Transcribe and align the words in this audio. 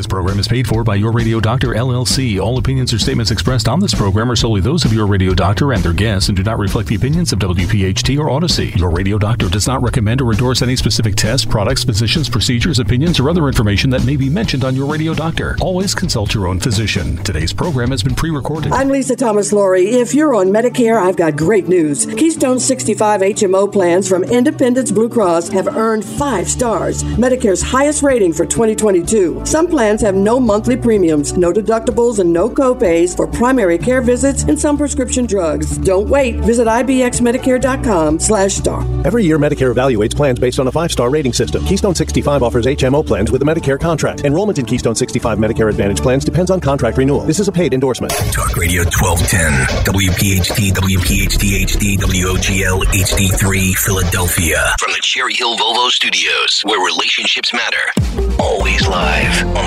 This 0.00 0.06
program 0.06 0.38
is 0.38 0.48
paid 0.48 0.66
for 0.66 0.82
by 0.82 0.94
Your 0.94 1.12
Radio 1.12 1.40
Doctor 1.40 1.74
LLC. 1.74 2.40
All 2.40 2.56
opinions 2.56 2.90
or 2.90 2.98
statements 2.98 3.30
expressed 3.30 3.68
on 3.68 3.80
this 3.80 3.94
program 3.94 4.30
are 4.30 4.34
solely 4.34 4.62
those 4.62 4.82
of 4.86 4.94
Your 4.94 5.06
Radio 5.06 5.34
Doctor 5.34 5.74
and 5.74 5.82
their 5.82 5.92
guests 5.92 6.30
and 6.30 6.36
do 6.38 6.42
not 6.42 6.58
reflect 6.58 6.88
the 6.88 6.94
opinions 6.94 7.34
of 7.34 7.38
WPHT 7.40 8.18
or 8.18 8.28
Audacy. 8.28 8.74
Your 8.78 8.88
Radio 8.88 9.18
Doctor 9.18 9.50
does 9.50 9.66
not 9.66 9.82
recommend 9.82 10.22
or 10.22 10.32
endorse 10.32 10.62
any 10.62 10.74
specific 10.74 11.16
tests, 11.16 11.44
products, 11.44 11.84
physicians, 11.84 12.30
procedures, 12.30 12.78
opinions, 12.78 13.20
or 13.20 13.28
other 13.28 13.46
information 13.46 13.90
that 13.90 14.06
may 14.06 14.16
be 14.16 14.30
mentioned 14.30 14.64
on 14.64 14.74
Your 14.74 14.90
Radio 14.90 15.12
Doctor. 15.12 15.54
Always 15.60 15.94
consult 15.94 16.32
your 16.32 16.46
own 16.46 16.60
physician. 16.60 17.18
Today's 17.18 17.52
program 17.52 17.90
has 17.90 18.02
been 18.02 18.14
pre-recorded. 18.14 18.72
I'm 18.72 18.88
Lisa 18.88 19.16
Thomas 19.16 19.52
Laury. 19.52 19.90
If 19.90 20.14
you're 20.14 20.34
on 20.34 20.46
Medicare, 20.46 20.98
I've 20.98 21.18
got 21.18 21.36
great 21.36 21.68
news. 21.68 22.06
Keystone 22.06 22.58
65 22.58 23.20
HMO 23.20 23.70
plans 23.70 24.08
from 24.08 24.24
Independence 24.24 24.92
Blue 24.92 25.10
Cross 25.10 25.50
have 25.50 25.68
earned 25.68 26.06
five 26.06 26.48
stars, 26.48 27.04
Medicare's 27.04 27.60
highest 27.60 28.02
rating 28.02 28.32
for 28.32 28.46
2022. 28.46 29.44
Some 29.44 29.68
plans 29.68 29.89
have 29.98 30.14
no 30.14 30.38
monthly 30.38 30.76
premiums, 30.76 31.36
no 31.36 31.52
deductibles, 31.52 32.20
and 32.20 32.32
no 32.32 32.48
copays 32.48 33.16
for 33.16 33.26
primary 33.26 33.78
care 33.78 34.00
visits 34.00 34.44
and 34.44 34.58
some 34.58 34.76
prescription 34.78 35.26
drugs. 35.26 35.76
Don't 35.78 36.08
wait. 36.08 36.36
Visit 36.36 36.68
ibxmedicare.com 36.68 38.20
slash 38.20 38.54
star. 38.54 38.82
Every 39.04 39.24
year, 39.24 39.38
Medicare 39.38 39.74
evaluates 39.74 40.14
plans 40.14 40.38
based 40.38 40.60
on 40.60 40.68
a 40.68 40.72
five-star 40.72 41.10
rating 41.10 41.32
system. 41.32 41.64
Keystone 41.64 41.94
65 41.96 42.42
offers 42.42 42.66
HMO 42.66 43.04
plans 43.04 43.32
with 43.32 43.42
a 43.42 43.44
Medicare 43.44 43.80
contract. 43.80 44.20
Enrollment 44.24 44.58
in 44.60 44.66
Keystone 44.66 44.94
65 44.94 45.38
Medicare 45.38 45.68
Advantage 45.68 46.00
plans 46.00 46.24
depends 46.24 46.50
on 46.52 46.60
contract 46.60 46.96
renewal. 46.96 47.22
This 47.22 47.40
is 47.40 47.48
a 47.48 47.52
paid 47.52 47.74
endorsement. 47.74 48.12
Talk 48.32 48.56
Radio 48.56 48.82
1210, 48.84 49.84
WPHT, 49.84 50.70
WPHT 50.72 51.64
HD, 51.64 51.98
WOGL 51.98 52.84
HD3, 52.84 53.74
Philadelphia. 53.74 54.74
From 54.78 54.92
the 54.92 55.00
Cherry 55.02 55.34
Hill 55.34 55.56
Volvo 55.56 55.88
Studios, 55.88 56.60
where 56.64 56.84
relationships 56.84 57.52
matter. 57.52 58.36
Always 58.38 58.86
live 58.86 59.46
on 59.56 59.66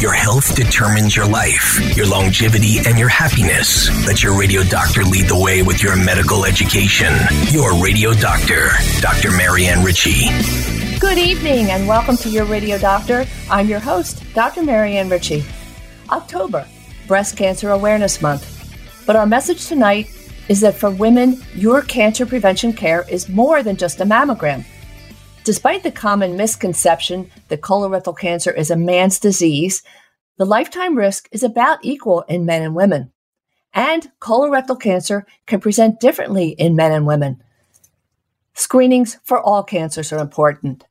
Your 0.00 0.14
health 0.14 0.54
determines 0.54 1.14
your 1.14 1.26
life, 1.26 1.78
your 1.94 2.06
longevity, 2.06 2.78
and 2.86 2.98
your 2.98 3.10
happiness. 3.10 3.90
Let 4.06 4.22
your 4.22 4.34
radio 4.34 4.62
doctor 4.62 5.02
lead 5.04 5.26
the 5.26 5.38
way 5.38 5.62
with 5.62 5.82
your 5.82 5.94
medical 5.94 6.46
education. 6.46 7.12
Your 7.50 7.74
radio 7.84 8.14
doctor, 8.14 8.70
Dr. 9.02 9.30
Marianne 9.30 9.84
Ritchie. 9.84 10.30
Good 10.98 11.18
evening 11.18 11.70
and 11.70 11.86
welcome 11.86 12.16
to 12.16 12.30
Your 12.30 12.46
Radio 12.46 12.78
Doctor. 12.78 13.26
I'm 13.50 13.68
your 13.68 13.78
host, 13.78 14.24
Dr. 14.32 14.62
Marianne 14.62 15.10
Ritchie. 15.10 15.44
October, 16.08 16.66
Breast 17.06 17.36
Cancer 17.36 17.68
Awareness 17.68 18.22
Month. 18.22 19.04
But 19.04 19.16
our 19.16 19.26
message 19.26 19.66
tonight 19.66 20.08
is 20.48 20.62
that 20.62 20.76
for 20.76 20.90
women, 20.90 21.42
your 21.54 21.82
cancer 21.82 22.24
prevention 22.24 22.72
care 22.72 23.04
is 23.10 23.28
more 23.28 23.62
than 23.62 23.76
just 23.76 24.00
a 24.00 24.06
mammogram. 24.06 24.64
Despite 25.44 25.82
the 25.82 25.92
common 25.92 26.38
misconception 26.38 27.30
that 27.50 27.60
colorectal 27.60 28.16
cancer 28.16 28.50
is 28.50 28.70
a 28.70 28.76
man's 28.76 29.18
disease, 29.18 29.82
the 30.38 30.46
lifetime 30.46 30.96
risk 30.96 31.28
is 31.30 31.42
about 31.42 31.84
equal 31.84 32.22
in 32.22 32.46
men 32.46 32.62
and 32.62 32.74
women. 32.74 33.12
And 33.74 34.10
colorectal 34.20 34.80
cancer 34.80 35.26
can 35.46 35.60
present 35.60 36.00
differently 36.00 36.50
in 36.50 36.74
men 36.74 36.92
and 36.92 37.06
women. 37.06 37.42
Screenings 38.54 39.18
for 39.22 39.40
all 39.40 39.62
cancers 39.62 40.12
are 40.12 40.18
important. 40.18 40.84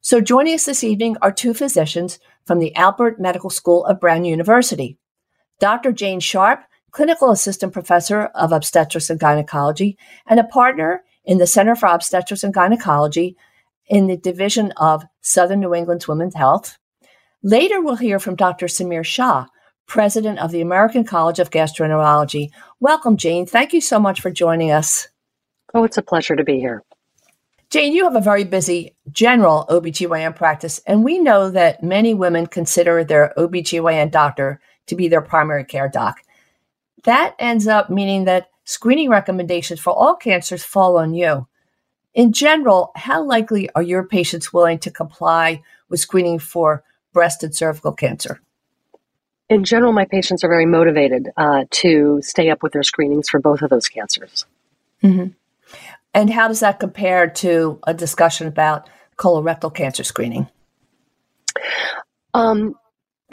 So 0.00 0.20
joining 0.20 0.54
us 0.54 0.66
this 0.66 0.84
evening 0.84 1.16
are 1.22 1.32
two 1.32 1.54
physicians 1.54 2.18
from 2.44 2.58
the 2.58 2.72
Alpert 2.76 3.18
Medical 3.18 3.50
School 3.50 3.84
of 3.86 4.00
Brown 4.00 4.24
University. 4.24 4.98
Dr. 5.60 5.92
Jane 5.92 6.20
Sharp, 6.20 6.64
clinical 6.90 7.30
assistant 7.30 7.72
professor 7.72 8.26
of 8.34 8.52
obstetrics 8.52 9.10
and 9.10 9.18
gynecology 9.18 9.96
and 10.26 10.38
a 10.38 10.44
partner 10.44 11.02
in 11.24 11.38
the 11.38 11.46
Center 11.46 11.74
for 11.74 11.86
Obstetrics 11.86 12.44
and 12.44 12.52
Gynecology 12.52 13.36
in 13.86 14.06
the 14.06 14.16
Division 14.16 14.72
of 14.76 15.04
Southern 15.20 15.60
New 15.60 15.74
England's 15.74 16.08
Women's 16.08 16.34
Health. 16.34 16.78
Later, 17.42 17.80
we'll 17.80 17.96
hear 17.96 18.18
from 18.18 18.36
Dr. 18.36 18.66
Samir 18.66 19.04
Shah, 19.04 19.46
president 19.86 20.38
of 20.38 20.50
the 20.50 20.60
American 20.60 21.04
College 21.04 21.38
of 21.38 21.50
Gastroenterology. 21.50 22.50
Welcome, 22.80 23.16
Jane. 23.16 23.46
Thank 23.46 23.72
you 23.72 23.80
so 23.80 24.00
much 24.00 24.20
for 24.20 24.30
joining 24.30 24.70
us. 24.70 25.08
Oh, 25.74 25.84
it's 25.84 25.98
a 25.98 26.02
pleasure 26.02 26.36
to 26.36 26.44
be 26.44 26.58
here. 26.58 26.82
Jane, 27.70 27.92
you 27.92 28.04
have 28.04 28.14
a 28.14 28.20
very 28.20 28.44
busy 28.44 28.94
general 29.10 29.66
OBGYN 29.68 30.36
practice, 30.36 30.80
and 30.86 31.02
we 31.02 31.18
know 31.18 31.50
that 31.50 31.82
many 31.82 32.14
women 32.14 32.46
consider 32.46 33.02
their 33.02 33.32
OBGYN 33.36 34.10
doctor 34.10 34.60
to 34.86 34.94
be 34.94 35.08
their 35.08 35.20
primary 35.20 35.64
care 35.64 35.88
doc. 35.88 36.20
That 37.04 37.34
ends 37.38 37.66
up 37.66 37.90
meaning 37.90 38.24
that 38.24 38.48
screening 38.64 39.10
recommendations 39.10 39.80
for 39.80 39.92
all 39.92 40.14
cancers 40.14 40.64
fall 40.64 40.96
on 40.98 41.14
you. 41.14 41.46
In 42.14 42.32
general, 42.32 42.92
how 42.94 43.24
likely 43.24 43.68
are 43.74 43.82
your 43.82 44.04
patients 44.04 44.52
willing 44.52 44.78
to 44.80 44.90
comply 44.90 45.62
with 45.88 46.00
screening 46.00 46.38
for 46.38 46.84
breast 47.12 47.42
and 47.42 47.54
cervical 47.54 47.92
cancer? 47.92 48.40
In 49.48 49.64
general, 49.64 49.92
my 49.92 50.04
patients 50.04 50.42
are 50.42 50.48
very 50.48 50.64
motivated 50.64 51.28
uh, 51.36 51.64
to 51.70 52.20
stay 52.22 52.50
up 52.50 52.62
with 52.62 52.72
their 52.72 52.82
screenings 52.82 53.28
for 53.28 53.40
both 53.40 53.62
of 53.62 53.70
those 53.70 53.88
cancers. 53.88 54.46
Mm-hmm. 55.02 55.28
And 56.14 56.30
how 56.30 56.48
does 56.48 56.60
that 56.60 56.78
compare 56.78 57.28
to 57.28 57.78
a 57.86 57.92
discussion 57.92 58.46
about 58.46 58.88
colorectal 59.16 59.74
cancer 59.74 60.04
screening? 60.04 60.48
Um, 62.32 62.76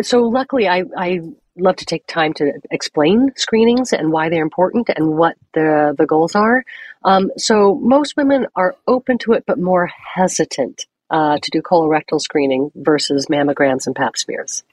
so, 0.02 0.24
luckily, 0.24 0.68
I, 0.68 0.84
I 0.98 1.22
love 1.62 1.78
to 1.78 1.86
take 1.86 2.06
time 2.08 2.34
to 2.36 2.54
explain 2.70 3.32
screenings 3.36 3.94
and 3.94 4.12
why 4.12 4.30
they're 4.30 4.44
important 4.44 4.90
and 4.90 5.18
what 5.18 5.36
the, 5.54 5.96
the 5.98 6.06
goals 6.06 6.36
are. 6.36 6.64
Um, 7.04 7.32
so 7.38 7.76
most 7.76 8.18
women 8.18 8.48
are 8.56 8.76
open 8.88 9.18
to 9.20 9.34
it, 9.34 9.46
but 9.46 9.60
more 9.60 9.88
hesitant 9.88 10.86
uh, 11.10 11.38
to 11.40 11.52
do 11.52 11.62
colorectal 11.62 12.20
screening 12.20 12.72
versus 12.76 13.28
mammograms 13.28 13.86
and 13.88 13.96
pap 13.96 14.18
smears. 14.18 14.64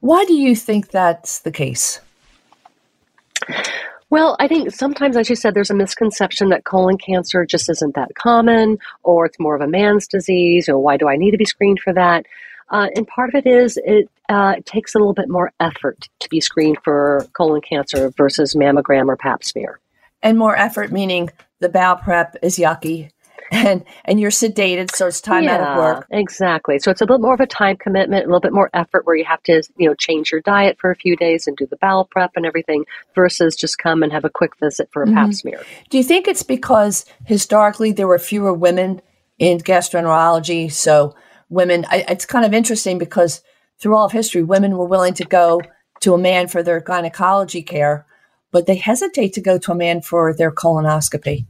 Why 0.00 0.24
do 0.24 0.34
you 0.34 0.54
think 0.54 0.90
that's 0.90 1.40
the 1.40 1.52
case? 1.52 2.00
Well, 4.14 4.36
I 4.38 4.46
think 4.46 4.70
sometimes, 4.70 5.16
as 5.16 5.28
you 5.28 5.34
said, 5.34 5.54
there's 5.54 5.72
a 5.72 5.74
misconception 5.74 6.50
that 6.50 6.62
colon 6.62 6.98
cancer 6.98 7.44
just 7.44 7.68
isn't 7.68 7.96
that 7.96 8.14
common, 8.14 8.78
or 9.02 9.26
it's 9.26 9.40
more 9.40 9.56
of 9.56 9.60
a 9.60 9.66
man's 9.66 10.06
disease, 10.06 10.68
or 10.68 10.78
why 10.78 10.96
do 10.96 11.08
I 11.08 11.16
need 11.16 11.32
to 11.32 11.36
be 11.36 11.44
screened 11.44 11.80
for 11.80 11.92
that? 11.94 12.24
Uh, 12.70 12.86
and 12.94 13.08
part 13.08 13.30
of 13.30 13.34
it 13.34 13.44
is 13.44 13.76
it, 13.84 14.08
uh, 14.28 14.54
it 14.58 14.66
takes 14.66 14.94
a 14.94 14.98
little 14.98 15.14
bit 15.14 15.28
more 15.28 15.50
effort 15.58 16.08
to 16.20 16.28
be 16.28 16.40
screened 16.40 16.78
for 16.84 17.26
colon 17.32 17.60
cancer 17.60 18.12
versus 18.16 18.54
mammogram 18.54 19.08
or 19.08 19.16
pap 19.16 19.42
smear. 19.42 19.80
And 20.22 20.38
more 20.38 20.56
effort 20.56 20.92
meaning 20.92 21.30
the 21.58 21.68
bowel 21.68 21.96
prep 21.96 22.36
is 22.40 22.56
yucky 22.56 23.10
and 23.50 23.84
and 24.04 24.20
you're 24.20 24.30
sedated 24.30 24.94
so 24.94 25.06
it's 25.06 25.20
time 25.20 25.44
yeah, 25.44 25.54
out 25.54 25.60
of 25.60 25.76
work 25.76 26.06
exactly 26.10 26.78
so 26.78 26.90
it's 26.90 27.00
a 27.00 27.04
little 27.04 27.18
more 27.18 27.34
of 27.34 27.40
a 27.40 27.46
time 27.46 27.76
commitment 27.76 28.24
a 28.24 28.26
little 28.26 28.40
bit 28.40 28.52
more 28.52 28.70
effort 28.74 29.06
where 29.06 29.16
you 29.16 29.24
have 29.24 29.42
to 29.42 29.62
you 29.76 29.88
know 29.88 29.94
change 29.94 30.32
your 30.32 30.40
diet 30.40 30.76
for 30.80 30.90
a 30.90 30.96
few 30.96 31.16
days 31.16 31.46
and 31.46 31.56
do 31.56 31.66
the 31.66 31.76
bowel 31.76 32.04
prep 32.04 32.32
and 32.36 32.46
everything 32.46 32.84
versus 33.14 33.56
just 33.56 33.78
come 33.78 34.02
and 34.02 34.12
have 34.12 34.24
a 34.24 34.30
quick 34.30 34.52
visit 34.58 34.88
for 34.92 35.02
a 35.02 35.06
mm-hmm. 35.06 35.14
pap 35.16 35.32
smear 35.32 35.62
do 35.90 35.98
you 35.98 36.04
think 36.04 36.26
it's 36.26 36.42
because 36.42 37.04
historically 37.24 37.92
there 37.92 38.08
were 38.08 38.18
fewer 38.18 38.52
women 38.52 39.00
in 39.38 39.58
gastroenterology 39.58 40.70
so 40.70 41.14
women 41.48 41.84
I, 41.90 42.04
it's 42.08 42.26
kind 42.26 42.44
of 42.44 42.54
interesting 42.54 42.98
because 42.98 43.42
through 43.78 43.96
all 43.96 44.06
of 44.06 44.12
history 44.12 44.42
women 44.42 44.76
were 44.76 44.86
willing 44.86 45.14
to 45.14 45.24
go 45.24 45.60
to 46.00 46.14
a 46.14 46.18
man 46.18 46.48
for 46.48 46.62
their 46.62 46.80
gynecology 46.80 47.62
care 47.62 48.06
but 48.54 48.66
they 48.66 48.76
hesitate 48.76 49.32
to 49.32 49.40
go 49.40 49.58
to 49.58 49.72
a 49.72 49.74
man 49.74 50.00
for 50.00 50.32
their 50.32 50.52
colonoscopy. 50.52 51.44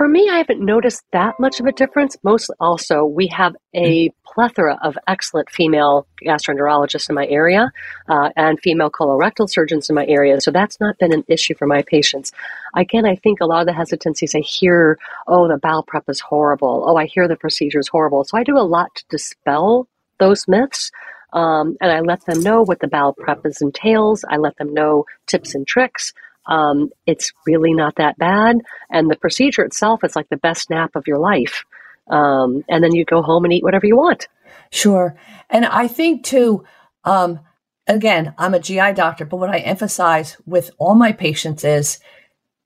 For 0.00 0.08
me, 0.08 0.30
I 0.30 0.38
haven't 0.38 0.62
noticed 0.62 1.04
that 1.12 1.38
much 1.38 1.60
of 1.60 1.66
a 1.66 1.72
difference. 1.72 2.16
Mostly, 2.22 2.56
also, 2.58 3.04
we 3.04 3.26
have 3.26 3.54
a 3.74 4.10
plethora 4.24 4.78
of 4.82 4.96
excellent 5.06 5.50
female 5.50 6.06
gastroenterologists 6.24 7.10
in 7.10 7.14
my 7.14 7.26
area 7.26 7.70
uh, 8.08 8.30
and 8.34 8.58
female 8.60 8.90
colorectal 8.90 9.46
surgeons 9.46 9.90
in 9.90 9.94
my 9.94 10.06
area. 10.06 10.40
So 10.40 10.52
that's 10.52 10.80
not 10.80 10.96
been 10.96 11.12
an 11.12 11.24
issue 11.28 11.54
for 11.54 11.66
my 11.66 11.82
patients. 11.82 12.32
Again, 12.74 13.04
I 13.04 13.14
think 13.16 13.42
a 13.42 13.44
lot 13.44 13.60
of 13.60 13.66
the 13.66 13.74
hesitancies 13.74 14.34
I 14.34 14.38
hear, 14.38 14.98
oh, 15.28 15.48
the 15.48 15.58
bowel 15.58 15.82
prep 15.82 16.08
is 16.08 16.20
horrible. 16.20 16.82
Oh, 16.86 16.96
I 16.96 17.04
hear 17.04 17.28
the 17.28 17.36
procedure 17.36 17.80
is 17.80 17.88
horrible. 17.88 18.24
So 18.24 18.38
I 18.38 18.42
do 18.42 18.56
a 18.56 18.64
lot 18.64 18.94
to 18.94 19.04
dispel 19.10 19.86
those 20.18 20.48
myths. 20.48 20.90
Um, 21.34 21.76
and 21.82 21.92
I 21.92 22.00
let 22.00 22.24
them 22.24 22.40
know 22.40 22.62
what 22.62 22.80
the 22.80 22.88
bowel 22.88 23.12
prep 23.12 23.44
is 23.44 23.60
entails. 23.60 24.24
I 24.26 24.38
let 24.38 24.56
them 24.56 24.72
know 24.72 25.04
tips 25.26 25.54
and 25.54 25.66
tricks. 25.66 26.14
Um, 26.46 26.90
it's 27.06 27.32
really 27.46 27.74
not 27.74 27.96
that 27.96 28.18
bad. 28.18 28.58
And 28.90 29.10
the 29.10 29.16
procedure 29.16 29.62
itself 29.62 30.04
is 30.04 30.16
like 30.16 30.28
the 30.28 30.36
best 30.36 30.70
nap 30.70 30.96
of 30.96 31.06
your 31.06 31.18
life. 31.18 31.64
Um, 32.10 32.64
and 32.68 32.82
then 32.82 32.94
you 32.94 33.04
go 33.04 33.22
home 33.22 33.44
and 33.44 33.52
eat 33.52 33.62
whatever 33.62 33.86
you 33.86 33.96
want. 33.96 34.26
Sure. 34.72 35.16
And 35.48 35.64
I 35.64 35.86
think 35.86 36.24
too, 36.24 36.64
um, 37.04 37.40
again, 37.86 38.34
I'm 38.38 38.54
a 38.54 38.60
GI 38.60 38.94
doctor, 38.94 39.24
but 39.24 39.36
what 39.36 39.50
I 39.50 39.58
emphasize 39.58 40.36
with 40.46 40.70
all 40.78 40.94
my 40.94 41.12
patients 41.12 41.64
is 41.64 42.00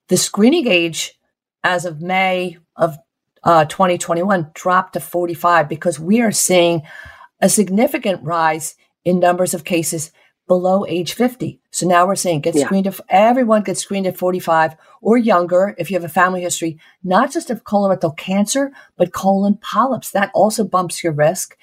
the 0.08 0.16
screening 0.16 0.66
age 0.66 1.18
as 1.62 1.84
of 1.84 2.00
May 2.00 2.58
of 2.76 2.96
uh, 3.42 3.64
2021 3.66 4.50
dropped 4.54 4.94
to 4.94 5.00
45 5.00 5.68
because 5.68 6.00
we 6.00 6.20
are 6.20 6.32
seeing 6.32 6.82
a 7.40 7.48
significant 7.48 8.22
rise 8.22 8.74
in 9.04 9.20
numbers 9.20 9.54
of 9.54 9.64
cases 9.64 10.10
below 10.46 10.84
age 10.86 11.14
50. 11.14 11.60
So 11.70 11.86
now 11.86 12.06
we're 12.06 12.16
saying 12.16 12.42
get 12.42 12.54
yeah. 12.54 12.66
screened 12.66 12.86
if 12.86 13.00
everyone 13.08 13.62
gets 13.62 13.80
screened 13.80 14.06
at 14.06 14.16
45 14.16 14.76
or 15.00 15.16
younger 15.16 15.74
if 15.78 15.90
you 15.90 15.96
have 15.96 16.04
a 16.04 16.08
family 16.08 16.42
history, 16.42 16.78
not 17.02 17.32
just 17.32 17.50
of 17.50 17.64
colorectal 17.64 18.16
cancer, 18.16 18.72
but 18.96 19.12
colon 19.12 19.58
polyps. 19.60 20.10
That 20.10 20.30
also 20.34 20.64
bumps 20.64 21.02
your 21.02 21.12
risk. 21.12 21.56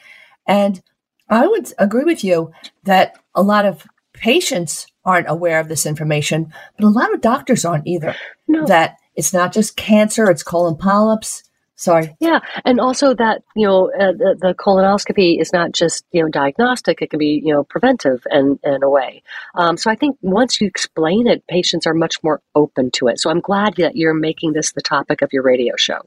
And 0.47 0.81
I 1.29 1.47
would 1.47 1.71
agree 1.77 2.03
with 2.03 2.23
you 2.23 2.51
that 2.83 3.17
a 3.35 3.43
lot 3.43 3.65
of 3.65 3.87
patients 4.13 4.87
aren't 5.05 5.29
aware 5.29 5.59
of 5.59 5.67
this 5.67 5.85
information, 5.85 6.53
but 6.77 6.85
a 6.85 6.89
lot 6.89 7.13
of 7.13 7.21
doctors 7.21 7.65
aren't 7.65 7.87
either. 7.87 8.15
No. 8.47 8.65
That 8.65 8.97
it's 9.15 9.33
not 9.33 9.53
just 9.53 9.77
cancer, 9.77 10.29
it's 10.29 10.43
colon 10.43 10.75
polyps. 10.75 11.43
Sorry. 11.81 12.15
Yeah, 12.19 12.41
and 12.63 12.79
also 12.79 13.15
that 13.15 13.41
you 13.55 13.65
know 13.65 13.91
uh, 13.91 14.11
the, 14.11 14.37
the, 14.39 14.53
colonoscopy 14.53 15.41
is 15.41 15.51
not 15.51 15.71
just 15.71 16.05
you 16.11 16.21
know 16.21 16.29
diagnostic; 16.29 17.01
it 17.01 17.09
can 17.09 17.17
be 17.17 17.41
you 17.43 17.51
know 17.51 17.63
preventive 17.63 18.21
in 18.29 18.59
in 18.63 18.83
a 18.83 18.89
way. 18.89 19.23
Um, 19.55 19.77
so 19.77 19.89
I 19.89 19.95
think 19.95 20.15
once 20.21 20.61
you 20.61 20.67
explain 20.67 21.25
it, 21.25 21.47
patients 21.47 21.87
are 21.87 21.95
much 21.95 22.21
more 22.21 22.39
open 22.53 22.91
to 22.91 23.07
it. 23.07 23.19
So 23.19 23.31
I'm 23.31 23.39
glad 23.39 23.77
that 23.77 23.95
you're 23.95 24.13
making 24.13 24.53
this 24.53 24.73
the 24.73 24.81
topic 24.81 25.23
of 25.23 25.33
your 25.33 25.41
radio 25.41 25.75
show. 25.75 26.01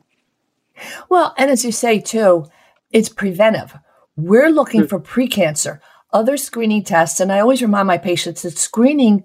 Well, 1.08 1.34
and 1.36 1.50
as 1.50 1.64
you 1.64 1.72
say 1.72 1.98
too, 1.98 2.46
it's 2.92 3.08
preventive. 3.08 3.76
We're 4.14 4.50
looking 4.50 4.82
mm-hmm. 4.82 4.88
for 4.88 5.00
precancer, 5.00 5.80
other 6.12 6.36
screening 6.36 6.84
tests, 6.84 7.18
and 7.18 7.32
I 7.32 7.40
always 7.40 7.62
remind 7.62 7.88
my 7.88 7.98
patients 7.98 8.42
that 8.42 8.58
screening 8.58 9.24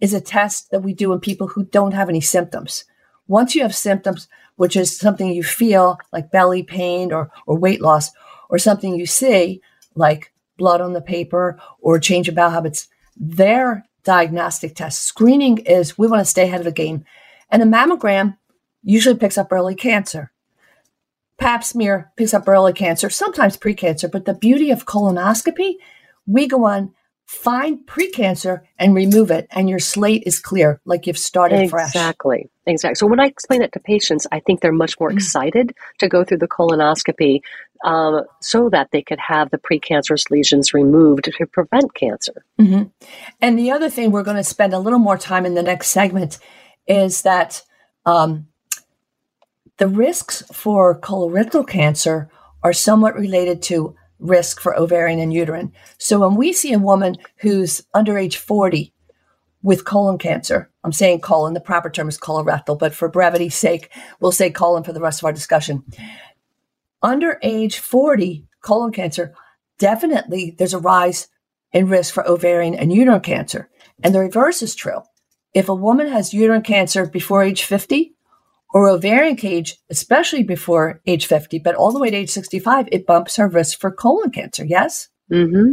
is 0.00 0.14
a 0.14 0.20
test 0.22 0.70
that 0.70 0.80
we 0.80 0.94
do 0.94 1.12
in 1.12 1.20
people 1.20 1.48
who 1.48 1.64
don't 1.64 1.92
have 1.92 2.08
any 2.08 2.22
symptoms. 2.22 2.86
Once 3.28 3.54
you 3.54 3.60
have 3.60 3.74
symptoms, 3.74 4.28
which 4.60 4.76
is 4.76 4.94
something 4.94 5.32
you 5.32 5.42
feel 5.42 5.98
like 6.12 6.30
belly 6.30 6.62
pain 6.62 7.14
or, 7.14 7.30
or 7.46 7.56
weight 7.56 7.80
loss, 7.80 8.10
or 8.50 8.58
something 8.58 8.94
you 8.94 9.06
see 9.06 9.58
like 9.94 10.34
blood 10.58 10.82
on 10.82 10.92
the 10.92 11.00
paper 11.00 11.58
or 11.80 11.98
change 11.98 12.28
of 12.28 12.34
bowel 12.34 12.50
habits, 12.50 12.86
their 13.16 13.86
diagnostic 14.04 14.74
test. 14.74 15.02
Screening 15.02 15.56
is 15.60 15.96
we 15.96 16.06
want 16.06 16.20
to 16.20 16.26
stay 16.26 16.42
ahead 16.42 16.60
of 16.60 16.66
the 16.66 16.72
game. 16.72 17.06
And 17.48 17.62
a 17.62 17.64
mammogram 17.64 18.36
usually 18.82 19.16
picks 19.16 19.38
up 19.38 19.50
early 19.50 19.74
cancer. 19.74 20.30
Pap 21.38 21.64
smear 21.64 22.12
picks 22.18 22.34
up 22.34 22.46
early 22.46 22.74
cancer, 22.74 23.08
sometimes 23.08 23.56
precancer, 23.56 24.12
but 24.12 24.26
the 24.26 24.34
beauty 24.34 24.70
of 24.70 24.84
colonoscopy, 24.84 25.76
we 26.26 26.46
go 26.46 26.66
on 26.66 26.92
find 27.30 27.86
precancer 27.86 28.60
and 28.76 28.92
remove 28.92 29.30
it 29.30 29.46
and 29.52 29.70
your 29.70 29.78
slate 29.78 30.24
is 30.26 30.40
clear 30.40 30.80
like 30.84 31.06
you've 31.06 31.16
started 31.16 31.60
exactly. 31.60 31.70
fresh 31.70 31.88
exactly 31.94 32.50
exactly 32.66 32.94
so 32.96 33.06
when 33.06 33.20
i 33.20 33.26
explain 33.26 33.62
it 33.62 33.70
to 33.70 33.78
patients 33.78 34.26
i 34.32 34.40
think 34.40 34.60
they're 34.60 34.72
much 34.72 34.98
more 34.98 35.10
mm. 35.10 35.14
excited 35.14 35.72
to 35.98 36.08
go 36.08 36.24
through 36.24 36.36
the 36.36 36.48
colonoscopy 36.48 37.38
um, 37.84 38.24
so 38.40 38.68
that 38.68 38.88
they 38.90 39.00
could 39.00 39.20
have 39.20 39.48
the 39.50 39.58
precancerous 39.58 40.28
lesions 40.28 40.74
removed 40.74 41.30
to 41.32 41.46
prevent 41.46 41.94
cancer 41.94 42.44
mm-hmm. 42.60 42.82
and 43.40 43.56
the 43.56 43.70
other 43.70 43.88
thing 43.88 44.10
we're 44.10 44.24
going 44.24 44.36
to 44.36 44.42
spend 44.42 44.74
a 44.74 44.80
little 44.80 44.98
more 44.98 45.16
time 45.16 45.46
in 45.46 45.54
the 45.54 45.62
next 45.62 45.90
segment 45.90 46.40
is 46.88 47.22
that 47.22 47.62
um, 48.06 48.48
the 49.76 49.86
risks 49.86 50.42
for 50.52 50.98
colorectal 50.98 51.66
cancer 51.66 52.28
are 52.64 52.72
somewhat 52.72 53.14
related 53.14 53.62
to 53.62 53.94
risk 54.20 54.60
for 54.60 54.78
ovarian 54.78 55.18
and 55.18 55.32
uterine. 55.32 55.72
So 55.98 56.20
when 56.20 56.36
we 56.36 56.52
see 56.52 56.72
a 56.72 56.78
woman 56.78 57.16
who's 57.36 57.82
under 57.94 58.18
age 58.18 58.36
40 58.36 58.92
with 59.62 59.84
colon 59.84 60.18
cancer, 60.18 60.70
I'm 60.84 60.92
saying 60.92 61.20
colon, 61.20 61.54
the 61.54 61.60
proper 61.60 61.90
term 61.90 62.08
is 62.08 62.18
colorectal, 62.18 62.78
but 62.78 62.94
for 62.94 63.08
brevity's 63.08 63.54
sake, 63.54 63.90
we'll 64.20 64.32
say 64.32 64.50
colon 64.50 64.84
for 64.84 64.92
the 64.92 65.00
rest 65.00 65.20
of 65.20 65.24
our 65.24 65.32
discussion. 65.32 65.84
Under 67.02 67.38
age 67.42 67.78
40, 67.78 68.46
colon 68.62 68.92
cancer, 68.92 69.34
definitely 69.78 70.54
there's 70.56 70.74
a 70.74 70.78
rise 70.78 71.28
in 71.72 71.88
risk 71.88 72.14
for 72.14 72.28
ovarian 72.28 72.74
and 72.74 72.92
uterine 72.92 73.20
cancer. 73.20 73.68
And 74.02 74.14
the 74.14 74.20
reverse 74.20 74.62
is 74.62 74.74
true. 74.74 75.02
If 75.52 75.68
a 75.68 75.74
woman 75.74 76.08
has 76.08 76.32
uterine 76.32 76.62
cancer 76.62 77.06
before 77.06 77.42
age 77.42 77.64
50, 77.64 78.14
or 78.72 78.88
ovarian 78.88 79.36
cage, 79.36 79.76
especially 79.90 80.42
before 80.42 81.00
age 81.06 81.26
50, 81.26 81.58
but 81.58 81.74
all 81.74 81.92
the 81.92 81.98
way 81.98 82.10
to 82.10 82.16
age 82.16 82.30
65, 82.30 82.88
it 82.92 83.06
bumps 83.06 83.38
our 83.38 83.48
risk 83.48 83.78
for 83.78 83.90
colon 83.90 84.30
cancer. 84.30 84.64
Yes? 84.64 85.08
Mm-hmm. 85.30 85.72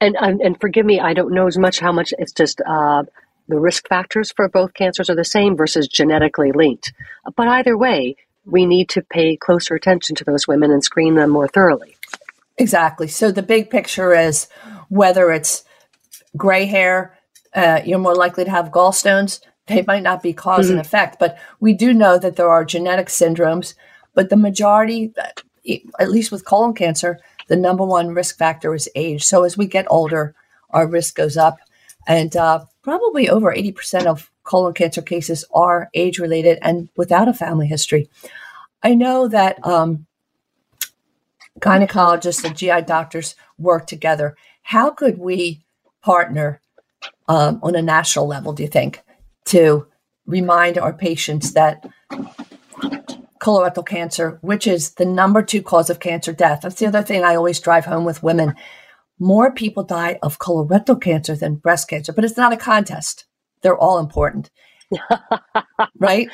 And, 0.00 0.16
and, 0.18 0.40
and 0.40 0.60
forgive 0.60 0.86
me, 0.86 0.98
I 0.98 1.12
don't 1.12 1.34
know 1.34 1.46
as 1.46 1.58
much 1.58 1.78
how 1.78 1.92
much 1.92 2.14
it's 2.18 2.32
just 2.32 2.60
uh, 2.66 3.02
the 3.48 3.58
risk 3.58 3.86
factors 3.88 4.32
for 4.32 4.48
both 4.48 4.72
cancers 4.72 5.10
are 5.10 5.14
the 5.14 5.24
same 5.24 5.56
versus 5.56 5.88
genetically 5.88 6.52
linked. 6.52 6.92
But 7.36 7.48
either 7.48 7.76
way, 7.76 8.16
we 8.46 8.64
need 8.64 8.88
to 8.90 9.02
pay 9.02 9.36
closer 9.36 9.74
attention 9.74 10.16
to 10.16 10.24
those 10.24 10.48
women 10.48 10.70
and 10.70 10.82
screen 10.82 11.16
them 11.16 11.30
more 11.30 11.48
thoroughly. 11.48 11.96
Exactly. 12.56 13.08
So 13.08 13.30
the 13.30 13.42
big 13.42 13.68
picture 13.68 14.14
is 14.14 14.48
whether 14.88 15.30
it's 15.30 15.64
gray 16.36 16.64
hair, 16.64 17.18
uh, 17.54 17.80
you're 17.84 17.98
more 17.98 18.14
likely 18.14 18.44
to 18.44 18.50
have 18.50 18.70
gallstones 18.70 19.40
they 19.70 19.84
might 19.86 20.02
not 20.02 20.22
be 20.22 20.30
because 20.30 20.66
mm-hmm. 20.66 20.78
and 20.78 20.80
effect, 20.80 21.18
but 21.18 21.38
we 21.60 21.72
do 21.72 21.92
know 21.94 22.18
that 22.18 22.36
there 22.36 22.48
are 22.48 22.64
genetic 22.64 23.08
syndromes. 23.08 23.74
But 24.14 24.28
the 24.28 24.36
majority, 24.36 25.12
at 25.98 26.10
least 26.10 26.32
with 26.32 26.44
colon 26.44 26.74
cancer, 26.74 27.18
the 27.48 27.56
number 27.56 27.84
one 27.84 28.14
risk 28.14 28.38
factor 28.38 28.74
is 28.74 28.88
age. 28.94 29.24
So 29.24 29.44
as 29.44 29.56
we 29.56 29.66
get 29.66 29.86
older, 29.90 30.34
our 30.70 30.86
risk 30.86 31.16
goes 31.16 31.36
up. 31.36 31.58
And 32.06 32.34
uh, 32.36 32.64
probably 32.82 33.28
over 33.28 33.54
80% 33.54 34.06
of 34.06 34.30
colon 34.42 34.74
cancer 34.74 35.02
cases 35.02 35.44
are 35.54 35.88
age 35.94 36.18
related 36.18 36.58
and 36.62 36.88
without 36.96 37.28
a 37.28 37.34
family 37.34 37.66
history. 37.66 38.08
I 38.82 38.94
know 38.94 39.28
that 39.28 39.64
um, 39.64 40.06
gynecologists 41.60 42.44
and 42.44 42.56
GI 42.56 42.82
doctors 42.82 43.36
work 43.58 43.86
together. 43.86 44.36
How 44.62 44.90
could 44.90 45.18
we 45.18 45.62
partner 46.02 46.60
um, 47.28 47.60
on 47.62 47.74
a 47.74 47.82
national 47.82 48.26
level, 48.26 48.52
do 48.52 48.62
you 48.62 48.68
think? 48.68 49.02
To 49.50 49.86
remind 50.26 50.78
our 50.78 50.92
patients 50.92 51.52
that 51.52 51.88
colorectal 53.40 53.86
cancer, 53.86 54.38
which 54.42 54.66
is 54.66 54.94
the 54.94 55.04
number 55.04 55.42
two 55.42 55.62
cause 55.62 55.90
of 55.90 56.00
cancer 56.00 56.32
death. 56.32 56.60
That's 56.62 56.76
the 56.76 56.86
other 56.86 57.02
thing 57.02 57.24
I 57.24 57.34
always 57.34 57.58
drive 57.58 57.84
home 57.84 58.04
with 58.04 58.22
women. 58.22 58.54
More 59.18 59.52
people 59.52 59.82
die 59.82 60.18
of 60.22 60.38
colorectal 60.38 61.00
cancer 61.00 61.34
than 61.34 61.56
breast 61.56 61.88
cancer, 61.88 62.12
but 62.12 62.24
it's 62.24 62.36
not 62.36 62.52
a 62.52 62.56
contest. 62.56 63.26
They're 63.62 63.78
all 63.78 63.98
important. 63.98 64.50
right? 65.98 66.28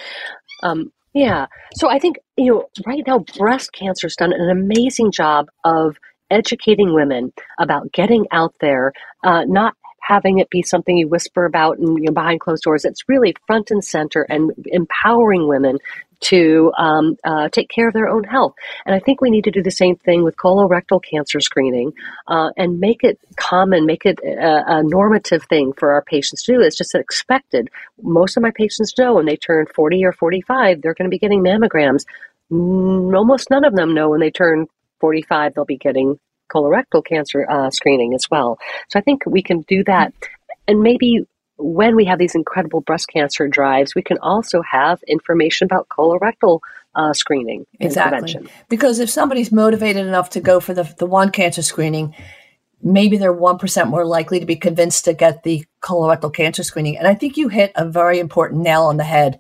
Um, 0.63 0.93
yeah. 1.15 1.47
So 1.75 1.89
I 1.89 1.99
think, 1.99 2.17
you 2.37 2.53
know, 2.53 2.65
right 2.87 3.03
now, 3.07 3.21
breast 3.39 3.73
cancer 3.73 4.07
has 4.07 4.17
done 4.17 4.33
an 4.33 4.51
amazing 4.51 5.13
job 5.13 5.47
of 5.65 5.97
educating 6.31 6.93
women 6.93 7.33
about 7.59 7.93
getting 7.93 8.27
out 8.33 8.55
there, 8.61 8.93
uh, 9.25 9.45
not 9.47 9.75
having 10.07 10.39
it 10.39 10.51
be 10.51 10.63
something 10.63 10.97
you 10.97 11.09
whisper 11.09 11.45
about 11.45 11.79
and 11.79 11.99
you 11.99 12.05
know, 12.05 12.13
behind 12.13 12.41
closed 12.41 12.63
doors. 12.63 12.85
It's 12.85 13.09
really 13.09 13.35
front 13.47 13.71
and 13.71 13.85
center 13.85 14.23
and 14.23 14.53
empowering 14.67 15.49
women 15.49 15.79
to 16.19 16.73
um, 16.79 17.17
uh, 17.25 17.49
take 17.51 17.69
care 17.69 17.89
of 17.89 17.95
their 17.95 18.09
own 18.09 18.25
health. 18.25 18.55
And 18.87 18.95
I 18.95 19.01
think 19.01 19.21
we 19.21 19.31
need 19.31 19.45
to 19.45 19.51
do 19.51 19.63
the 19.63 19.71
same 19.71 19.97
thing 19.97 20.25
with 20.25 20.37
colorectal 20.37 21.03
cancer 21.03 21.41
screening 21.41 21.93
uh, 22.27 22.51
and 22.57 22.81
make 22.81 23.05
it 23.05 23.19
common, 23.37 23.85
make 23.85 24.07
it 24.07 24.19
a, 24.25 24.79
a, 24.79 24.83
normative 24.83 25.45
thing 25.45 25.73
for 25.75 25.93
our 25.93 26.03
patients 26.03 26.45
to 26.45 26.55
do. 26.55 26.61
It's 26.63 26.77
just 26.77 26.95
expected. 26.95 27.69
Most 28.03 28.37
of 28.37 28.43
my 28.43 28.51
patients 28.51 28.95
know 28.97 29.15
when 29.15 29.27
they 29.27 29.37
turn 29.37 29.67
40 29.67 30.05
or 30.05 30.13
45, 30.13 30.81
they're 30.81 30.95
going 30.95 31.11
to 31.11 31.15
be 31.15 31.19
getting 31.19 31.43
mammograms. 31.43 32.05
Almost 32.51 33.51
none 33.51 33.65
of 33.65 33.75
them 33.75 33.93
know 33.93 34.09
when 34.09 34.21
they 34.21 34.31
turn 34.31 34.67
45, 35.01 35.55
they'll 35.55 35.65
be 35.65 35.77
getting 35.77 36.19
colorectal 36.53 37.05
cancer 37.05 37.49
uh, 37.51 37.71
screening 37.71 38.15
as 38.15 38.31
well. 38.31 38.59
So 38.89 38.99
I 38.99 39.03
think 39.03 39.23
we 39.27 39.43
can 39.43 39.63
do 39.63 39.85
that. 39.85 40.13
And 40.69 40.81
maybe 40.81 41.27
when 41.59 41.97
we 41.97 42.05
have 42.05 42.19
these 42.19 42.35
incredible 42.35 42.81
breast 42.81 43.09
cancer 43.09 43.49
drives, 43.49 43.95
we 43.95 44.03
can 44.03 44.19
also 44.19 44.63
have 44.63 45.03
information 45.05 45.65
about 45.65 45.89
colorectal 45.89 46.61
uh, 46.95 47.13
screening 47.13 47.67
exactly. 47.81 48.49
Because 48.69 48.99
if 48.99 49.11
somebody's 49.11 49.53
motivated 49.53 50.07
enough 50.07 50.31
to 50.31 50.41
go 50.41 50.61
for 50.61 50.75
the, 50.75 50.83
the 50.99 51.07
one 51.07 51.31
cancer 51.31 51.63
screening, 51.63 52.15
maybe 52.83 53.17
they're 53.17 53.35
1% 53.35 53.89
more 53.89 54.07
likely 54.07 54.41
to 54.41 54.47
be 54.47 54.57
convinced 54.57 55.05
to 55.05 55.15
get 55.15 55.43
the 55.43 55.65
colorectal 55.83 56.33
cancer 56.33 56.63
screening. 56.63 56.97
And 56.97 57.07
I 57.07 57.15
think 57.15 57.37
you 57.37 57.49
hit 57.49 57.73
a 57.75 57.89
very 57.89 58.19
important 58.19 58.63
nail 58.63 58.85
on 58.85 58.97
the 58.97 59.05
head. 59.05 59.39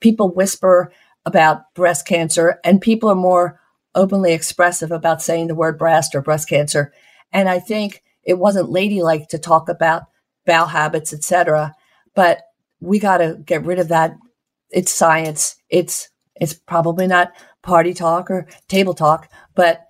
People 0.00 0.30
whisper 0.30 0.92
about 1.26 1.72
breast 1.74 2.06
cancer, 2.06 2.58
and 2.64 2.80
people 2.80 3.10
are 3.10 3.14
more 3.14 3.59
openly 3.94 4.32
expressive 4.32 4.90
about 4.90 5.22
saying 5.22 5.46
the 5.46 5.54
word 5.54 5.78
breast 5.78 6.14
or 6.14 6.22
breast 6.22 6.48
cancer. 6.48 6.92
And 7.32 7.48
I 7.48 7.58
think 7.58 8.02
it 8.22 8.38
wasn't 8.38 8.70
ladylike 8.70 9.28
to 9.28 9.38
talk 9.38 9.68
about 9.68 10.04
bowel 10.46 10.66
habits, 10.66 11.12
etc. 11.12 11.74
But 12.14 12.42
we 12.80 12.98
got 12.98 13.18
to 13.18 13.38
get 13.44 13.64
rid 13.64 13.78
of 13.78 13.88
that. 13.88 14.16
It's 14.70 14.92
science. 14.92 15.56
It's 15.68 16.08
it's 16.36 16.54
probably 16.54 17.06
not 17.06 17.32
party 17.62 17.92
talk 17.92 18.30
or 18.30 18.48
table 18.68 18.94
talk, 18.94 19.30
but 19.54 19.86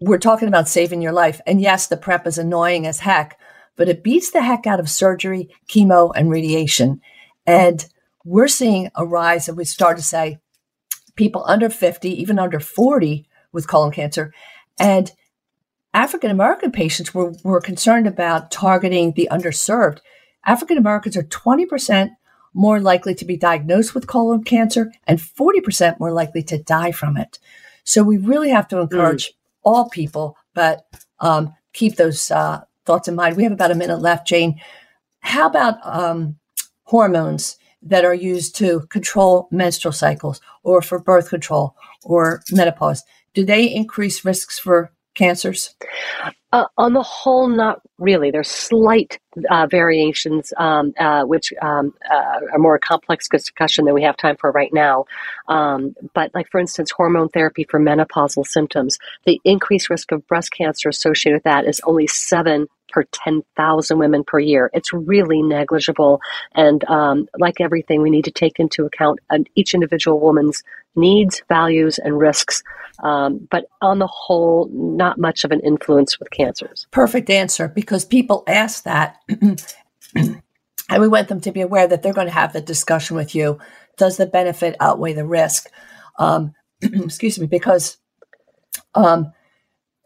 we're 0.00 0.18
talking 0.18 0.48
about 0.48 0.68
saving 0.68 1.02
your 1.02 1.12
life. 1.12 1.40
And 1.46 1.60
yes, 1.60 1.88
the 1.88 1.96
prep 1.96 2.26
is 2.26 2.38
annoying 2.38 2.86
as 2.86 3.00
heck, 3.00 3.38
but 3.76 3.88
it 3.88 4.04
beats 4.04 4.30
the 4.30 4.42
heck 4.42 4.66
out 4.66 4.78
of 4.78 4.88
surgery, 4.88 5.48
chemo, 5.68 6.12
and 6.14 6.30
radiation. 6.30 7.00
And 7.46 7.84
we're 8.24 8.48
seeing 8.48 8.90
a 8.94 9.04
rise, 9.04 9.48
and 9.48 9.56
we 9.56 9.64
start 9.64 9.96
to 9.96 10.02
say 10.02 10.38
people 11.16 11.44
under 11.46 11.70
50, 11.70 12.08
even 12.08 12.38
under 12.38 12.60
40 12.60 13.26
with 13.52 13.68
colon 13.68 13.92
cancer. 13.92 14.32
And 14.78 15.12
African 15.92 16.30
American 16.30 16.72
patients 16.72 17.14
were, 17.14 17.32
were 17.44 17.60
concerned 17.60 18.06
about 18.06 18.50
targeting 18.50 19.12
the 19.12 19.28
underserved. 19.30 19.98
African 20.44 20.76
Americans 20.76 21.16
are 21.16 21.22
20% 21.22 22.10
more 22.52 22.80
likely 22.80 23.14
to 23.14 23.24
be 23.24 23.36
diagnosed 23.36 23.94
with 23.94 24.06
colon 24.06 24.42
cancer 24.44 24.92
and 25.06 25.18
40% 25.18 25.98
more 25.98 26.12
likely 26.12 26.42
to 26.44 26.62
die 26.62 26.92
from 26.92 27.16
it. 27.16 27.38
So 27.84 28.02
we 28.02 28.16
really 28.16 28.50
have 28.50 28.68
to 28.68 28.80
encourage 28.80 29.28
mm. 29.28 29.34
all 29.62 29.88
people, 29.88 30.36
but 30.54 30.86
um, 31.20 31.54
keep 31.72 31.96
those 31.96 32.30
uh, 32.30 32.62
thoughts 32.84 33.08
in 33.08 33.14
mind. 33.14 33.36
We 33.36 33.44
have 33.44 33.52
about 33.52 33.70
a 33.70 33.76
minute 33.76 34.00
left, 34.00 34.26
Jane. 34.26 34.60
How 35.20 35.46
about 35.46 35.78
um, 35.84 36.36
hormones 36.84 37.56
that 37.82 38.04
are 38.04 38.14
used 38.14 38.56
to 38.56 38.80
control 38.88 39.48
menstrual 39.50 39.92
cycles 39.92 40.40
or 40.64 40.82
for 40.82 40.98
birth 40.98 41.28
control 41.30 41.76
or 42.02 42.42
menopause? 42.50 43.02
Do 43.34 43.44
they 43.44 43.64
increase 43.64 44.24
risks 44.24 44.58
for 44.58 44.92
cancers? 45.14 45.74
Uh, 46.52 46.66
on 46.78 46.92
the 46.92 47.02
whole, 47.02 47.48
not 47.48 47.80
really. 47.98 48.30
There's 48.30 48.50
slight 48.50 49.18
uh, 49.50 49.66
variations, 49.68 50.52
um, 50.56 50.94
uh, 50.98 51.24
which 51.24 51.52
um, 51.60 51.92
uh, 52.08 52.40
are 52.52 52.58
more 52.58 52.78
complex 52.78 53.28
discussion 53.28 53.84
than 53.84 53.94
we 53.94 54.04
have 54.04 54.16
time 54.16 54.36
for 54.36 54.52
right 54.52 54.72
now. 54.72 55.06
Um, 55.48 55.96
but, 56.14 56.30
like 56.32 56.48
for 56.52 56.60
instance, 56.60 56.92
hormone 56.92 57.28
therapy 57.28 57.66
for 57.68 57.80
menopausal 57.80 58.46
symptoms, 58.46 58.98
the 59.26 59.40
increased 59.44 59.90
risk 59.90 60.12
of 60.12 60.26
breast 60.28 60.52
cancer 60.52 60.88
associated 60.88 61.38
with 61.38 61.44
that 61.44 61.66
is 61.66 61.80
only 61.84 62.06
seven 62.06 62.68
per 62.94 63.02
10,000 63.02 63.98
women 63.98 64.22
per 64.22 64.38
year. 64.38 64.70
It's 64.72 64.92
really 64.92 65.42
negligible. 65.42 66.20
And 66.54 66.84
um, 66.84 67.28
like 67.36 67.60
everything, 67.60 68.00
we 68.00 68.10
need 68.10 68.26
to 68.26 68.30
take 68.30 68.60
into 68.60 68.84
account 68.84 69.18
each 69.56 69.74
individual 69.74 70.20
woman's 70.20 70.62
needs, 70.96 71.42
values, 71.48 71.98
and 71.98 72.18
risks. 72.18 72.62
Um, 73.02 73.46
but 73.50 73.66
on 73.82 73.98
the 73.98 74.06
whole, 74.06 74.68
not 74.72 75.18
much 75.18 75.44
of 75.44 75.50
an 75.50 75.60
influence 75.60 76.18
with 76.18 76.30
cancers. 76.30 76.86
Perfect 76.90 77.28
answer 77.28 77.68
because 77.68 78.04
people 78.04 78.44
ask 78.46 78.84
that. 78.84 79.18
and 80.14 80.42
we 80.90 81.08
want 81.08 81.28
them 81.28 81.40
to 81.40 81.52
be 81.52 81.60
aware 81.60 81.86
that 81.86 82.02
they're 82.02 82.12
going 82.12 82.28
to 82.28 82.32
have 82.32 82.52
the 82.52 82.60
discussion 82.60 83.16
with 83.16 83.34
you. 83.34 83.58
Does 83.96 84.16
the 84.16 84.26
benefit 84.26 84.76
outweigh 84.80 85.12
the 85.12 85.26
risk? 85.26 85.70
Um, 86.18 86.54
excuse 86.82 87.38
me, 87.38 87.46
because 87.46 87.96
um, 88.94 89.32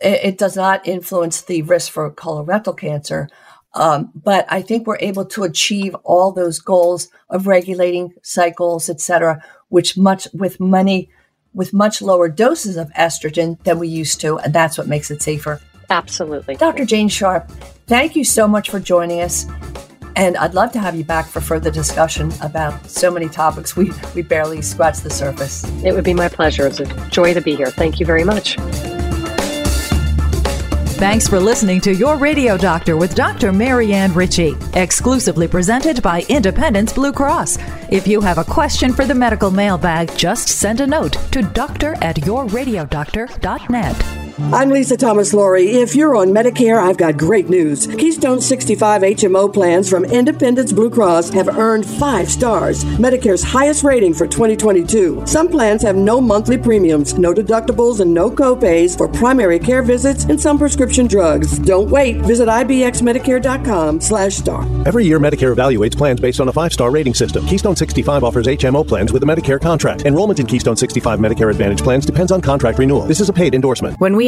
it, 0.01 0.21
it, 0.25 0.39
does 0.39 0.57
not 0.57 0.87
influence 0.87 1.43
the 1.43 1.63
risk 1.63 1.93
for 1.93 2.11
colorectal 2.13 2.77
cancer. 2.77 3.29
Um, 3.75 4.11
but 4.15 4.47
I 4.49 4.63
think 4.63 4.87
we're 4.87 4.99
able 5.01 5.27
to 5.27 5.45
achieve 5.45 5.95
all 6.05 6.33
those 6.33 6.59
goals 6.59 7.09
of 7.29 7.47
regulating 7.47 8.15
cycles, 8.23 8.89
et 8.89 9.01
cetera, 9.01 9.43
which 9.69 9.97
much 9.97 10.29
with 10.33 10.61
money, 10.61 11.11
with 11.55 11.73
much 11.73 12.01
lower 12.03 12.29
doses 12.29 12.77
of 12.77 12.91
estrogen 12.91 13.63
than 13.65 13.79
we 13.79 13.89
used 13.89 14.21
to. 14.21 14.39
And 14.39 14.55
that's 14.55 14.79
what 14.79 14.87
makes 14.87 15.11
it 15.11 15.23
safer. 15.23 15.61
Absolutely. 15.91 16.57
Dr. 16.57 16.85
Jane 16.85 17.09
Sharp, 17.09 17.51
thank 17.87 18.15
you 18.15 18.25
so 18.25 18.47
much 18.47 18.71
for 18.71 18.79
joining 18.79 19.21
us. 19.21 19.47
And 20.17 20.37
I'd 20.37 20.55
love 20.55 20.73
to 20.73 20.81
have 20.81 20.97
you 20.97 21.05
back 21.05 21.27
for 21.27 21.41
further 21.41 21.71
discussion 21.71 22.33
about 22.43 22.91
so 22.91 23.11
many 23.11 23.29
topics. 23.29 23.77
We, 23.77 23.93
we 24.15 24.23
barely 24.23 24.63
scratched 24.63 25.05
the 25.05 25.11
surface. 25.11 25.65
It 25.85 25.93
would 25.93 26.05
be 26.05 26.15
my 26.15 26.29
pleasure. 26.29 26.67
It's 26.67 26.81
a 26.81 26.87
joy 27.11 27.35
to 27.35 27.41
be 27.41 27.55
here. 27.55 27.71
Thank 27.71 28.01
you 28.01 28.07
very 28.07 28.25
much. 28.25 28.57
Thanks 30.99 31.29
for 31.29 31.39
listening 31.39 31.81
to 31.83 31.95
Your 31.95 32.17
Radio 32.17 32.57
Doctor 32.57 32.97
with 32.97 33.15
Dr. 33.15 33.53
Marianne 33.53 34.13
Ritchie, 34.13 34.57
exclusively 34.75 35.47
presented 35.47 36.03
by 36.03 36.25
Independence 36.29 36.93
Blue 36.93 37.13
Cross. 37.13 37.57
If 37.89 38.09
you 38.09 38.21
have 38.21 38.39
a 38.39 38.45
question 38.45 38.93
for 38.93 39.05
the 39.05 39.15
medical 39.15 39.53
mailbag, 39.53 40.13
just 40.17 40.49
send 40.49 40.81
a 40.81 40.87
note 40.89 41.13
to 41.31 41.43
doctor 41.43 41.95
at 42.03 42.17
yourradiodoctor.net. 42.17 44.28
I'm 44.41 44.71
Lisa 44.71 44.97
Thomas 44.97 45.35
Laury. 45.35 45.67
If 45.73 45.97
you're 45.97 46.15
on 46.15 46.29
Medicare, 46.29 46.81
I've 46.81 46.97
got 46.97 47.17
great 47.17 47.49
news. 47.49 47.89
Keystone 47.89 48.41
65 48.41 49.03
HMO 49.03 49.53
plans 49.53 49.91
from 49.91 50.05
Independence 50.05 50.73
Blue 50.73 50.89
Cross 50.89 51.31
have 51.31 51.49
earned 51.49 51.85
five 51.85 52.31
stars, 52.31 52.85
Medicare's 52.85 53.43
highest 53.43 53.83
rating 53.83 54.15
for 54.15 54.29
2022. 54.29 55.25
Some 55.27 55.49
plans 55.49 55.83
have 55.83 55.97
no 55.97 56.21
monthly 56.21 56.57
premiums, 56.57 57.19
no 57.19 57.35
deductibles, 57.35 57.99
and 57.99 58.15
no 58.15 58.31
copays 58.31 58.97
for 58.97 59.09
primary 59.09 59.59
care 59.59 59.83
visits 59.83 60.25
and 60.27 60.41
some 60.41 60.57
prescription 60.57 61.09
drugs. 61.09 61.59
Don't 61.59 61.91
wait. 61.91 62.19
Visit 62.19 62.49
ibxmedicare.com 62.49 64.01
slash 64.01 64.37
star. 64.37 64.63
Every 64.87 65.05
year, 65.05 65.19
Medicare 65.19 65.55
evaluates 65.55 65.97
plans 65.97 66.21
based 66.21 66.41
on 66.41 66.49
a 66.49 66.53
five-star 66.53 66.93
rating 66.93 67.15
system. 67.15 67.45
Keystone 67.47 67.75
65 67.75 68.23
offers 68.23 68.47
HMO 68.47 68.87
plans 68.87 69.13
with 69.13 69.25
a 69.25 69.27
Medicare 69.27 69.61
contract. 69.61 70.03
Enrollment 70.03 70.39
in 70.39 70.47
Keystone 70.47 70.77
65 70.77 71.19
Medicare 71.19 71.51
Advantage 71.51 71.83
plans 71.83 72.07
depends 72.07 72.31
on 72.31 72.41
contract 72.41 72.79
renewal. 72.79 73.03
This 73.03 73.21
is 73.21 73.29
a 73.29 73.33
paid 73.33 73.53
endorsement. 73.53 73.99
When 73.99 74.15
we 74.15 74.28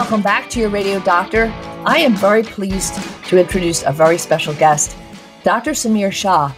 Welcome 0.00 0.22
back 0.22 0.48
to 0.50 0.60
your 0.60 0.70
radio 0.70 0.98
doctor. 1.00 1.52
I 1.84 1.98
am 1.98 2.16
very 2.16 2.42
pleased 2.42 2.94
to 3.26 3.38
introduce 3.38 3.82
a 3.82 3.92
very 3.92 4.16
special 4.16 4.54
guest, 4.54 4.96
Dr. 5.44 5.72
Samir 5.72 6.10
Shah, 6.10 6.54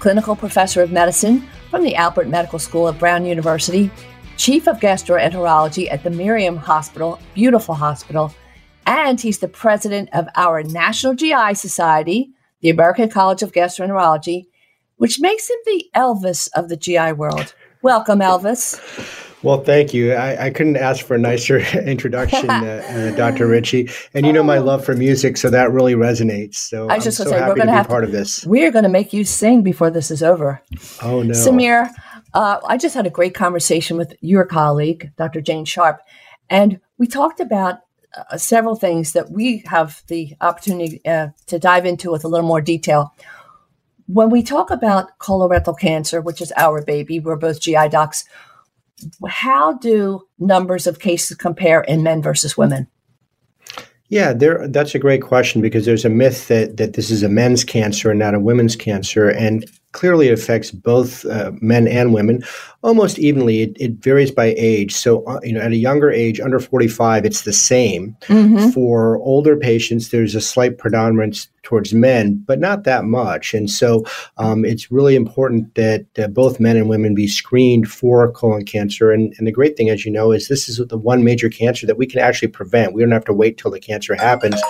clinical 0.00 0.34
professor 0.34 0.82
of 0.82 0.90
medicine 0.90 1.48
from 1.70 1.84
the 1.84 1.94
Alpert 1.94 2.28
Medical 2.28 2.58
School 2.58 2.88
at 2.88 2.98
Brown 2.98 3.24
University, 3.24 3.92
chief 4.36 4.66
of 4.66 4.80
gastroenterology 4.80 5.86
at 5.88 6.02
the 6.02 6.10
Miriam 6.10 6.56
Hospital, 6.56 7.20
beautiful 7.32 7.76
hospital, 7.76 8.34
and 8.86 9.20
he's 9.20 9.38
the 9.38 9.46
president 9.46 10.08
of 10.12 10.26
our 10.34 10.64
National 10.64 11.14
GI 11.14 11.54
Society, 11.54 12.30
the 12.60 12.70
American 12.70 13.08
College 13.08 13.42
of 13.42 13.52
Gastroenterology, 13.52 14.46
which 14.96 15.20
makes 15.20 15.48
him 15.48 15.58
the 15.64 15.84
Elvis 15.94 16.48
of 16.56 16.68
the 16.68 16.76
GI 16.76 17.12
world. 17.12 17.54
Welcome, 17.82 18.18
Elvis. 18.18 19.29
Well, 19.42 19.62
thank 19.64 19.94
you. 19.94 20.12
I, 20.12 20.46
I 20.46 20.50
couldn't 20.50 20.76
ask 20.76 21.04
for 21.04 21.14
a 21.14 21.18
nicer 21.18 21.58
introduction, 21.78 22.50
uh, 22.50 23.12
uh, 23.12 23.16
Dr. 23.16 23.46
Ritchie. 23.48 23.88
And 24.12 24.26
you 24.26 24.32
know 24.32 24.42
my 24.42 24.58
love 24.58 24.84
for 24.84 24.94
music, 24.94 25.36
so 25.36 25.48
that 25.50 25.72
really 25.72 25.94
resonates. 25.94 26.56
So 26.56 26.84
I 26.84 26.98
going 26.98 27.02
to 27.02 27.12
say, 27.12 27.24
we're 27.24 27.54
going 27.54 27.66
to 27.66 27.72
have 27.72 27.88
part 27.88 28.02
to, 28.02 28.06
of 28.06 28.12
this. 28.12 28.44
We're 28.44 28.70
going 28.70 28.84
to 28.84 28.90
make 28.90 29.12
you 29.12 29.24
sing 29.24 29.62
before 29.62 29.90
this 29.90 30.10
is 30.10 30.22
over. 30.22 30.60
Oh 31.02 31.22
no, 31.22 31.32
Samir. 31.32 31.90
Uh, 32.34 32.60
I 32.66 32.76
just 32.76 32.94
had 32.94 33.06
a 33.06 33.10
great 33.10 33.34
conversation 33.34 33.96
with 33.96 34.14
your 34.20 34.44
colleague, 34.44 35.10
Dr. 35.16 35.40
Jane 35.40 35.64
Sharp, 35.64 36.00
and 36.48 36.80
we 36.98 37.06
talked 37.06 37.40
about 37.40 37.80
uh, 38.16 38.36
several 38.36 38.76
things 38.76 39.12
that 39.12 39.30
we 39.30 39.64
have 39.66 40.02
the 40.08 40.36
opportunity 40.40 41.00
uh, 41.06 41.28
to 41.46 41.58
dive 41.58 41.86
into 41.86 42.10
with 42.10 42.24
a 42.24 42.28
little 42.28 42.46
more 42.46 42.60
detail. 42.60 43.14
When 44.06 44.30
we 44.30 44.42
talk 44.42 44.70
about 44.70 45.18
colorectal 45.18 45.78
cancer, 45.78 46.20
which 46.20 46.40
is 46.40 46.52
our 46.56 46.84
baby, 46.84 47.20
we're 47.20 47.36
both 47.36 47.60
GI 47.60 47.88
docs 47.88 48.24
how 49.28 49.74
do 49.74 50.26
numbers 50.38 50.86
of 50.86 50.98
cases 50.98 51.36
compare 51.36 51.82
in 51.82 52.02
men 52.02 52.22
versus 52.22 52.56
women? 52.56 52.86
Yeah, 54.08 54.32
there. 54.32 54.66
That's 54.66 54.94
a 54.94 54.98
great 54.98 55.22
question 55.22 55.62
because 55.62 55.86
there's 55.86 56.04
a 56.04 56.10
myth 56.10 56.48
that 56.48 56.76
that 56.78 56.94
this 56.94 57.10
is 57.10 57.22
a 57.22 57.28
men's 57.28 57.62
cancer 57.62 58.10
and 58.10 58.18
not 58.18 58.34
a 58.34 58.40
women's 58.40 58.74
cancer, 58.74 59.28
and 59.28 59.64
clearly 59.92 60.28
it 60.28 60.32
affects 60.32 60.70
both 60.70 61.24
uh, 61.26 61.52
men 61.60 61.88
and 61.88 62.14
women 62.14 62.42
almost 62.82 63.18
evenly. 63.18 63.62
It, 63.62 63.76
it 63.78 63.92
varies 63.94 64.30
by 64.30 64.54
age. 64.56 64.94
So, 64.94 65.24
uh, 65.24 65.40
you 65.42 65.52
know, 65.52 65.60
at 65.60 65.72
a 65.72 65.76
younger 65.76 66.10
age, 66.10 66.40
under 66.40 66.60
45, 66.60 67.24
it's 67.24 67.42
the 67.42 67.52
same. 67.52 68.16
Mm-hmm. 68.22 68.70
For 68.70 69.18
older 69.18 69.56
patients, 69.56 70.10
there's 70.10 70.34
a 70.34 70.40
slight 70.40 70.78
predominance 70.78 71.48
towards 71.62 71.92
men, 71.92 72.42
but 72.46 72.58
not 72.58 72.84
that 72.84 73.04
much. 73.04 73.52
And 73.52 73.68
so, 73.68 74.04
um, 74.38 74.64
it's 74.64 74.90
really 74.90 75.16
important 75.16 75.74
that 75.74 76.06
uh, 76.18 76.28
both 76.28 76.60
men 76.60 76.76
and 76.76 76.88
women 76.88 77.14
be 77.14 77.26
screened 77.26 77.90
for 77.90 78.30
colon 78.32 78.64
cancer. 78.64 79.10
And, 79.10 79.34
and 79.38 79.46
the 79.46 79.52
great 79.52 79.76
thing, 79.76 79.90
as 79.90 80.04
you 80.04 80.12
know, 80.12 80.32
is 80.32 80.48
this 80.48 80.68
is 80.68 80.78
the 80.78 80.98
one 80.98 81.24
major 81.24 81.50
cancer 81.50 81.86
that 81.86 81.98
we 81.98 82.06
can 82.06 82.20
actually 82.20 82.48
prevent. 82.48 82.94
We 82.94 83.02
don't 83.02 83.10
have 83.10 83.24
to 83.26 83.34
wait 83.34 83.58
till 83.58 83.70
the 83.70 83.80
cancer 83.80 84.14
happens. 84.14 84.60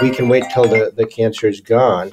We 0.00 0.10
can 0.10 0.28
wait 0.28 0.44
till 0.52 0.64
the, 0.64 0.92
the 0.94 1.06
cancer 1.06 1.46
is 1.46 1.60
gone 1.60 2.12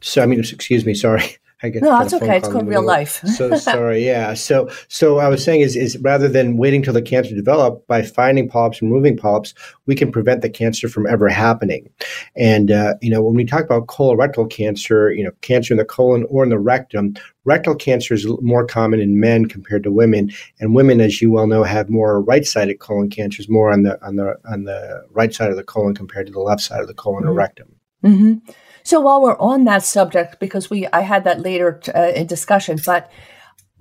so 0.00 0.22
I 0.22 0.26
mean, 0.26 0.40
excuse 0.40 0.84
me, 0.84 0.94
sorry. 0.94 1.36
I 1.60 1.70
get 1.70 1.82
no, 1.82 1.90
that's 1.98 2.14
okay. 2.14 2.36
It's 2.36 2.46
called 2.46 2.68
real 2.68 2.84
life. 2.84 3.20
so 3.36 3.56
sorry. 3.56 4.06
Yeah. 4.06 4.34
So 4.34 4.70
so 4.86 5.18
I 5.18 5.26
was 5.26 5.42
saying 5.42 5.60
is 5.60 5.74
is 5.74 5.98
rather 5.98 6.28
than 6.28 6.56
waiting 6.56 6.84
till 6.84 6.92
the 6.92 7.02
cancer 7.02 7.34
develop 7.34 7.84
by 7.88 8.02
finding 8.02 8.48
polyps 8.48 8.80
and 8.80 8.92
removing 8.92 9.16
polyps, 9.16 9.54
we 9.86 9.96
can 9.96 10.12
prevent 10.12 10.42
the 10.42 10.50
cancer 10.50 10.88
from 10.88 11.08
ever 11.08 11.28
happening. 11.28 11.90
And 12.36 12.70
uh, 12.70 12.94
you 13.02 13.10
know 13.10 13.22
when 13.22 13.34
we 13.34 13.44
talk 13.44 13.64
about 13.64 13.88
colorectal 13.88 14.48
cancer, 14.48 15.10
you 15.10 15.24
know 15.24 15.32
cancer 15.40 15.74
in 15.74 15.78
the 15.78 15.84
colon 15.84 16.26
or 16.30 16.44
in 16.44 16.50
the 16.50 16.60
rectum, 16.60 17.14
rectal 17.44 17.74
cancer 17.74 18.14
is 18.14 18.24
more 18.40 18.64
common 18.64 19.00
in 19.00 19.18
men 19.18 19.46
compared 19.46 19.82
to 19.82 19.90
women, 19.90 20.30
and 20.60 20.76
women, 20.76 21.00
as 21.00 21.20
you 21.20 21.32
well 21.32 21.48
know, 21.48 21.64
have 21.64 21.90
more 21.90 22.22
right-sided 22.22 22.78
colon 22.78 23.10
cancers, 23.10 23.48
more 23.48 23.72
on 23.72 23.82
the 23.82 24.00
on 24.06 24.14
the 24.14 24.36
on 24.48 24.62
the 24.62 25.04
right 25.10 25.34
side 25.34 25.50
of 25.50 25.56
the 25.56 25.64
colon 25.64 25.92
compared 25.92 26.28
to 26.28 26.32
the 26.32 26.38
left 26.38 26.62
side 26.62 26.80
of 26.80 26.86
the 26.86 26.94
colon 26.94 27.24
mm-hmm. 27.24 27.30
or 27.30 27.34
rectum. 27.34 27.74
Mm-hmm. 28.04 28.50
So 28.88 29.00
while 29.00 29.20
we're 29.20 29.36
on 29.38 29.64
that 29.64 29.82
subject, 29.82 30.40
because 30.40 30.70
we 30.70 30.86
I 30.86 31.02
had 31.02 31.24
that 31.24 31.42
later 31.42 31.78
uh, 31.94 32.12
in 32.16 32.26
discussion, 32.26 32.78
but 32.86 33.12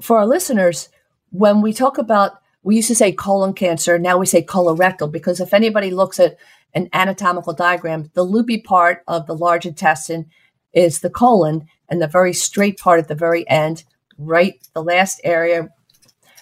for 0.02 0.18
our 0.18 0.26
listeners, 0.26 0.90
when 1.30 1.62
we 1.62 1.72
talk 1.72 1.98
about 1.98 2.42
we 2.62 2.76
used 2.76 2.90
to 2.90 2.96
say 2.96 3.14
colon 3.14 3.54
cancer, 3.54 3.98
now 3.98 4.18
we 4.18 4.26
say 4.26 4.44
colorectal 4.44 5.10
because 5.10 5.40
if 5.40 5.54
anybody 5.54 5.92
looks 5.92 6.20
at 6.20 6.36
an 6.74 6.90
anatomical 6.92 7.54
diagram, 7.54 8.12
the 8.16 8.24
loopy 8.24 8.60
part 8.60 9.02
of 9.08 9.28
the 9.28 9.34
large 9.34 9.66
intestine 9.66 10.30
is 10.74 11.00
the 11.00 11.10
colon, 11.10 11.70
and 11.88 12.02
the 12.02 12.08
very 12.08 12.34
straight 12.34 12.78
part 12.78 13.00
at 13.00 13.08
the 13.08 13.16
very 13.16 13.50
end, 13.50 13.86
right, 14.18 14.56
the 14.74 14.84
last 14.84 15.22
area 15.24 15.70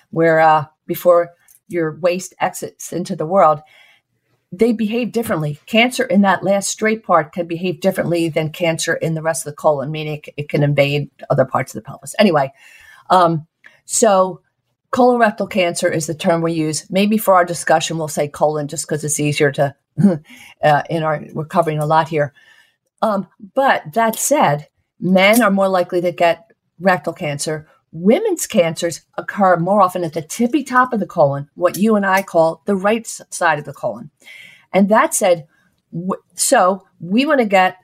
where 0.09 0.39
uh, 0.39 0.65
before 0.87 1.29
your 1.67 1.99
waste 1.99 2.33
exits 2.39 2.91
into 2.91 3.15
the 3.15 3.27
world 3.27 3.61
they 4.57 4.73
behave 4.73 5.11
differently. 5.11 5.59
Cancer 5.65 6.03
in 6.03 6.21
that 6.21 6.43
last 6.43 6.69
straight 6.69 7.03
part 7.03 7.33
can 7.33 7.47
behave 7.47 7.81
differently 7.81 8.29
than 8.29 8.51
cancer 8.51 8.93
in 8.93 9.13
the 9.13 9.21
rest 9.21 9.45
of 9.45 9.51
the 9.51 9.57
colon, 9.57 9.91
meaning 9.91 10.21
it, 10.37 10.49
can 10.49 10.63
invade 10.63 11.09
other 11.29 11.45
parts 11.45 11.73
of 11.73 11.81
the 11.81 11.87
pelvis. 11.87 12.15
Anyway, 12.19 12.51
um, 13.09 13.47
so 13.85 14.41
colorectal 14.91 15.49
cancer 15.49 15.91
is 15.91 16.07
the 16.07 16.15
term 16.15 16.41
we 16.41 16.53
use. 16.53 16.89
Maybe 16.89 17.17
for 17.17 17.33
our 17.33 17.45
discussion, 17.45 17.97
we'll 17.97 18.07
say 18.07 18.27
colon 18.27 18.67
just 18.67 18.87
because 18.87 19.03
it's 19.03 19.19
easier 19.19 19.51
to, 19.53 19.75
uh, 20.63 20.83
in 20.89 21.03
our, 21.03 21.25
we're 21.33 21.45
covering 21.45 21.79
a 21.79 21.85
lot 21.85 22.07
here. 22.07 22.33
Um, 23.01 23.27
but 23.53 23.93
that 23.93 24.15
said, 24.15 24.67
men 24.99 25.41
are 25.41 25.51
more 25.51 25.67
likely 25.67 26.01
to 26.01 26.11
get 26.11 26.51
rectal 26.79 27.13
cancer. 27.13 27.67
Women's 27.97 28.45
cancers 28.45 29.03
occur 29.17 29.55
more 29.55 29.81
often 29.81 30.03
at 30.03 30.11
the 30.11 30.21
tippy 30.21 30.65
top 30.65 30.91
of 30.91 30.99
the 30.99 31.05
colon, 31.05 31.49
what 31.55 31.77
you 31.77 31.95
and 31.95 32.05
I 32.05 32.23
call 32.23 32.61
the 32.65 32.75
right 32.75 33.07
side 33.07 33.57
of 33.57 33.63
the 33.63 33.71
colon. 33.71 34.11
And 34.73 34.89
that 34.89 35.13
said, 35.13 35.47
so 36.33 36.85
we 36.99 37.25
want 37.25 37.39
to 37.39 37.45
get 37.45 37.77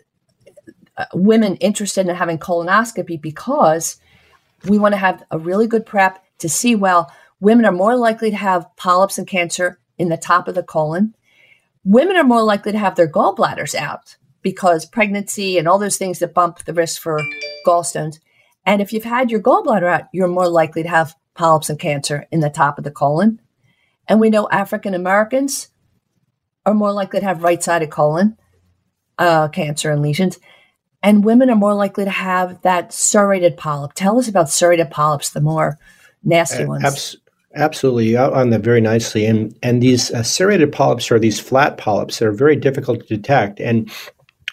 uh, 0.98 1.06
women 1.13 1.56
interested 1.56 2.10
in 2.10 2.13
having 2.13 2.38
colonoscopy 2.38 3.22
because 3.22 4.01
we 4.68 4.77
want 4.77 4.91
to 4.91 4.98
have 4.98 5.24
a 5.32 5.39
really 5.39 5.65
good 5.65 5.86
prep 5.86 6.22
to 6.39 6.50
see 6.50 6.75
well, 6.75 7.10
women 7.39 7.63
are 7.63 7.72
more 7.72 7.96
likely 7.96 8.32
to 8.32 8.36
have 8.36 8.68
polyps 8.75 9.18
and 9.18 9.27
cancer 9.27 9.80
in 9.98 10.10
the 10.10 10.18
top 10.18 10.50
of 10.50 10.56
the 10.56 10.63
colon. 10.63 11.15
Women 11.86 12.18
are 12.18 12.25
more 12.25 12.44
likely 12.44 12.74
to 12.74 12.77
have 12.77 12.96
their 12.96 13.10
gallbladders 13.10 13.75
out 13.75 14.18
because 14.41 14.86
pregnancy 14.86 15.58
and 15.58 15.70
all 15.70 15.80
those 15.80 15.96
things 15.96 16.20
that 16.20 16.34
bump 16.34 16.65
the 16.65 16.74
risk 16.74 17.01
for 17.01 17.18
gallstones. 17.65 18.20
And 18.65 18.82
if 18.82 18.94
you've 18.94 19.03
had 19.03 19.32
your 19.32 19.41
gallbladder 19.41 19.91
out, 19.91 20.03
you're 20.13 20.27
more 20.27 20.48
likely 20.48 20.84
to 20.84 20.89
have 20.89 21.15
polyps 21.34 21.70
and 21.70 21.80
cancer 21.80 22.27
in 22.32 22.39
the 22.39 22.50
top 22.50 22.77
of 22.77 22.84
the 22.84 22.91
colon. 22.91 23.41
And 24.08 24.20
we 24.20 24.30
know 24.30 24.48
African 24.50 24.94
Americans 24.94 25.70
are 26.65 26.74
more 26.74 26.91
likely 26.91 27.20
to 27.20 27.25
have 27.25 27.44
right 27.44 27.62
sided 27.62 27.89
colon 27.89 28.38
uh, 29.18 29.48
cancer 29.48 29.91
and 29.91 30.01
lesions. 30.01 30.39
And 31.03 31.25
women 31.25 31.50
are 31.50 31.56
more 31.56 31.74
likely 31.74 32.06
to 32.06 32.12
have 32.12 32.62
that 32.62 32.94
serrated 32.94 33.58
polyp. 33.58 33.94
Tell 33.94 34.20
us 34.20 34.27
about 34.27 34.50
serrated 34.50 34.91
polyps, 34.91 35.32
the 35.32 35.41
more 35.41 35.80
nasty 36.24 36.65
ones. 36.65 36.84
Abs- 36.84 37.18
absolutely, 37.56 38.10
you 38.10 38.18
outlined 38.20 38.53
that 38.53 38.62
very 38.62 38.82
nicely. 38.82 39.25
And 39.25 39.58
and 39.63 39.82
these 39.82 40.12
uh, 40.12 40.22
serrated 40.22 40.72
polyps 40.72 41.12
are 41.12 41.18
these 41.18 41.39
flat 41.39 41.77
polyps 41.77 42.20
that 42.20 42.27
are 42.27 42.32
very 42.32 42.56
difficult 42.56 43.00
to 43.01 43.18
detect. 43.18 43.60
And 43.60 43.91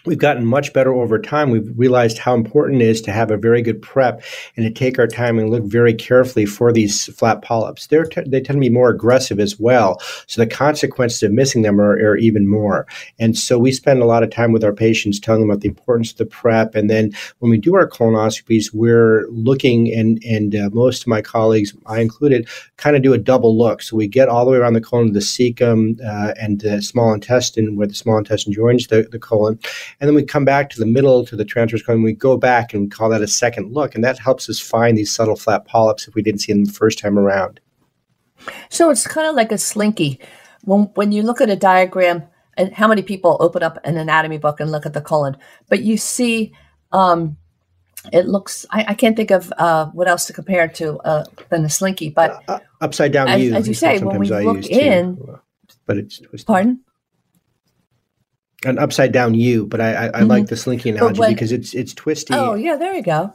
we've 0.09 0.17
gotten 0.17 0.47
much 0.47 0.73
better 0.73 0.95
over 0.95 1.19
time. 1.19 1.51
We've 1.51 1.71
realized 1.77 2.17
how 2.17 2.35
important 2.35 2.81
it 2.81 2.89
is 2.89 3.03
to 3.03 3.13
have 3.13 3.31
a 3.31 3.37
very 3.37 3.61
good 3.61 3.83
prep 3.83 4.23
and 4.57 4.65
to 4.65 4.73
take 4.73 4.99
our 4.99 5.07
time 5.07 5.39
and 5.39 5.51
look 5.51 5.65
very 5.65 5.93
carefully 5.93 6.47
for 6.47 6.73
these 6.73 7.07
flat 7.15 7.43
polyps. 7.43 7.89
They're 7.89 8.07
t- 8.07 8.23
they 8.27 8.41
tend 8.41 8.57
to 8.57 8.61
be 8.61 8.71
more 8.71 8.89
aggressive 8.89 9.39
as 9.39 9.61
well. 9.61 10.01
So 10.27 10.41
the 10.41 10.47
consequences 10.47 11.23
of 11.23 11.33
missing 11.33 11.61
them 11.61 11.79
are, 11.79 11.93
are, 11.93 12.17
even 12.17 12.49
more. 12.49 12.87
And 13.19 13.37
so 13.37 13.59
we 13.59 13.71
spend 13.71 14.01
a 14.01 14.07
lot 14.07 14.23
of 14.23 14.31
time 14.31 14.51
with 14.51 14.65
our 14.65 14.73
patients 14.73 15.21
telling 15.21 15.43
them 15.43 15.51
about 15.51 15.61
the 15.61 15.69
importance 15.69 16.11
of 16.13 16.17
the 16.17 16.27
prep. 16.27 16.75
And 16.75 16.89
then 16.89 17.13
when 17.41 17.51
we 17.51 17.59
do 17.59 17.77
our 17.77 17.87
colonoscopies, 17.87 18.73
we're 18.73 19.29
looking, 19.29 19.93
and, 19.93 20.23
and 20.25 20.57
uh, 20.57 20.71
most 20.73 21.03
of 21.03 21.09
my 21.09 21.21
colleagues, 21.21 21.75
I 21.87 22.01
included, 22.01 22.49
kind 22.79 22.97
of 22.97 23.03
do 23.03 23.13
a 23.13 23.19
double 23.19 23.57
look. 23.57 23.83
So 23.83 23.95
we 23.95 24.09
get 24.09 24.29
all 24.29 24.47
the 24.47 24.53
way 24.53 24.57
around 24.57 24.73
the 24.73 24.81
colon 24.81 25.09
to 25.09 25.13
the 25.13 25.21
cecum 25.21 26.01
uh, 26.01 26.33
and 26.41 26.61
the 26.61 26.81
small 26.81 27.13
intestine, 27.13 27.77
where 27.77 27.87
the 27.87 27.95
small 27.95 28.17
intestine 28.17 28.55
joins 28.55 28.87
the, 28.87 29.03
the 29.03 29.19
colon 29.19 29.59
and 30.01 30.09
then 30.09 30.15
we 30.15 30.23
come 30.23 30.45
back 30.45 30.71
to 30.71 30.79
the 30.79 30.87
middle 30.87 31.27
to 31.27 31.35
the 31.35 31.45
transverse 31.45 31.83
colon. 31.83 32.03
We 32.03 32.13
go 32.13 32.37
back 32.37 32.73
and 32.73 32.91
call 32.91 33.09
that 33.11 33.23
a 33.23 33.27
second 33.27 33.73
look, 33.73 33.95
and 33.95 34.05
that 34.05 34.19
helps 34.19 34.49
us 34.49 34.61
find 34.61 34.97
these 34.97 35.13
subtle 35.13 35.37
flat 35.37 35.65
polyps 35.65 36.07
if 36.07 36.15
we 36.15 36.23
didn't 36.23 36.41
see 36.41 36.53
them 36.53 36.65
the 36.65 36.73
first 36.73 36.99
time 36.99 37.19
around. 37.19 37.61
So 38.71 38.91
it's 38.91 39.07
kind 39.07 39.27
of 39.27 39.35
like 39.35 39.51
a 39.51 39.59
slinky. 39.59 40.21
When 40.63 40.83
when 40.95 41.11
you 41.11 41.23
look 41.23 41.41
at 41.41 41.51
a 41.51 41.57
diagram, 41.57 42.23
and 42.57 42.73
how 42.73 42.87
many 42.87 43.03
people 43.03 43.37
open 43.41 43.63
up 43.63 43.79
an 43.85 43.97
anatomy 43.97 44.39
book 44.39 44.61
and 44.61 44.71
look 44.71 44.87
at 44.87 44.93
the 44.93 45.01
colon, 45.01 45.37
but 45.69 45.83
you 45.83 45.97
see. 45.97 46.53
Um, 46.93 47.37
it 48.13 48.27
looks 48.27 48.65
I, 48.71 48.87
I, 48.89 48.95
can't 48.95 49.17
think 49.17 49.33
of 49.33 49.53
uh, 49.59 49.87
what 49.87 50.09
else 50.09 50.27
to 50.27 50.33
compare 50.33 50.65
it 50.65 50.75
to 50.77 50.99
uh, 51.01 51.25
than 51.51 51.65
a 51.65 51.69
slinky 51.69 52.09
but 52.09 52.31
uh, 52.49 52.53
uh 52.53 52.59
upside 52.81 53.13
down 53.13 53.29
as, 53.29 53.53
as 53.53 53.69
you 53.69 53.75
say 53.75 53.99
when 53.99 54.21
we 54.21 54.29
look 54.29 54.65
in 54.67 55.17
too, 55.17 55.41
but 55.85 55.99
it's 55.99 56.21
twisted. 56.21 56.47
pardon 56.47 56.81
an 58.65 58.79
upside 58.79 59.13
down 59.13 59.35
U, 59.35 59.67
but 59.67 59.81
I, 59.81 59.93
I, 59.93 60.07
I 60.07 60.11
mm-hmm. 60.11 60.27
like 60.27 60.47
the 60.47 60.57
slinky 60.57 60.91
analogy 60.91 61.21
when, 61.21 61.33
because 61.33 61.53
it's 61.53 61.75
it's 61.75 61.95
twisty. 61.95 62.35
Oh 62.35 62.55
yeah, 62.55 62.77
there 62.77 62.95
you 62.95 63.03
go. 63.03 63.35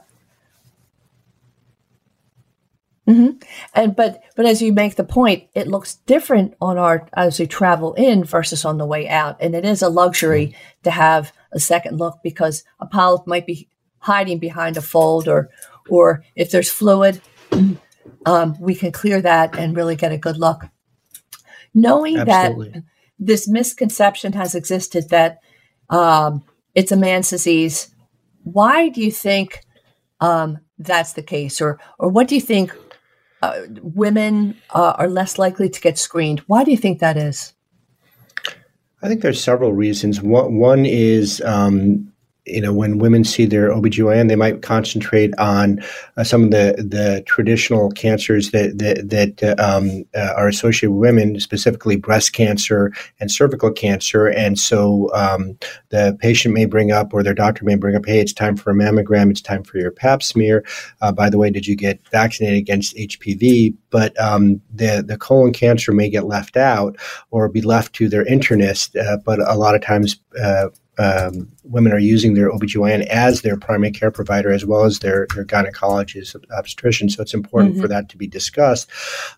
Mm-hmm. 3.08 3.38
And 3.74 3.94
but 3.94 4.22
but 4.36 4.46
as 4.46 4.62
you 4.62 4.72
make 4.72 4.96
the 4.96 5.04
point, 5.04 5.44
it 5.54 5.68
looks 5.68 5.96
different 6.06 6.54
on 6.60 6.78
our 6.78 7.06
as 7.14 7.38
we 7.38 7.46
travel 7.46 7.94
in 7.94 8.24
versus 8.24 8.64
on 8.64 8.78
the 8.78 8.86
way 8.86 9.08
out, 9.08 9.36
and 9.40 9.54
it 9.54 9.64
is 9.64 9.82
a 9.82 9.88
luxury 9.88 10.48
mm-hmm. 10.48 10.82
to 10.84 10.90
have 10.90 11.32
a 11.52 11.60
second 11.60 11.98
look 11.98 12.20
because 12.22 12.64
a 12.80 12.86
polyp 12.86 13.26
might 13.26 13.46
be 13.46 13.68
hiding 13.98 14.38
behind 14.38 14.76
a 14.76 14.82
fold, 14.82 15.28
or 15.28 15.50
or 15.88 16.24
if 16.34 16.50
there's 16.50 16.70
fluid, 16.70 17.20
um, 18.26 18.56
we 18.58 18.74
can 18.74 18.92
clear 18.92 19.20
that 19.20 19.56
and 19.58 19.76
really 19.76 19.96
get 19.96 20.12
a 20.12 20.18
good 20.18 20.38
look. 20.38 20.64
Knowing 21.74 22.18
Absolutely. 22.18 22.70
that 22.70 22.84
this 23.18 23.48
misconception 23.48 24.32
has 24.32 24.54
existed 24.54 25.08
that 25.10 25.40
um, 25.90 26.44
it's 26.74 26.92
a 26.92 26.96
man's 26.96 27.30
disease. 27.30 27.94
Why 28.42 28.88
do 28.88 29.00
you 29.00 29.10
think 29.10 29.60
um, 30.20 30.58
that's 30.78 31.12
the 31.14 31.22
case, 31.22 31.60
or 31.60 31.78
or 31.98 32.08
what 32.08 32.28
do 32.28 32.34
you 32.34 32.40
think 32.40 32.74
uh, 33.42 33.60
women 33.82 34.56
uh, 34.70 34.94
are 34.98 35.08
less 35.08 35.38
likely 35.38 35.68
to 35.68 35.80
get 35.80 35.98
screened? 35.98 36.40
Why 36.40 36.64
do 36.64 36.70
you 36.70 36.76
think 36.76 37.00
that 37.00 37.16
is? 37.16 37.52
I 39.02 39.08
think 39.08 39.20
there's 39.20 39.42
several 39.42 39.74
reasons. 39.74 40.22
One, 40.22 40.56
one 40.56 40.86
is 40.86 41.42
um, 41.42 42.10
you 42.46 42.60
know, 42.60 42.72
when 42.72 42.98
women 42.98 43.24
see 43.24 43.46
their 43.46 43.70
OBGYN, 43.70 44.28
they 44.28 44.36
might 44.36 44.60
concentrate 44.60 45.32
on 45.38 45.82
uh, 46.16 46.24
some 46.24 46.44
of 46.44 46.50
the, 46.50 46.74
the 46.76 47.22
traditional 47.26 47.90
cancers 47.90 48.50
that 48.50 48.78
that, 48.78 49.08
that 49.08 49.58
uh, 49.58 49.62
um, 49.62 50.04
uh, 50.14 50.34
are 50.36 50.48
associated 50.48 50.90
with 50.90 51.00
women, 51.00 51.40
specifically 51.40 51.96
breast 51.96 52.34
cancer 52.34 52.92
and 53.18 53.30
cervical 53.30 53.72
cancer. 53.72 54.26
And 54.26 54.58
so 54.58 55.10
um, 55.14 55.58
the 55.88 56.16
patient 56.20 56.54
may 56.54 56.66
bring 56.66 56.92
up, 56.92 57.14
or 57.14 57.22
their 57.22 57.34
doctor 57.34 57.64
may 57.64 57.76
bring 57.76 57.96
up, 57.96 58.04
"Hey, 58.04 58.20
it's 58.20 58.32
time 58.34 58.56
for 58.56 58.70
a 58.70 58.74
mammogram. 58.74 59.30
It's 59.30 59.40
time 59.40 59.64
for 59.64 59.78
your 59.78 59.90
Pap 59.90 60.22
smear. 60.22 60.64
Uh, 61.00 61.12
by 61.12 61.30
the 61.30 61.38
way, 61.38 61.50
did 61.50 61.66
you 61.66 61.76
get 61.76 62.06
vaccinated 62.10 62.58
against 62.58 62.94
HPV?" 62.96 63.74
But 63.88 64.18
um, 64.20 64.60
the 64.70 65.02
the 65.06 65.16
colon 65.16 65.54
cancer 65.54 65.92
may 65.92 66.10
get 66.10 66.26
left 66.26 66.58
out 66.58 66.96
or 67.30 67.48
be 67.48 67.62
left 67.62 67.94
to 67.94 68.08
their 68.08 68.24
internist. 68.26 69.00
Uh, 69.00 69.16
but 69.24 69.40
a 69.48 69.56
lot 69.56 69.74
of 69.74 69.80
times 69.80 70.20
uh, 70.38 70.68
um, 70.98 71.48
women 71.64 71.92
are 71.92 71.98
using 71.98 72.34
their 72.34 72.50
OBGYN 72.50 73.06
as 73.06 73.42
their 73.42 73.56
primary 73.56 73.90
care 73.90 74.10
provider 74.10 74.52
as 74.52 74.64
well 74.64 74.84
as 74.84 75.00
their, 75.00 75.26
their 75.34 75.44
gynecologist 75.44 76.36
obstetrician. 76.56 77.08
So 77.08 77.22
it's 77.22 77.34
important 77.34 77.74
mm-hmm. 77.74 77.82
for 77.82 77.88
that 77.88 78.08
to 78.10 78.16
be 78.16 78.26
discussed. 78.26 78.90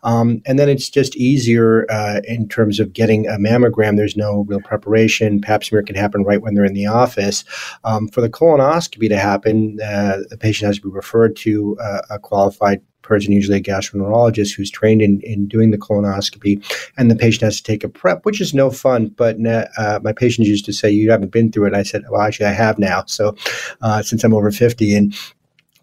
Um, 0.02 0.42
and 0.46 0.58
then 0.58 0.68
it's 0.68 0.88
just 0.88 1.16
easier 1.16 1.90
uh, 1.90 2.20
in 2.24 2.48
terms 2.48 2.80
of 2.80 2.92
getting 2.92 3.26
a 3.26 3.38
mammogram. 3.38 3.96
There's 3.96 4.16
no 4.16 4.44
real 4.48 4.60
preparation. 4.60 5.40
Pap 5.40 5.64
smear 5.64 5.82
can 5.82 5.96
happen 5.96 6.24
right 6.24 6.42
when 6.42 6.54
they're 6.54 6.64
in 6.64 6.74
the 6.74 6.86
office. 6.86 7.44
Um, 7.84 8.08
for 8.08 8.20
the 8.20 8.30
colonoscopy 8.30 9.08
to 9.08 9.18
happen, 9.18 9.78
uh, 9.82 10.18
the 10.28 10.38
patient 10.38 10.66
has 10.66 10.76
to 10.76 10.82
be 10.82 10.94
referred 10.94 11.36
to 11.36 11.78
uh, 11.80 12.02
a 12.10 12.18
qualified 12.18 12.82
person, 13.06 13.32
usually 13.32 13.58
a 13.58 13.62
gastroenterologist 13.62 14.54
who's 14.54 14.70
trained 14.70 15.02
in, 15.02 15.20
in 15.22 15.46
doing 15.46 15.70
the 15.70 15.78
colonoscopy, 15.78 16.62
and 16.96 17.10
the 17.10 17.16
patient 17.16 17.42
has 17.42 17.56
to 17.58 17.62
take 17.62 17.84
a 17.84 17.88
prep, 17.88 18.24
which 18.24 18.40
is 18.40 18.54
no 18.54 18.70
fun. 18.70 19.08
But 19.08 19.36
uh, 19.46 20.00
my 20.02 20.12
patients 20.12 20.48
used 20.48 20.64
to 20.66 20.72
say, 20.72 20.90
"You 20.90 21.10
haven't 21.10 21.32
been 21.32 21.50
through 21.52 21.66
it." 21.66 21.74
I 21.74 21.82
said, 21.82 22.02
"Well, 22.10 22.20
actually, 22.20 22.46
I 22.46 22.52
have 22.52 22.78
now." 22.78 23.04
So 23.06 23.36
uh, 23.82 24.02
since 24.02 24.24
I'm 24.24 24.34
over 24.34 24.50
fifty, 24.50 24.94
and 24.94 25.14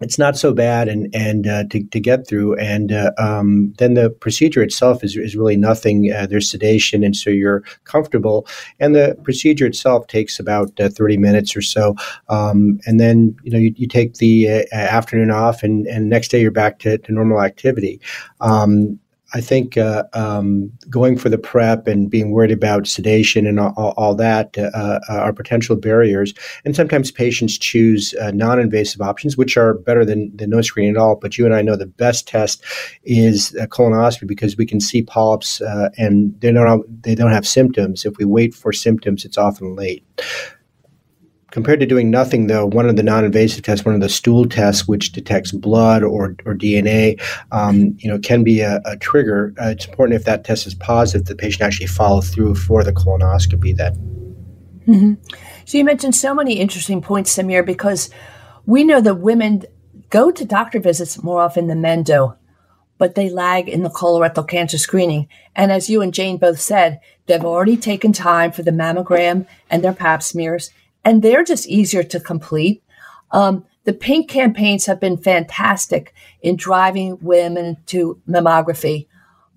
it's 0.03 0.19
not 0.19 0.37
so 0.37 0.53
bad 0.53 0.87
and 0.87 1.13
and 1.15 1.47
uh, 1.47 1.63
to, 1.71 1.83
to 1.83 1.99
get 1.99 2.27
through. 2.27 2.55
And 2.57 2.91
uh, 2.91 3.11
um, 3.17 3.73
then 3.77 3.93
the 3.93 4.09
procedure 4.09 4.61
itself 4.61 5.03
is, 5.03 5.15
is 5.15 5.35
really 5.35 5.57
nothing 5.57 6.11
uh, 6.11 6.27
there's 6.27 6.49
sedation 6.49 7.03
and 7.03 7.15
so 7.15 7.29
you're 7.29 7.63
comfortable. 7.85 8.45
And 8.79 8.93
the 8.93 9.17
procedure 9.23 9.65
itself 9.65 10.07
takes 10.07 10.39
about 10.39 10.79
uh, 10.79 10.89
30 10.89 11.17
minutes 11.17 11.55
or 11.55 11.61
so. 11.61 11.95
Um, 12.29 12.79
and 12.85 12.99
then 12.99 13.35
you 13.43 13.51
know 13.51 13.57
you, 13.57 13.73
you 13.75 13.87
take 13.87 14.15
the 14.15 14.49
uh, 14.49 14.75
afternoon 14.75 15.31
off 15.31 15.63
and, 15.63 15.87
and 15.87 16.09
next 16.09 16.29
day 16.29 16.41
you're 16.41 16.51
back 16.51 16.79
to, 16.79 16.97
to 16.99 17.11
normal 17.11 17.41
activity. 17.41 17.99
Um, 18.41 18.99
I 19.33 19.41
think 19.41 19.77
uh, 19.77 20.03
um, 20.13 20.71
going 20.89 21.17
for 21.17 21.29
the 21.29 21.39
prep 21.39 21.87
and 21.87 22.09
being 22.09 22.31
worried 22.31 22.51
about 22.51 22.87
sedation 22.87 23.47
and 23.47 23.59
all, 23.59 23.93
all 23.97 24.15
that 24.15 24.55
uh, 24.57 24.69
uh, 24.75 24.99
are 25.09 25.33
potential 25.33 25.75
barriers. 25.75 26.33
And 26.65 26.75
sometimes 26.75 27.11
patients 27.11 27.57
choose 27.57 28.13
uh, 28.21 28.31
non-invasive 28.31 29.01
options, 29.01 29.35
which 29.35 29.57
are 29.57 29.73
better 29.73 30.05
than, 30.05 30.35
than 30.37 30.51
no 30.51 30.61
screening 30.61 30.95
at 30.95 31.01
all. 31.01 31.15
But 31.15 31.37
you 31.37 31.45
and 31.45 31.55
I 31.55 31.63
know 31.63 31.75
the 31.75 31.87
best 31.87 32.27
test 32.27 32.63
is 33.03 33.57
colonoscopy 33.69 34.27
because 34.27 34.55
we 34.55 34.67
can 34.67 34.79
see 34.79 35.01
polyps 35.01 35.61
uh, 35.61 35.89
and 35.97 36.39
they 36.39 36.51
don't 36.51 36.67
have, 36.67 36.81
they 37.01 37.15
don't 37.15 37.31
have 37.31 37.47
symptoms. 37.47 38.05
If 38.05 38.17
we 38.17 38.25
wait 38.25 38.53
for 38.53 38.71
symptoms, 38.71 39.25
it's 39.25 39.37
often 39.37 39.75
late. 39.75 40.05
Compared 41.53 41.79
to 41.79 41.85
doing 41.85 42.09
nothing, 42.09 42.47
though, 42.47 42.65
one 42.65 42.89
of 42.89 42.95
the 42.95 43.03
non-invasive 43.03 43.61
tests, 43.61 43.85
one 43.85 43.93
of 43.93 44.01
the 44.01 44.09
stool 44.09 44.49
tests, 44.49 44.87
which 44.87 45.11
detects 45.11 45.51
blood 45.51 46.01
or, 46.01 46.35
or 46.45 46.55
DNA, 46.55 47.21
um, 47.51 47.95
you 47.99 48.09
know, 48.09 48.17
can 48.17 48.43
be 48.43 48.61
a, 48.61 48.81
a 48.85 48.97
trigger. 48.97 49.53
Uh, 49.61 49.67
it's 49.67 49.85
important 49.85 50.19
if 50.19 50.25
that 50.25 50.43
test 50.43 50.65
is 50.65 50.73
positive, 50.73 51.27
the 51.27 51.35
patient 51.35 51.61
actually 51.61 51.85
follow 51.85 52.21
through 52.21 52.55
for 52.55 52.83
the 52.83 52.91
colonoscopy. 52.91 53.77
Then. 53.77 53.93
Mm-hmm. 54.87 55.13
So 55.65 55.77
you 55.77 55.83
mentioned 55.83 56.15
so 56.15 56.33
many 56.33 56.55
interesting 56.55 57.03
points, 57.03 57.37
Samir, 57.37 57.63
because 57.63 58.09
we 58.65 58.83
know 58.83 58.99
that 59.01 59.19
women 59.19 59.61
go 60.09 60.31
to 60.31 60.45
doctor 60.45 60.79
visits 60.79 61.21
more 61.21 61.39
often 61.39 61.67
than 61.67 61.81
men 61.81 62.01
do, 62.01 62.33
but 62.97 63.13
they 63.13 63.29
lag 63.29 63.69
in 63.69 63.83
the 63.83 63.91
colorectal 63.91 64.47
cancer 64.47 64.79
screening. 64.79 65.27
And 65.55 65.71
as 65.71 65.87
you 65.87 66.01
and 66.01 66.15
Jane 66.15 66.37
both 66.37 66.59
said, 66.59 66.99
they've 67.27 67.45
already 67.45 67.77
taken 67.77 68.11
time 68.11 68.51
for 68.51 68.63
the 68.63 68.71
mammogram 68.71 69.45
and 69.69 69.83
their 69.83 69.93
pap 69.93 70.23
smears 70.23 70.71
and 71.05 71.21
they're 71.21 71.43
just 71.43 71.67
easier 71.67 72.03
to 72.03 72.19
complete. 72.19 72.83
Um, 73.31 73.65
the 73.85 73.93
pink 73.93 74.29
campaigns 74.29 74.85
have 74.85 74.99
been 74.99 75.17
fantastic 75.17 76.13
in 76.41 76.55
driving 76.55 77.17
women 77.21 77.77
to 77.87 78.21
mammography. 78.27 79.07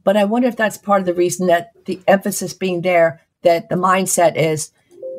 But 0.02 0.16
I 0.16 0.24
wonder 0.24 0.48
if 0.48 0.56
that's 0.56 0.78
part 0.78 1.00
of 1.00 1.06
the 1.06 1.14
reason 1.14 1.46
that 1.46 1.72
the 1.84 2.00
emphasis 2.06 2.54
being 2.54 2.82
there, 2.82 3.22
that 3.42 3.68
the 3.68 3.76
mindset 3.76 4.36
is 4.36 4.72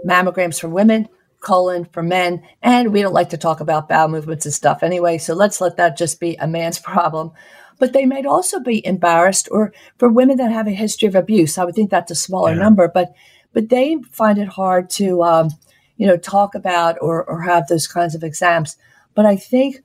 mammograms 0.06 0.60
for 0.60 0.70
women, 0.70 1.08
colon 1.40 1.86
for 1.86 2.04
men. 2.04 2.44
And 2.62 2.92
we 2.92 3.02
don't 3.02 3.14
like 3.14 3.30
to 3.30 3.38
talk 3.38 3.60
about 3.60 3.88
bowel 3.88 4.10
movements 4.10 4.46
and 4.46 4.54
stuff 4.54 4.84
anyway. 4.84 5.18
So 5.18 5.34
let's 5.34 5.62
let 5.62 5.78
that 5.78 5.98
just 5.98 6.20
be 6.20 6.36
a 6.36 6.48
man's 6.48 6.80
problem. 6.94 7.32
But 7.80 7.94
they 7.94 8.06
might 8.06 8.26
also 8.26 8.60
be 8.60 8.86
embarrassed 8.86 9.48
or 9.52 9.72
for 9.98 10.10
women 10.10 10.38
that 10.38 10.52
have 10.52 10.68
a 10.68 10.72
history 10.72 11.08
of 11.08 11.16
abuse. 11.16 11.58
I 11.58 11.64
would 11.64 11.76
think 11.76 11.92
that's 11.92 12.12
a 12.12 12.16
smaller 12.16 12.54
yeah. 12.54 12.60
number, 12.60 12.88
but 12.88 13.14
but 13.54 13.70
they 13.70 13.98
find 14.12 14.38
it 14.38 14.48
hard 14.48 14.90
to 14.92 15.24
um, 15.24 15.50
you 15.98 16.08
know, 16.08 16.18
talk 16.18 16.56
about 16.56 16.98
or, 17.02 17.24
or 17.26 17.42
have 17.42 17.68
those 17.68 17.88
kinds 17.88 18.16
of 18.16 18.24
exams. 18.24 18.78
But 19.14 19.26
I 19.26 19.36
think 19.36 19.84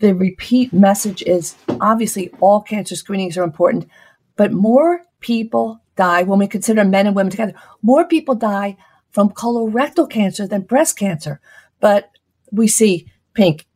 the 0.00 0.14
repeat 0.14 0.72
message 0.72 1.22
is 1.22 1.54
obviously 1.80 2.30
all 2.40 2.60
cancer 2.60 2.96
screenings 2.96 3.38
are 3.38 3.44
important, 3.44 3.88
but 4.36 4.52
more 4.52 5.02
people 5.20 5.80
die 5.96 6.24
when 6.24 6.38
we 6.38 6.46
consider 6.46 6.84
men 6.84 7.06
and 7.06 7.16
women 7.16 7.30
together. 7.30 7.54
More 7.82 8.04
people 8.04 8.34
die 8.34 8.76
from 9.10 9.30
colorectal 9.30 10.10
cancer 10.10 10.46
than 10.46 10.62
breast 10.62 10.98
cancer. 10.98 11.40
But 11.80 12.10
we 12.50 12.66
see 12.66 13.06
pink 13.32 13.66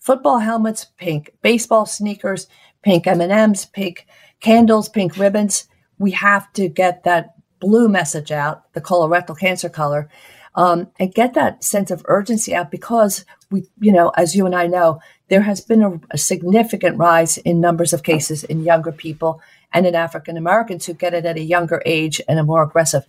football 0.00 0.38
helmets, 0.38 0.86
pink 0.96 1.30
baseball 1.42 1.84
sneakers, 1.84 2.48
pink 2.82 3.06
M&Ms, 3.06 3.66
pink 3.66 4.06
candles, 4.40 4.88
pink 4.88 5.18
ribbons. 5.18 5.68
We 5.98 6.12
have 6.12 6.50
to 6.54 6.68
get 6.68 7.04
that 7.04 7.34
blue 7.60 7.88
message 7.88 8.32
out, 8.32 8.72
the 8.72 8.80
colorectal 8.80 9.38
cancer 9.38 9.68
color 9.68 10.08
um, 10.56 10.88
and 10.98 11.14
get 11.14 11.34
that 11.34 11.62
sense 11.62 11.90
of 11.90 12.02
urgency 12.06 12.54
out 12.54 12.70
because 12.70 13.24
we, 13.50 13.68
you 13.78 13.92
know, 13.92 14.10
as 14.16 14.34
you 14.34 14.46
and 14.46 14.54
I 14.54 14.66
know, 14.66 15.00
there 15.28 15.42
has 15.42 15.60
been 15.60 15.82
a, 15.82 16.00
a 16.10 16.18
significant 16.18 16.98
rise 16.98 17.36
in 17.38 17.60
numbers 17.60 17.92
of 17.92 18.02
cases 18.02 18.42
in 18.42 18.64
younger 18.64 18.92
people 18.92 19.40
and 19.72 19.86
in 19.86 19.94
African 19.94 20.36
Americans 20.36 20.86
who 20.86 20.94
get 20.94 21.14
it 21.14 21.26
at 21.26 21.36
a 21.36 21.42
younger 21.42 21.82
age 21.84 22.20
and 22.26 22.38
are 22.38 22.44
more 22.44 22.62
aggressive. 22.62 23.04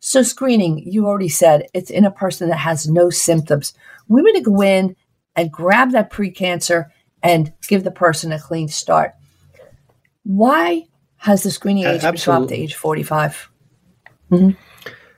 So 0.00 0.22
screening, 0.22 0.78
you 0.80 1.06
already 1.06 1.30
said 1.30 1.66
it's 1.72 1.90
in 1.90 2.04
a 2.04 2.10
person 2.10 2.50
that 2.50 2.58
has 2.58 2.86
no 2.86 3.08
symptoms. 3.08 3.72
We 4.06 4.20
want 4.20 4.36
to 4.36 4.42
go 4.42 4.60
in 4.60 4.96
and 5.34 5.50
grab 5.50 5.92
that 5.92 6.12
precancer 6.12 6.90
and 7.22 7.52
give 7.66 7.84
the 7.84 7.90
person 7.90 8.30
a 8.30 8.38
clean 8.38 8.68
start. 8.68 9.14
Why 10.24 10.84
has 11.16 11.42
the 11.42 11.50
screening 11.50 11.86
age 11.86 12.02
been 12.02 12.16
dropped 12.16 12.48
to 12.48 12.54
age 12.54 12.74
45? 12.74 13.50
Mm-hmm. 14.30 14.50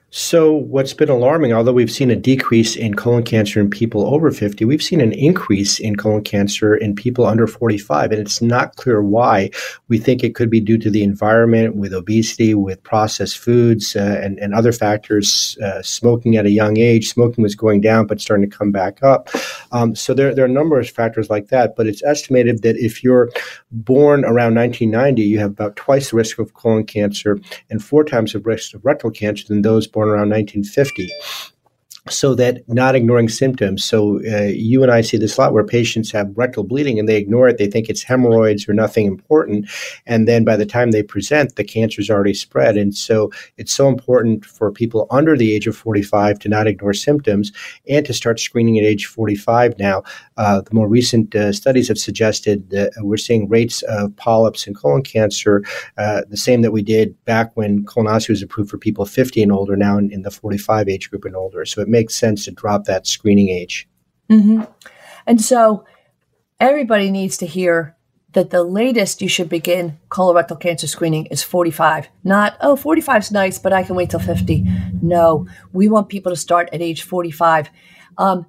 So, 0.09 0.53
what's 0.53 0.93
been 0.93 1.09
alarming, 1.09 1.51
although 1.51 1.73
we've 1.73 1.91
seen 1.91 2.09
a 2.09 2.15
decrease 2.15 2.77
in 2.77 2.93
colon 2.93 3.23
cancer 3.23 3.59
in 3.59 3.69
people 3.69 4.05
over 4.05 4.31
50, 4.31 4.63
we've 4.63 4.81
seen 4.81 5.01
an 5.01 5.11
increase 5.11 5.79
in 5.79 5.97
colon 5.97 6.23
cancer 6.23 6.73
in 6.73 6.95
people 6.95 7.25
under 7.25 7.45
45. 7.45 8.13
And 8.13 8.21
it's 8.21 8.41
not 8.41 8.77
clear 8.77 9.03
why. 9.03 9.49
We 9.89 9.97
think 9.97 10.23
it 10.23 10.33
could 10.33 10.49
be 10.49 10.61
due 10.61 10.77
to 10.77 10.89
the 10.89 11.03
environment 11.03 11.75
with 11.75 11.93
obesity, 11.93 12.53
with 12.53 12.81
processed 12.83 13.37
foods, 13.37 13.97
uh, 13.97 14.21
and, 14.23 14.39
and 14.39 14.53
other 14.53 14.71
factors. 14.71 15.57
Uh, 15.61 15.81
smoking 15.81 16.37
at 16.37 16.45
a 16.45 16.51
young 16.51 16.77
age, 16.77 17.09
smoking 17.09 17.41
was 17.41 17.55
going 17.55 17.81
down, 17.81 18.07
but 18.07 18.21
starting 18.21 18.49
to 18.49 18.57
come 18.57 18.71
back 18.71 19.03
up. 19.03 19.27
Um, 19.73 19.93
so, 19.93 20.13
there, 20.13 20.33
there 20.33 20.45
are 20.45 20.49
a 20.49 20.51
number 20.51 20.79
of 20.79 20.89
factors 20.89 21.29
like 21.29 21.49
that. 21.49 21.75
But 21.75 21.85
it's 21.85 22.03
estimated 22.03 22.61
that 22.61 22.77
if 22.77 23.03
you're 23.03 23.29
born 23.71 24.23
around 24.23 24.55
1990, 24.55 25.21
you 25.21 25.39
have 25.39 25.51
about 25.51 25.75
twice 25.75 26.11
the 26.11 26.15
risk 26.15 26.39
of 26.39 26.53
colon 26.53 26.85
cancer 26.85 27.37
and 27.69 27.83
four 27.83 28.05
times 28.05 28.31
the 28.31 28.39
risk 28.39 28.73
of 28.73 28.85
rectal 28.85 29.11
cancer 29.11 29.45
than 29.49 29.63
those 29.63 29.85
born 29.97 30.09
around 30.09 30.29
1950 30.29 31.09
so 32.11 32.35
that 32.35 32.67
not 32.67 32.95
ignoring 32.95 33.29
symptoms. 33.29 33.83
So 33.83 34.19
uh, 34.31 34.43
you 34.43 34.83
and 34.83 34.91
I 34.91 35.01
see 35.01 35.17
this 35.17 35.37
a 35.37 35.41
lot 35.41 35.53
where 35.53 35.63
patients 35.63 36.11
have 36.11 36.37
rectal 36.37 36.63
bleeding 36.63 36.99
and 36.99 37.07
they 37.07 37.17
ignore 37.17 37.47
it. 37.47 37.57
They 37.57 37.67
think 37.67 37.89
it's 37.89 38.03
hemorrhoids 38.03 38.67
or 38.67 38.73
nothing 38.73 39.05
important, 39.05 39.69
and 40.05 40.27
then 40.27 40.43
by 40.43 40.55
the 40.55 40.65
time 40.65 40.91
they 40.91 41.03
present, 41.03 41.55
the 41.55 41.63
cancer's 41.63 42.09
already 42.09 42.33
spread. 42.33 42.77
And 42.77 42.95
so 42.95 43.31
it's 43.57 43.73
so 43.73 43.87
important 43.87 44.45
for 44.45 44.71
people 44.71 45.07
under 45.09 45.37
the 45.37 45.53
age 45.53 45.67
of 45.67 45.75
45 45.75 46.39
to 46.39 46.49
not 46.49 46.67
ignore 46.67 46.93
symptoms 46.93 47.51
and 47.87 48.05
to 48.05 48.13
start 48.13 48.39
screening 48.39 48.77
at 48.77 48.85
age 48.85 49.05
45. 49.05 49.77
Now, 49.79 50.03
uh, 50.37 50.61
the 50.61 50.73
more 50.73 50.87
recent 50.87 51.35
uh, 51.35 51.51
studies 51.51 51.87
have 51.87 51.97
suggested 51.97 52.69
that 52.69 52.93
we're 52.99 53.17
seeing 53.17 53.49
rates 53.49 53.81
of 53.83 54.15
polyps 54.15 54.67
and 54.67 54.75
colon 54.75 55.03
cancer 55.03 55.63
uh, 55.97 56.21
the 56.29 56.37
same 56.37 56.61
that 56.61 56.71
we 56.71 56.81
did 56.81 57.23
back 57.25 57.55
when 57.55 57.85
colonoscopy 57.85 58.29
was 58.29 58.41
approved 58.41 58.69
for 58.69 58.77
people 58.77 59.05
50 59.05 59.43
and 59.43 59.51
older. 59.51 59.75
Now 59.75 59.97
in, 59.97 60.11
in 60.11 60.21
the 60.21 60.31
45 60.31 60.87
age 60.87 61.09
group 61.09 61.25
and 61.25 61.35
older. 61.35 61.65
So 61.65 61.81
it 61.81 61.87
makes 61.97 62.15
sense 62.15 62.45
to 62.45 62.51
drop 62.51 62.85
that 62.85 63.07
screening 63.07 63.49
age. 63.49 63.87
Mm-hmm. 64.29 64.63
And 65.25 65.41
so 65.41 65.85
everybody 66.59 67.09
needs 67.09 67.37
to 67.37 67.47
hear 67.47 67.95
that 68.33 68.51
the 68.51 68.63
latest 68.63 69.21
you 69.21 69.27
should 69.27 69.49
begin 69.49 69.97
colorectal 70.09 70.59
cancer 70.59 70.85
screening 70.85 71.25
is 71.27 71.41
45. 71.41 72.07
Not, 72.23 72.55
oh, 72.61 72.75
45 72.75 73.23
is 73.23 73.31
nice, 73.31 73.57
but 73.57 73.73
I 73.73 73.81
can 73.83 73.95
wait 73.95 74.11
till 74.11 74.19
50. 74.19 74.63
No, 75.01 75.47
we 75.73 75.89
want 75.89 76.09
people 76.09 76.31
to 76.31 76.35
start 76.35 76.69
at 76.71 76.81
age 76.81 77.01
45. 77.01 77.69
Um, 78.19 78.45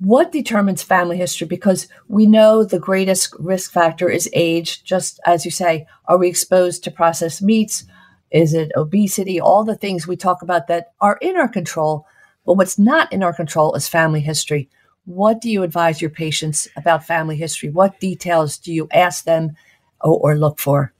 what 0.00 0.32
determines 0.32 0.82
family 0.82 1.16
history? 1.16 1.46
Because 1.46 1.88
we 2.08 2.26
know 2.26 2.62
the 2.62 2.78
greatest 2.78 3.34
risk 3.38 3.72
factor 3.72 4.10
is 4.10 4.28
age. 4.34 4.84
Just 4.84 5.18
as 5.24 5.46
you 5.46 5.50
say, 5.50 5.86
are 6.04 6.18
we 6.18 6.28
exposed 6.28 6.84
to 6.84 6.90
processed 6.90 7.40
meats? 7.40 7.84
Is 8.30 8.52
it 8.52 8.70
obesity? 8.76 9.40
All 9.40 9.64
the 9.64 9.76
things 9.76 10.06
we 10.06 10.16
talk 10.16 10.42
about 10.42 10.66
that 10.66 10.92
are 11.00 11.18
in 11.22 11.36
our 11.36 11.48
control, 11.48 12.06
but 12.46 12.54
what's 12.54 12.78
not 12.78 13.12
in 13.12 13.22
our 13.22 13.34
control 13.34 13.74
is 13.74 13.88
family 13.88 14.20
history. 14.20 14.68
What 15.04 15.40
do 15.40 15.50
you 15.50 15.62
advise 15.62 16.00
your 16.00 16.10
patients 16.10 16.66
about 16.76 17.04
family 17.04 17.36
history? 17.36 17.68
What 17.68 18.00
details 18.00 18.56
do 18.56 18.72
you 18.72 18.88
ask 18.92 19.24
them 19.24 19.56
or, 20.00 20.18
or 20.20 20.38
look 20.38 20.58
for? 20.58 20.92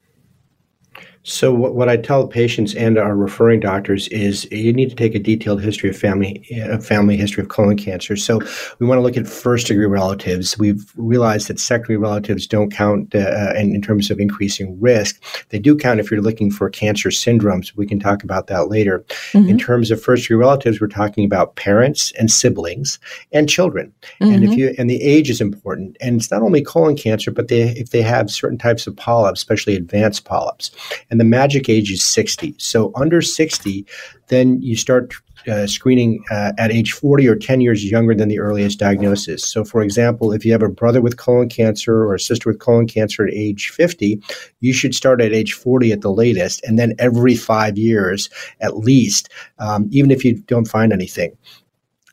So 1.29 1.53
what, 1.53 1.75
what 1.75 1.89
I 1.89 1.97
tell 1.97 2.29
patients 2.29 2.73
and 2.77 2.97
our 2.97 3.17
referring 3.17 3.59
doctors 3.59 4.07
is 4.09 4.49
you 4.53 4.73
need 4.73 4.91
to 4.91 4.95
take 4.95 5.17
a 5.17 5.19
detailed 5.19 5.61
history 5.61 5.91
of 5.91 5.97
family, 5.97 6.47
uh, 6.63 6.79
family 6.79 7.17
history 7.17 7.43
of 7.43 7.49
colon 7.49 7.77
cancer. 7.77 8.15
So 8.15 8.41
we 8.79 8.87
want 8.87 8.99
to 8.99 9.03
look 9.03 9.17
at 9.17 9.27
first 9.27 9.67
degree 9.67 9.87
relatives. 9.87 10.57
We've 10.57 10.93
realized 10.95 11.49
that 11.49 11.59
secondary 11.59 11.97
relatives 11.97 12.47
don't 12.47 12.71
count 12.71 13.13
uh, 13.13 13.53
in, 13.57 13.75
in, 13.75 13.83
terms 13.83 14.09
of 14.09 14.21
increasing 14.21 14.81
risk. 14.81 15.21
They 15.49 15.59
do 15.59 15.77
count 15.77 15.99
if 15.99 16.13
you're 16.13 16.23
looking 16.23 16.49
for 16.49 16.71
cancer 16.71 17.09
syndromes. 17.09 17.75
We 17.77 17.87
can 17.87 17.99
talk 17.99 18.23
about 18.23 18.47
that 18.47 18.69
later. 18.69 19.05
Mm-hmm. 19.33 19.49
In 19.49 19.59
terms 19.59 19.91
of 19.91 20.01
first 20.01 20.25
degree 20.25 20.37
relatives, 20.37 20.81
we're 20.81 20.87
talking 20.87 21.25
about 21.25 21.57
parents 21.57 22.13
and 22.21 22.31
siblings 22.31 23.01
and 23.33 23.49
children. 23.49 23.93
Mm-hmm. 24.21 24.33
And 24.33 24.45
if 24.45 24.51
mm-hmm. 24.51 24.59
you 24.61 24.75
and 24.79 24.89
the 24.89 25.03
age 25.03 25.29
is 25.29 25.41
important. 25.41 25.97
And 26.01 26.21
it's 26.21 26.31
not 26.31 26.43
only 26.43 26.63
colon 26.63 26.97
cancer, 26.97 27.33
but 27.33 27.49
they 27.49 27.63
if 27.71 27.91
they 27.91 28.03
have 28.03 28.31
certain 28.31 28.59
types 28.59 28.87
of 28.87 28.97
polyps, 28.97 29.41
especially 29.41 29.75
advanced 29.75 30.25
polyps. 30.25 30.71
And 31.11 31.16
and 31.17 31.21
the 31.23 31.25
magic 31.25 31.71
age 31.71 31.91
is 31.91 32.03
60. 32.03 32.55
So 32.59 32.93
under 32.95 33.23
60, 33.23 33.87
then 34.27 34.61
you 34.61 34.77
start 34.77 35.15
uh, 35.49 35.67
screening 35.67 36.23
uh, 36.31 36.53
at 36.59 36.71
age 36.71 36.93
40 36.93 37.27
or 37.27 37.37
10 37.37 37.63
years 37.63 37.83
younger 37.91 38.15
than 38.15 38.29
the 38.29 38.39
earliest 38.39 38.79
diagnosis. 38.79 39.43
So, 39.43 39.65
for 39.65 39.81
example, 39.81 40.31
if 40.31 40.45
you 40.45 40.53
have 40.53 40.63
a 40.63 40.69
brother 40.69 41.01
with 41.01 41.17
colon 41.17 41.49
cancer 41.49 42.05
or 42.05 42.15
a 42.15 42.21
sister 42.21 42.51
with 42.51 42.59
colon 42.59 42.87
cancer 42.87 43.27
at 43.27 43.33
age 43.33 43.71
50, 43.71 44.21
you 44.61 44.75
should 44.75 44.95
start 44.95 45.23
at 45.23 45.33
age 45.33 45.55
40 45.55 45.91
at 45.93 46.03
the 46.03 46.13
latest, 46.13 46.63
and 46.65 46.79
then 46.79 46.93
every 46.99 47.35
five 47.35 47.79
years 47.79 48.29
at 48.61 48.77
least, 48.77 49.31
um, 49.59 49.89
even 49.91 50.11
if 50.11 50.23
you 50.23 50.35
don't 50.35 50.69
find 50.69 50.93
anything. 50.93 51.35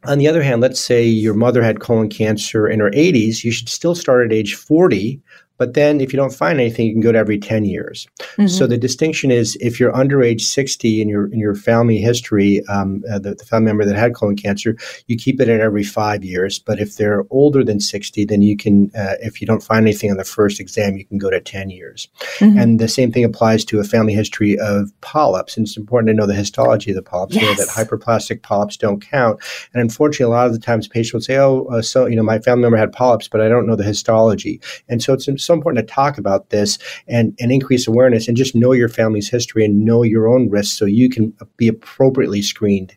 On 0.05 0.17
the 0.17 0.29
other 0.29 0.43
hand, 0.43 0.61
let's 0.61 0.79
say 0.79 1.05
your 1.05 1.33
mother 1.33 1.61
had 1.61 1.81
colon 1.81 2.07
cancer 2.07 2.69
in 2.69 2.79
her 2.79 2.91
80s, 2.91 3.43
you 3.43 3.51
should 3.51 3.67
still 3.67 3.95
start 3.95 4.25
at 4.25 4.31
age 4.31 4.55
40 4.55 5.21
but 5.63 5.75
then 5.75 6.01
if 6.01 6.11
you 6.11 6.17
don't 6.17 6.33
find 6.33 6.59
anything, 6.59 6.87
you 6.87 6.91
can 6.91 6.99
go 6.99 7.13
to 7.13 7.17
every 7.17 7.39
10 7.39 7.63
years. 7.63 8.05
Mm-hmm. 8.19 8.47
So 8.47 8.67
the 8.67 8.77
distinction 8.77 9.31
is 9.31 9.57
if 9.61 9.79
you're 9.79 9.95
under 9.95 10.21
age 10.21 10.43
60 10.43 11.01
in 11.01 11.07
your 11.07 11.27
in 11.27 11.39
your 11.39 11.55
family 11.55 11.99
history, 11.99 12.61
um, 12.67 13.01
uh, 13.09 13.17
the, 13.17 13.35
the, 13.35 13.45
family 13.45 13.67
member 13.67 13.85
that 13.85 13.95
had 13.95 14.13
colon 14.13 14.35
cancer, 14.35 14.75
you 15.07 15.15
keep 15.15 15.39
it 15.39 15.47
at 15.47 15.61
every 15.61 15.85
five 15.85 16.21
years. 16.21 16.59
But 16.59 16.81
if 16.81 16.97
they're 16.97 17.23
older 17.29 17.63
than 17.63 17.79
60, 17.79 18.25
then 18.25 18.41
you 18.41 18.57
can, 18.57 18.91
uh, 18.93 19.15
if 19.21 19.39
you 19.39 19.47
don't 19.47 19.63
find 19.63 19.87
anything 19.87 20.11
on 20.11 20.17
the 20.17 20.25
first 20.25 20.59
exam, 20.59 20.97
you 20.97 21.05
can 21.05 21.17
go 21.17 21.29
to 21.29 21.39
10 21.39 21.69
years. 21.69 22.09
Mm-hmm. 22.39 22.59
And 22.59 22.77
the 22.77 22.89
same 22.89 23.13
thing 23.13 23.23
applies 23.23 23.63
to 23.65 23.79
a 23.79 23.85
family 23.85 24.13
history 24.13 24.59
of 24.59 24.91
polyps. 24.99 25.55
And 25.55 25.65
it's 25.65 25.77
important 25.77 26.09
to 26.09 26.13
know 26.13 26.25
the 26.25 26.33
histology 26.33 26.91
of 26.91 26.97
the 26.97 27.03
polyps, 27.03 27.35
yes. 27.35 27.43
know 27.57 27.63
that 27.63 27.71
hyperplastic 27.71 28.41
polyps 28.41 28.75
don't 28.75 28.99
count. 28.99 29.39
And 29.73 29.81
unfortunately, 29.81 30.25
a 30.25 30.35
lot 30.37 30.47
of 30.47 30.51
the 30.51 30.59
times 30.59 30.89
patients 30.89 31.13
will 31.13 31.21
say, 31.21 31.37
oh, 31.37 31.69
uh, 31.71 31.81
so, 31.81 32.05
you 32.05 32.17
know, 32.17 32.23
my 32.23 32.39
family 32.39 32.63
member 32.63 32.77
had 32.77 32.91
polyps, 32.91 33.29
but 33.29 33.39
I 33.39 33.47
don't 33.47 33.65
know 33.65 33.77
the 33.77 33.83
histology. 33.85 34.59
And 34.89 35.01
so 35.01 35.13
it's 35.13 35.29
so 35.37 35.52
important 35.53 35.87
to 35.87 35.93
talk 35.93 36.17
about 36.17 36.49
this 36.49 36.77
and, 37.07 37.35
and 37.39 37.51
increase 37.51 37.87
awareness 37.87 38.27
and 38.27 38.37
just 38.37 38.55
know 38.55 38.71
your 38.71 38.89
family's 38.89 39.29
history 39.29 39.63
and 39.63 39.85
know 39.85 40.03
your 40.03 40.27
own 40.27 40.49
risks 40.49 40.77
so 40.77 40.85
you 40.85 41.09
can 41.09 41.33
be 41.57 41.67
appropriately 41.67 42.41
screened. 42.41 42.95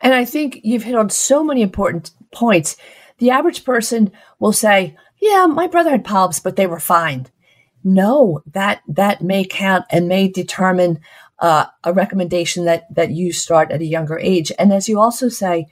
And 0.00 0.14
I 0.14 0.24
think 0.24 0.60
you've 0.64 0.84
hit 0.84 0.94
on 0.94 1.10
so 1.10 1.44
many 1.44 1.62
important 1.62 2.10
points. 2.32 2.76
The 3.18 3.30
average 3.30 3.64
person 3.64 4.12
will 4.38 4.52
say, 4.52 4.96
"Yeah, 5.20 5.46
my 5.46 5.66
brother 5.66 5.90
had 5.90 6.04
polyps, 6.04 6.40
but 6.40 6.56
they 6.56 6.66
were 6.66 6.80
fine." 6.80 7.26
No, 7.84 8.42
that 8.52 8.82
that 8.88 9.22
may 9.22 9.44
count 9.44 9.84
and 9.90 10.08
may 10.08 10.28
determine 10.28 11.00
uh, 11.38 11.66
a 11.84 11.92
recommendation 11.92 12.64
that 12.64 12.92
that 12.94 13.10
you 13.10 13.32
start 13.32 13.70
at 13.70 13.80
a 13.80 13.86
younger 13.86 14.18
age. 14.18 14.52
And 14.58 14.72
as 14.72 14.88
you 14.88 14.98
also 14.98 15.28
say, 15.28 15.66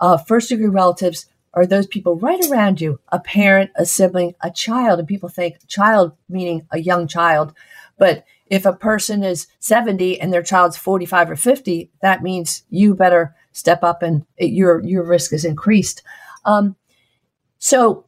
uh, 0.00 0.16
first 0.16 0.48
degree 0.48 0.68
relatives 0.68 1.26
are 1.54 1.66
those 1.66 1.86
people 1.86 2.16
right 2.16 2.44
around 2.48 2.80
you 2.80 3.00
a 3.08 3.20
parent, 3.20 3.70
a 3.76 3.84
sibling, 3.84 4.34
a 4.40 4.50
child. 4.50 4.98
And 4.98 5.08
people 5.08 5.28
think 5.28 5.66
child 5.66 6.12
meaning 6.28 6.66
a 6.70 6.78
young 6.78 7.06
child. 7.06 7.52
But 7.98 8.24
if 8.46 8.66
a 8.66 8.72
person 8.72 9.22
is 9.22 9.46
70 9.58 10.20
and 10.20 10.32
their 10.32 10.42
child's 10.42 10.76
45 10.76 11.30
or 11.30 11.36
50, 11.36 11.90
that 12.02 12.22
means 12.22 12.64
you 12.70 12.94
better 12.94 13.34
step 13.52 13.82
up 13.82 14.02
and 14.02 14.24
it, 14.36 14.50
your, 14.50 14.84
your 14.84 15.04
risk 15.04 15.32
is 15.32 15.44
increased. 15.44 16.02
Um, 16.44 16.76
so 17.58 18.06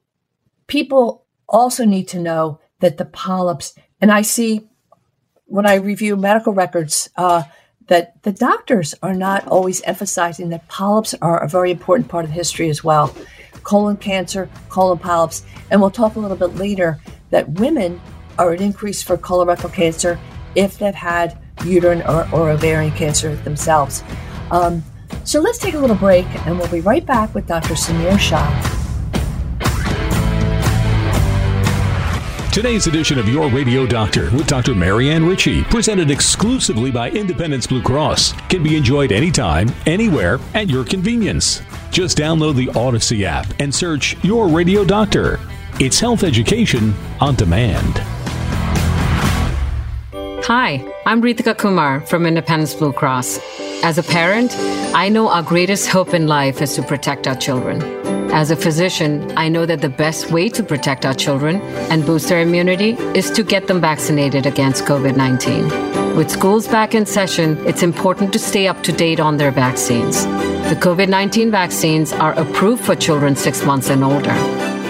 people 0.66 1.24
also 1.48 1.84
need 1.84 2.08
to 2.08 2.18
know 2.18 2.60
that 2.80 2.96
the 2.96 3.04
polyps, 3.04 3.74
and 4.00 4.10
I 4.10 4.22
see 4.22 4.68
when 5.44 5.66
I 5.66 5.74
review 5.74 6.16
medical 6.16 6.54
records, 6.54 7.10
uh, 7.16 7.42
that 7.88 8.22
the 8.22 8.32
doctors 8.32 8.94
are 9.02 9.14
not 9.14 9.46
always 9.46 9.82
emphasizing 9.82 10.48
that 10.50 10.66
polyps 10.68 11.14
are 11.20 11.42
a 11.42 11.48
very 11.48 11.70
important 11.70 12.08
part 12.08 12.24
of 12.24 12.30
history 12.30 12.68
as 12.68 12.82
well. 12.84 13.14
Colon 13.62 13.96
cancer, 13.96 14.48
colon 14.68 14.98
polyps, 14.98 15.44
and 15.70 15.80
we'll 15.80 15.90
talk 15.90 16.16
a 16.16 16.20
little 16.20 16.36
bit 16.36 16.56
later 16.56 17.00
that 17.30 17.48
women 17.50 18.00
are 18.38 18.52
at 18.52 18.60
increase 18.60 19.02
for 19.02 19.16
colorectal 19.16 19.72
cancer 19.72 20.18
if 20.54 20.78
they've 20.78 20.94
had 20.94 21.38
uterine 21.64 22.02
or, 22.02 22.28
or 22.32 22.50
ovarian 22.50 22.92
cancer 22.92 23.34
themselves. 23.36 24.02
Um, 24.50 24.82
so 25.24 25.40
let's 25.40 25.58
take 25.58 25.74
a 25.74 25.78
little 25.78 25.96
break 25.96 26.26
and 26.46 26.58
we'll 26.58 26.70
be 26.70 26.80
right 26.80 27.04
back 27.04 27.34
with 27.34 27.46
Dr. 27.46 27.74
Samir 27.74 28.18
Shah. 28.18 28.81
Today's 32.52 32.86
edition 32.86 33.18
of 33.18 33.26
Your 33.30 33.48
Radio 33.48 33.86
Doctor 33.86 34.30
with 34.32 34.46
Dr. 34.46 34.74
Marianne 34.74 35.24
Ritchie, 35.24 35.62
presented 35.64 36.10
exclusively 36.10 36.90
by 36.90 37.08
Independence 37.08 37.66
Blue 37.66 37.80
Cross, 37.80 38.34
can 38.50 38.62
be 38.62 38.76
enjoyed 38.76 39.10
anytime, 39.10 39.70
anywhere, 39.86 40.38
at 40.52 40.68
your 40.68 40.84
convenience. 40.84 41.62
Just 41.90 42.18
download 42.18 42.54
the 42.54 42.66
Audacy 42.66 43.22
app 43.22 43.46
and 43.58 43.74
search 43.74 44.22
Your 44.22 44.48
Radio 44.48 44.84
Doctor. 44.84 45.40
It's 45.80 45.98
health 45.98 46.24
education 46.24 46.92
on 47.22 47.36
demand. 47.36 47.94
Hi, 50.44 50.86
I'm 51.06 51.22
Ritika 51.22 51.56
Kumar 51.56 52.02
from 52.02 52.26
Independence 52.26 52.74
Blue 52.74 52.92
Cross. 52.92 53.40
As 53.82 53.96
a 53.96 54.02
parent, 54.02 54.54
I 54.94 55.08
know 55.08 55.30
our 55.30 55.42
greatest 55.42 55.88
hope 55.88 56.12
in 56.12 56.26
life 56.26 56.60
is 56.60 56.74
to 56.74 56.82
protect 56.82 57.26
our 57.26 57.34
children. 57.34 58.01
As 58.32 58.50
a 58.50 58.56
physician, 58.56 59.30
I 59.36 59.50
know 59.50 59.66
that 59.66 59.82
the 59.82 59.90
best 59.90 60.30
way 60.30 60.48
to 60.48 60.62
protect 60.62 61.04
our 61.04 61.12
children 61.12 61.60
and 61.90 62.06
boost 62.06 62.28
their 62.28 62.40
immunity 62.40 62.92
is 63.14 63.30
to 63.32 63.42
get 63.42 63.66
them 63.66 63.78
vaccinated 63.78 64.46
against 64.46 64.84
COVID 64.84 65.16
19. 65.18 66.16
With 66.16 66.30
schools 66.30 66.66
back 66.66 66.94
in 66.94 67.04
session, 67.04 67.58
it's 67.66 67.82
important 67.82 68.32
to 68.32 68.38
stay 68.38 68.68
up 68.68 68.82
to 68.84 68.92
date 68.92 69.20
on 69.20 69.36
their 69.36 69.50
vaccines. 69.50 70.24
The 70.24 70.78
COVID 70.80 71.10
19 71.10 71.50
vaccines 71.50 72.14
are 72.14 72.32
approved 72.32 72.82
for 72.82 72.96
children 72.96 73.36
six 73.36 73.66
months 73.66 73.90
and 73.90 74.02
older. 74.02 74.34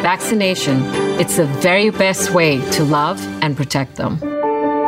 Vaccination, 0.03 0.81
it's 1.21 1.37
the 1.37 1.47
very 1.47 1.91
best 1.91 2.31
way 2.31 2.61
to 2.71 2.85
love 2.85 3.21
and 3.43 3.57
protect 3.57 3.97
them. 3.97 4.32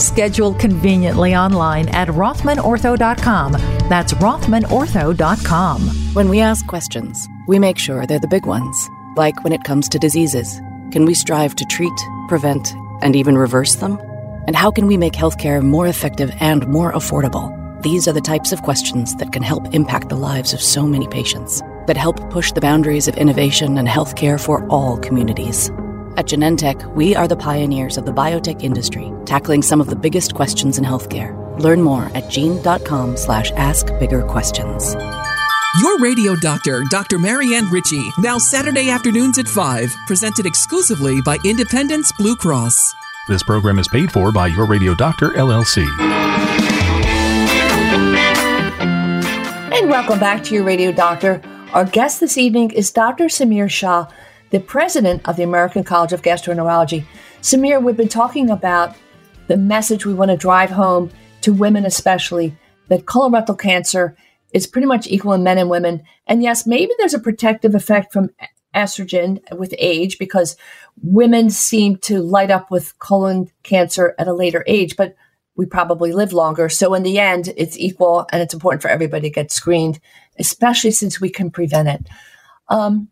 Schedule 0.00 0.54
conveniently 0.54 1.36
online 1.36 1.88
at 1.90 2.08
RothmanOrtho.com. 2.08 3.52
That's 3.88 4.14
RothmanOrtho.com. 4.14 5.80
When 6.14 6.28
we 6.28 6.40
ask 6.40 6.66
questions, 6.66 7.28
we 7.46 7.58
make 7.58 7.78
sure 7.78 8.06
they're 8.06 8.18
the 8.18 8.26
big 8.26 8.46
ones. 8.46 8.88
Like 9.16 9.44
when 9.44 9.52
it 9.52 9.64
comes 9.64 9.88
to 9.90 9.98
diseases, 9.98 10.60
can 10.90 11.04
we 11.04 11.14
strive 11.14 11.54
to 11.56 11.64
treat, 11.66 11.92
prevent, 12.28 12.74
and 13.02 13.14
even 13.14 13.38
reverse 13.38 13.76
them? 13.76 13.98
And 14.46 14.56
how 14.56 14.70
can 14.70 14.86
we 14.86 14.96
make 14.96 15.12
healthcare 15.12 15.62
more 15.62 15.86
effective 15.86 16.32
and 16.40 16.66
more 16.66 16.92
affordable? 16.92 17.56
These 17.82 18.08
are 18.08 18.12
the 18.12 18.20
types 18.20 18.52
of 18.52 18.62
questions 18.62 19.14
that 19.16 19.32
can 19.32 19.42
help 19.42 19.74
impact 19.74 20.08
the 20.08 20.16
lives 20.16 20.52
of 20.52 20.60
so 20.60 20.86
many 20.86 21.06
patients, 21.08 21.62
that 21.86 21.96
help 21.96 22.30
push 22.30 22.52
the 22.52 22.60
boundaries 22.60 23.08
of 23.08 23.16
innovation 23.16 23.78
and 23.78 23.88
healthcare 23.88 24.38
for 24.38 24.66
all 24.68 24.98
communities. 24.98 25.70
At 26.20 26.26
Genentech, 26.26 26.94
we 26.94 27.16
are 27.16 27.26
the 27.26 27.34
pioneers 27.34 27.96
of 27.96 28.04
the 28.04 28.12
biotech 28.12 28.62
industry, 28.62 29.10
tackling 29.24 29.62
some 29.62 29.80
of 29.80 29.86
the 29.86 29.96
biggest 29.96 30.34
questions 30.34 30.76
in 30.76 30.84
healthcare. 30.84 31.32
Learn 31.58 31.80
more 31.80 32.10
at 32.14 32.28
gene.com 32.28 33.16
slash 33.16 33.50
ask 33.52 33.86
bigger 33.98 34.22
questions. 34.22 34.92
Your 35.80 35.98
radio 35.98 36.36
doctor, 36.36 36.84
Dr. 36.90 37.18
Marianne 37.18 37.70
Ritchie, 37.70 38.10
now 38.18 38.36
Saturday 38.36 38.90
afternoons 38.90 39.38
at 39.38 39.48
5, 39.48 39.96
presented 40.06 40.44
exclusively 40.44 41.22
by 41.22 41.38
Independence 41.42 42.12
Blue 42.18 42.36
Cross. 42.36 42.76
This 43.26 43.42
program 43.42 43.78
is 43.78 43.88
paid 43.88 44.12
for 44.12 44.30
by 44.30 44.48
Your 44.48 44.66
Radio 44.66 44.94
Doctor, 44.94 45.30
LLC. 45.30 45.86
And 49.72 49.88
welcome 49.88 50.18
back 50.18 50.42
to 50.44 50.54
Your 50.54 50.64
Radio 50.64 50.92
Doctor. 50.92 51.40
Our 51.72 51.86
guest 51.86 52.20
this 52.20 52.36
evening 52.36 52.72
is 52.72 52.90
Dr. 52.90 53.28
Samir 53.28 53.70
Shah 53.70 54.06
the 54.50 54.60
president 54.60 55.26
of 55.28 55.36
the 55.36 55.42
American 55.42 55.84
College 55.84 56.12
of 56.12 56.22
Gastroenterology. 56.22 57.04
Samir, 57.40 57.82
we've 57.82 57.96
been 57.96 58.08
talking 58.08 58.50
about 58.50 58.96
the 59.46 59.56
message 59.56 60.04
we 60.04 60.14
want 60.14 60.30
to 60.30 60.36
drive 60.36 60.70
home 60.70 61.10
to 61.40 61.52
women, 61.52 61.84
especially 61.84 62.56
that 62.88 63.06
colorectal 63.06 63.58
cancer 63.58 64.16
is 64.52 64.66
pretty 64.66 64.86
much 64.86 65.06
equal 65.06 65.32
in 65.32 65.42
men 65.42 65.58
and 65.58 65.70
women. 65.70 66.02
And 66.26 66.42
yes, 66.42 66.66
maybe 66.66 66.92
there's 66.98 67.14
a 67.14 67.20
protective 67.20 67.74
effect 67.74 68.12
from 68.12 68.30
estrogen 68.74 69.40
with 69.56 69.74
age 69.78 70.18
because 70.18 70.56
women 71.02 71.50
seem 71.50 71.96
to 71.96 72.20
light 72.20 72.50
up 72.50 72.70
with 72.70 72.98
colon 72.98 73.50
cancer 73.62 74.14
at 74.18 74.28
a 74.28 74.34
later 74.34 74.64
age, 74.66 74.96
but 74.96 75.16
we 75.56 75.66
probably 75.66 76.12
live 76.12 76.32
longer. 76.32 76.68
So 76.68 76.94
in 76.94 77.02
the 77.02 77.18
end, 77.18 77.52
it's 77.56 77.78
equal 77.78 78.26
and 78.32 78.42
it's 78.42 78.54
important 78.54 78.82
for 78.82 78.88
everybody 78.88 79.28
to 79.28 79.34
get 79.34 79.52
screened, 79.52 80.00
especially 80.38 80.90
since 80.92 81.20
we 81.20 81.28
can 81.28 81.50
prevent 81.50 81.88
it. 81.88 82.06
Um, 82.68 83.08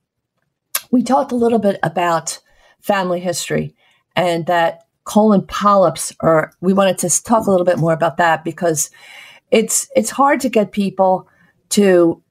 we 0.90 1.03
talked 1.03 1.33
a 1.33 1.37
little 1.37 1.59
bit 1.59 1.79
about 1.83 2.38
family 2.81 3.20
history 3.20 3.74
and 4.16 4.46
that 4.46 4.87
colon 5.05 5.46
polyps 5.46 6.12
are 6.20 6.53
we 6.61 6.72
wanted 6.72 6.98
to 6.98 7.22
talk 7.22 7.46
a 7.46 7.51
little 7.51 7.64
bit 7.66 7.79
more 7.79 7.92
about 7.92 8.18
that 8.18 8.44
because 8.44 8.90
it's 9.51 9.88
it's 9.96 10.11
hard 10.11 10.40
to 10.40 10.48
get 10.48 10.72
people 10.72 11.29
to 11.70 12.22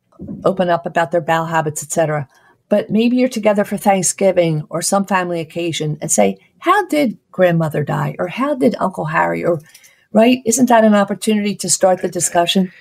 open 0.46 0.70
up 0.70 0.86
about 0.86 1.12
their 1.12 1.22
bowel 1.22 1.46
habits 1.46 1.84
etc 1.84 2.28
but 2.70 2.90
maybe 2.90 3.18
you're 3.18 3.30
together 3.30 3.64
for 3.64 3.78
Thanksgiving 3.78 4.64
or 4.70 4.82
some 4.82 5.06
family 5.06 5.40
occasion 5.40 5.98
and 6.02 6.12
say, 6.12 6.38
How 6.60 6.86
did 6.88 7.18
grandmother 7.32 7.84
die? 7.84 8.16
Or 8.20 8.28
how 8.28 8.56
did 8.56 8.76
Uncle 8.80 9.06
Harry? 9.06 9.44
Or, 9.46 9.62
right? 10.12 10.40
Isn't 10.46 10.68
that 10.70 10.84
an 10.84 10.96
opportunity 10.96 11.56
to 11.56 11.70
start 11.70 12.02
the 12.02 12.10
discussion? 12.10 12.72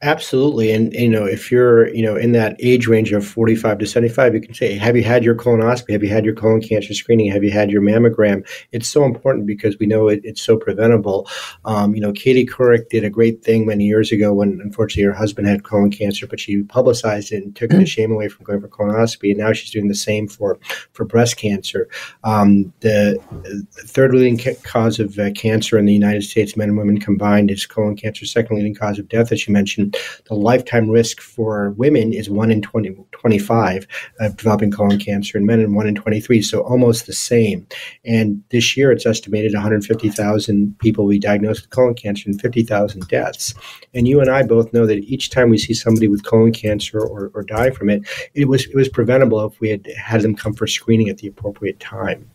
Absolutely. 0.00 0.70
And, 0.70 0.92
you 0.92 1.08
know, 1.08 1.24
if 1.24 1.50
you're, 1.50 1.92
you 1.92 2.02
know, 2.02 2.14
in 2.14 2.30
that 2.30 2.54
age 2.60 2.86
range 2.86 3.12
of 3.12 3.26
45 3.26 3.78
to 3.78 3.86
75, 3.86 4.32
you 4.32 4.40
can 4.40 4.54
say, 4.54 4.76
have 4.76 4.96
you 4.96 5.02
had 5.02 5.24
your 5.24 5.34
colonoscopy? 5.34 5.90
Have 5.90 6.04
you 6.04 6.08
had 6.08 6.24
your 6.24 6.36
colon 6.36 6.60
cancer 6.60 6.94
screening? 6.94 7.32
Have 7.32 7.42
you 7.42 7.50
had 7.50 7.68
your 7.68 7.82
mammogram? 7.82 8.48
It's 8.70 8.88
so 8.88 9.04
important 9.04 9.48
because 9.48 9.76
we 9.80 9.86
know 9.86 10.06
it, 10.06 10.20
it's 10.22 10.40
so 10.40 10.56
preventable. 10.56 11.28
Um, 11.64 11.96
you 11.96 12.00
know, 12.00 12.12
Katie 12.12 12.46
Couric 12.46 12.90
did 12.90 13.02
a 13.02 13.10
great 13.10 13.42
thing 13.42 13.66
many 13.66 13.86
years 13.86 14.12
ago 14.12 14.32
when 14.32 14.60
unfortunately 14.62 15.02
her 15.02 15.12
husband 15.12 15.48
had 15.48 15.64
colon 15.64 15.90
cancer, 15.90 16.28
but 16.28 16.38
she 16.38 16.62
publicized 16.62 17.32
it 17.32 17.42
and 17.42 17.56
took 17.56 17.70
the 17.70 17.84
shame 17.84 18.12
away 18.12 18.28
from 18.28 18.44
going 18.44 18.60
for 18.60 18.68
colonoscopy. 18.68 19.30
And 19.30 19.38
now 19.38 19.52
she's 19.52 19.72
doing 19.72 19.88
the 19.88 19.96
same 19.96 20.28
for, 20.28 20.60
for 20.92 21.06
breast 21.06 21.38
cancer. 21.38 21.88
Um, 22.22 22.72
the, 22.80 23.18
the 23.42 23.66
third 23.72 24.14
leading 24.14 24.38
ca- 24.38 24.60
cause 24.62 25.00
of 25.00 25.18
uh, 25.18 25.32
cancer 25.32 25.76
in 25.76 25.86
the 25.86 25.92
United 25.92 26.22
States, 26.22 26.56
men 26.56 26.68
and 26.68 26.78
women 26.78 27.00
combined, 27.00 27.50
is 27.50 27.66
colon 27.66 27.96
cancer. 27.96 28.26
Second 28.26 28.58
leading 28.58 28.76
cause 28.76 29.00
of 29.00 29.08
death, 29.08 29.32
as 29.32 29.48
you 29.48 29.52
mentioned, 29.52 29.87
the 30.26 30.34
lifetime 30.34 30.90
risk 30.90 31.20
for 31.20 31.70
women 31.70 32.12
is 32.12 32.30
1 32.30 32.50
in 32.50 32.62
20, 32.62 32.96
25 33.12 33.86
of 34.20 34.36
developing 34.36 34.70
colon 34.70 34.98
cancer, 34.98 35.38
and 35.38 35.46
men 35.46 35.60
in 35.60 35.74
1 35.74 35.86
in 35.86 35.94
23, 35.94 36.42
so 36.42 36.60
almost 36.60 37.06
the 37.06 37.12
same. 37.12 37.66
And 38.04 38.42
this 38.50 38.76
year, 38.76 38.92
it's 38.92 39.06
estimated 39.06 39.52
150,000 39.54 40.78
people 40.78 41.04
will 41.04 41.10
be 41.10 41.18
diagnosed 41.18 41.62
with 41.62 41.70
colon 41.70 41.94
cancer 41.94 42.28
and 42.28 42.40
50,000 42.40 43.08
deaths. 43.08 43.54
And 43.94 44.06
you 44.06 44.20
and 44.20 44.30
I 44.30 44.42
both 44.42 44.72
know 44.72 44.86
that 44.86 45.04
each 45.04 45.30
time 45.30 45.50
we 45.50 45.58
see 45.58 45.74
somebody 45.74 46.08
with 46.08 46.24
colon 46.24 46.52
cancer 46.52 47.00
or, 47.00 47.30
or 47.34 47.42
die 47.42 47.70
from 47.70 47.90
it, 47.90 48.02
it 48.34 48.48
was 48.48 48.66
it 48.66 48.74
was 48.74 48.88
preventable 48.88 49.44
if 49.44 49.60
we 49.60 49.70
had 49.70 49.86
had 49.96 50.22
them 50.22 50.34
come 50.34 50.54
for 50.54 50.66
screening 50.66 51.08
at 51.08 51.18
the 51.18 51.28
appropriate 51.28 51.80
time 51.80 52.28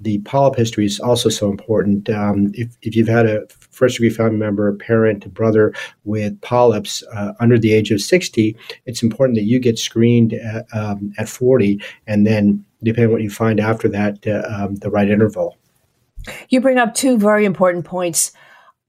the 0.00 0.18
polyp 0.20 0.56
history 0.56 0.84
is 0.84 1.00
also 1.00 1.28
so 1.28 1.50
important. 1.50 2.10
Um, 2.10 2.50
if, 2.54 2.76
if 2.82 2.94
you've 2.94 3.08
had 3.08 3.26
a 3.26 3.46
first 3.70 3.96
degree 3.96 4.10
family 4.10 4.36
member, 4.36 4.68
a 4.68 4.74
parent, 4.74 5.24
a 5.24 5.28
brother 5.28 5.72
with 6.04 6.40
polyps 6.42 7.02
uh, 7.14 7.32
under 7.40 7.58
the 7.58 7.72
age 7.72 7.90
of 7.90 8.00
60, 8.00 8.56
it's 8.84 9.02
important 9.02 9.36
that 9.36 9.44
you 9.44 9.58
get 9.58 9.78
screened 9.78 10.34
at, 10.34 10.66
um, 10.74 11.12
at 11.18 11.28
40 11.28 11.80
and 12.06 12.26
then, 12.26 12.64
depending 12.82 13.06
on 13.06 13.12
what 13.12 13.22
you 13.22 13.30
find 13.30 13.58
after 13.58 13.88
that, 13.88 14.26
uh, 14.26 14.42
um, 14.48 14.76
the 14.76 14.90
right 14.90 15.08
interval. 15.08 15.56
You 16.48 16.60
bring 16.60 16.78
up 16.78 16.94
two 16.94 17.18
very 17.18 17.44
important 17.44 17.84
points. 17.84 18.32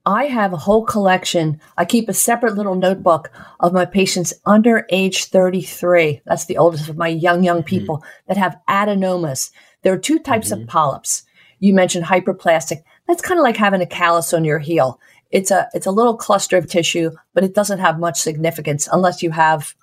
I 0.04 0.24
have 0.24 0.52
a 0.52 0.58
whole 0.58 0.84
collection. 0.84 1.60
I 1.76 1.84
keep 1.84 2.08
a 2.08 2.14
separate 2.14 2.54
little 2.54 2.74
notebook 2.74 3.30
of 3.60 3.72
my 3.72 3.84
patients 3.84 4.32
under 4.46 4.86
age 4.90 5.26
33. 5.26 6.22
That's 6.24 6.46
the 6.46 6.56
oldest 6.56 6.88
of 6.88 6.96
my 6.96 7.08
young, 7.08 7.44
young 7.44 7.58
mm-hmm. 7.58 7.66
people 7.66 7.98
mm-hmm. 7.98 8.08
that 8.26 8.36
have 8.36 8.58
adenomas. 8.68 9.50
There 9.82 9.92
are 9.92 9.98
two 9.98 10.18
types 10.18 10.50
mm-hmm. 10.50 10.62
of 10.62 10.68
polyps. 10.68 11.24
You 11.60 11.74
mentioned 11.74 12.06
hyperplastic. 12.06 12.82
That's 13.06 13.22
kind 13.22 13.38
of 13.38 13.44
like 13.44 13.56
having 13.56 13.80
a 13.80 13.86
callus 13.86 14.32
on 14.32 14.44
your 14.44 14.58
heel. 14.58 15.00
It's 15.30 15.50
a 15.50 15.68
it's 15.74 15.86
a 15.86 15.90
little 15.90 16.16
cluster 16.16 16.56
of 16.56 16.68
tissue, 16.68 17.10
but 17.34 17.44
it 17.44 17.54
doesn't 17.54 17.80
have 17.80 17.98
much 17.98 18.20
significance 18.20 18.88
unless 18.90 19.22
you 19.22 19.30
have 19.30 19.74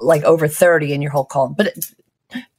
like 0.00 0.22
over 0.24 0.48
30 0.48 0.92
in 0.92 1.02
your 1.02 1.10
whole 1.10 1.24
colon. 1.24 1.54
But 1.56 1.66
it, 1.68 1.84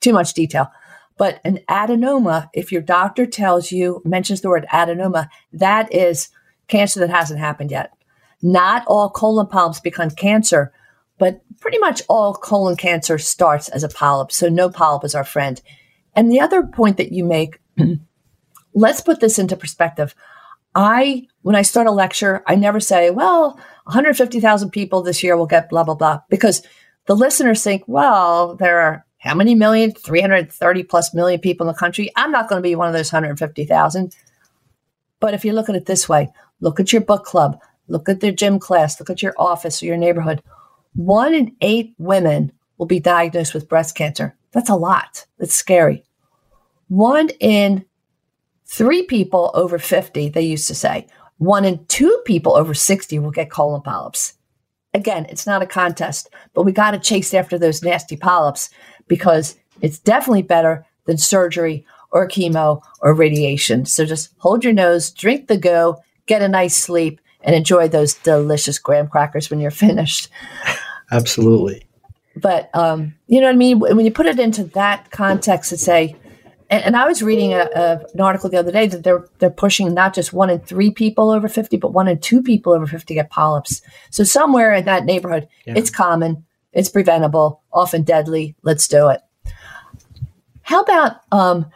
too 0.02 0.14
much 0.14 0.34
detail. 0.34 0.72
But 1.18 1.40
an 1.46 1.60
adenoma, 1.70 2.50
if 2.54 2.72
your 2.72 2.82
doctor 2.82 3.26
tells 3.26 3.72
you, 3.72 4.02
mentions 4.04 4.42
the 4.42 4.50
word 4.50 4.66
adenoma, 4.72 5.30
that 5.54 5.94
is 5.94 6.30
cancer 6.68 7.00
that 7.00 7.10
hasn't 7.10 7.40
happened 7.40 7.72
yet. 7.72 7.94
Not 8.42 8.86
all 8.88 9.10
colon 9.10 9.48
polyps 9.48 9.80
become 9.80 10.12
cancer, 10.12 10.74
but 11.18 11.42
pretty 11.62 11.78
much 11.80 12.02
all 12.10 12.34
colon 12.34 12.76
cancer 12.76 13.18
starts 13.18 13.70
as 13.70 13.84
a 13.84 13.90
polyp. 13.90 14.32
So 14.32 14.50
no 14.50 14.70
polyp 14.70 15.06
is 15.06 15.16
our 15.16 15.24
friend. 15.24 15.62
And 16.16 16.32
the 16.32 16.40
other 16.40 16.64
point 16.64 16.98
that 16.98 17.12
you 17.12 17.26
make, 17.26 17.60
let's 18.74 19.02
put 19.02 19.20
this 19.20 19.40
into 19.40 19.56
perspective. 19.56 20.16
I, 20.74 21.28
when 21.42 21.56
I 21.56 21.62
start 21.62 21.88
a 21.88 21.92
lecture, 21.92 22.44
I 22.48 22.56
never 22.56 22.80
say, 22.80 23.10
well, 23.10 23.60
150,000 23.86 24.70
people 24.72 25.02
this 25.02 25.24
year 25.24 25.38
will 25.38 25.46
get 25.46 25.70
blah, 25.70 25.84
blah, 25.84 25.96
blah, 25.96 26.22
because 26.30 26.62
the 27.06 27.16
listeners 27.16 27.64
think, 27.64 27.84
well, 27.88 28.56
there 28.56 28.80
are 28.80 29.06
how 29.26 29.34
many 29.34 29.56
million? 29.56 29.92
330 29.92 30.84
plus 30.84 31.14
million 31.14 31.40
people 31.40 31.68
in 31.68 31.74
the 31.74 31.80
country. 31.80 32.12
I'm 32.16 32.32
not 32.32 32.48
going 32.48 32.62
to 32.62 32.68
be 32.68 32.76
one 32.76 32.88
of 32.88 32.94
those 32.94 33.12
150,000. 33.12 34.16
But 35.20 35.34
if 35.34 35.44
you 35.44 35.52
look 35.52 35.68
at 35.68 35.76
it 35.76 35.88
this 35.88 36.08
way, 36.08 36.32
look 36.60 36.80
at 36.80 36.94
your 36.94 37.02
book 37.02 37.26
club, 37.26 37.60
look 37.88 38.08
at 38.08 38.20
their 38.20 38.32
gym 38.32 38.60
class, 38.60 39.00
look 39.00 39.10
at 39.10 39.24
your 39.24 39.34
office 39.38 39.82
or 39.82 39.88
your 39.88 39.98
neighborhood. 39.98 40.44
One 40.94 41.34
in 41.34 41.56
eight 41.62 41.96
women 41.98 42.52
will 42.78 42.86
be 42.86 43.00
diagnosed 43.00 43.54
with 43.54 43.70
breast 43.70 43.96
cancer. 43.96 44.36
That's 44.52 44.70
a 44.70 44.76
lot. 44.76 45.26
That's 45.38 45.54
scary. 45.54 46.04
One 46.88 47.30
in 47.40 47.86
three 48.66 49.04
people 49.04 49.52
over 49.54 49.80
50, 49.80 50.30
they 50.30 50.42
used 50.42 50.68
to 50.68 50.76
say, 50.76 51.08
one 51.38 51.66
in 51.66 51.86
two 51.88 52.22
people 52.26 52.56
over 52.56 52.74
60 52.74 53.20
will 53.20 53.32
get 53.32 53.52
colon 53.52 53.82
polyps. 53.82 54.34
Again, 54.94 55.26
it's 55.30 55.46
not 55.46 55.62
a 55.62 55.68
contest, 55.68 56.30
but 56.54 56.64
we 56.64 56.72
got 56.72 56.92
to 56.92 57.00
chase 57.00 57.34
after 57.34 57.58
those 57.58 57.84
nasty 57.84 58.16
polyps 58.16 58.70
because 59.08 59.58
it's 59.82 60.00
definitely 60.00 60.42
better 60.42 60.86
than 61.06 61.18
surgery 61.18 61.86
or 62.12 62.28
chemo 62.28 62.82
or 63.02 63.14
radiation. 63.14 63.86
So 63.86 64.06
just 64.06 64.34
hold 64.38 64.64
your 64.64 64.72
nose, 64.72 65.12
drink 65.12 65.48
the 65.48 65.58
go, 65.58 65.98
get 66.28 66.42
a 66.42 66.48
nice 66.48 66.76
sleep, 66.76 67.20
and 67.42 67.56
enjoy 67.56 67.88
those 67.88 68.14
delicious 68.14 68.80
graham 68.80 69.08
crackers 69.08 69.50
when 69.50 69.60
you're 69.60 69.72
finished. 69.88 70.30
Absolutely. 71.12 71.85
But 72.36 72.70
um, 72.74 73.16
you 73.28 73.40
know 73.40 73.48
what 73.48 73.56
I 73.56 73.58
mean? 73.58 73.80
When 73.80 74.06
you 74.06 74.12
put 74.12 74.26
it 74.26 74.40
into 74.40 74.66
that 74.66 75.10
context 75.12 75.72
and 75.72 75.80
say, 75.80 76.16
and, 76.70 76.84
and 76.84 76.98
I 76.98 77.08
was 77.08 77.24
reading 77.24 77.54
a, 77.54 77.70
a, 77.76 78.06
an 78.14 78.20
article 78.20 78.50
the 78.50 78.58
other 78.58 78.72
day 78.72 78.88
that 78.88 79.04
they're 79.04 79.26
they're 79.40 79.50
pushing 79.50 79.94
not 79.94 80.14
just 80.14 80.34
one 80.34 80.50
in 80.50 80.60
three 80.60 80.92
people 80.92 81.30
over 81.30 81.48
fifty, 81.48 81.78
but 81.78 81.94
one 81.94 82.08
in 82.08 82.20
two 82.20 82.42
people 82.42 82.74
over 82.74 82.88
fifty 82.88 83.14
get 83.14 83.30
polyps. 83.30 83.82
So 84.10 84.24
somewhere 84.24 84.74
in 84.74 84.86
that 84.86 85.06
neighborhood, 85.06 85.48
yeah. 85.66 85.76
it's 85.78 85.90
common, 85.90 86.46
it's 86.74 86.90
preventable, 86.90 87.62
often 87.72 88.04
deadly. 88.04 88.56
Let's 88.64 88.88
do 88.88 89.10
it. 89.10 89.22
How 90.62 90.82
about 90.82 91.22
um, 91.32 91.68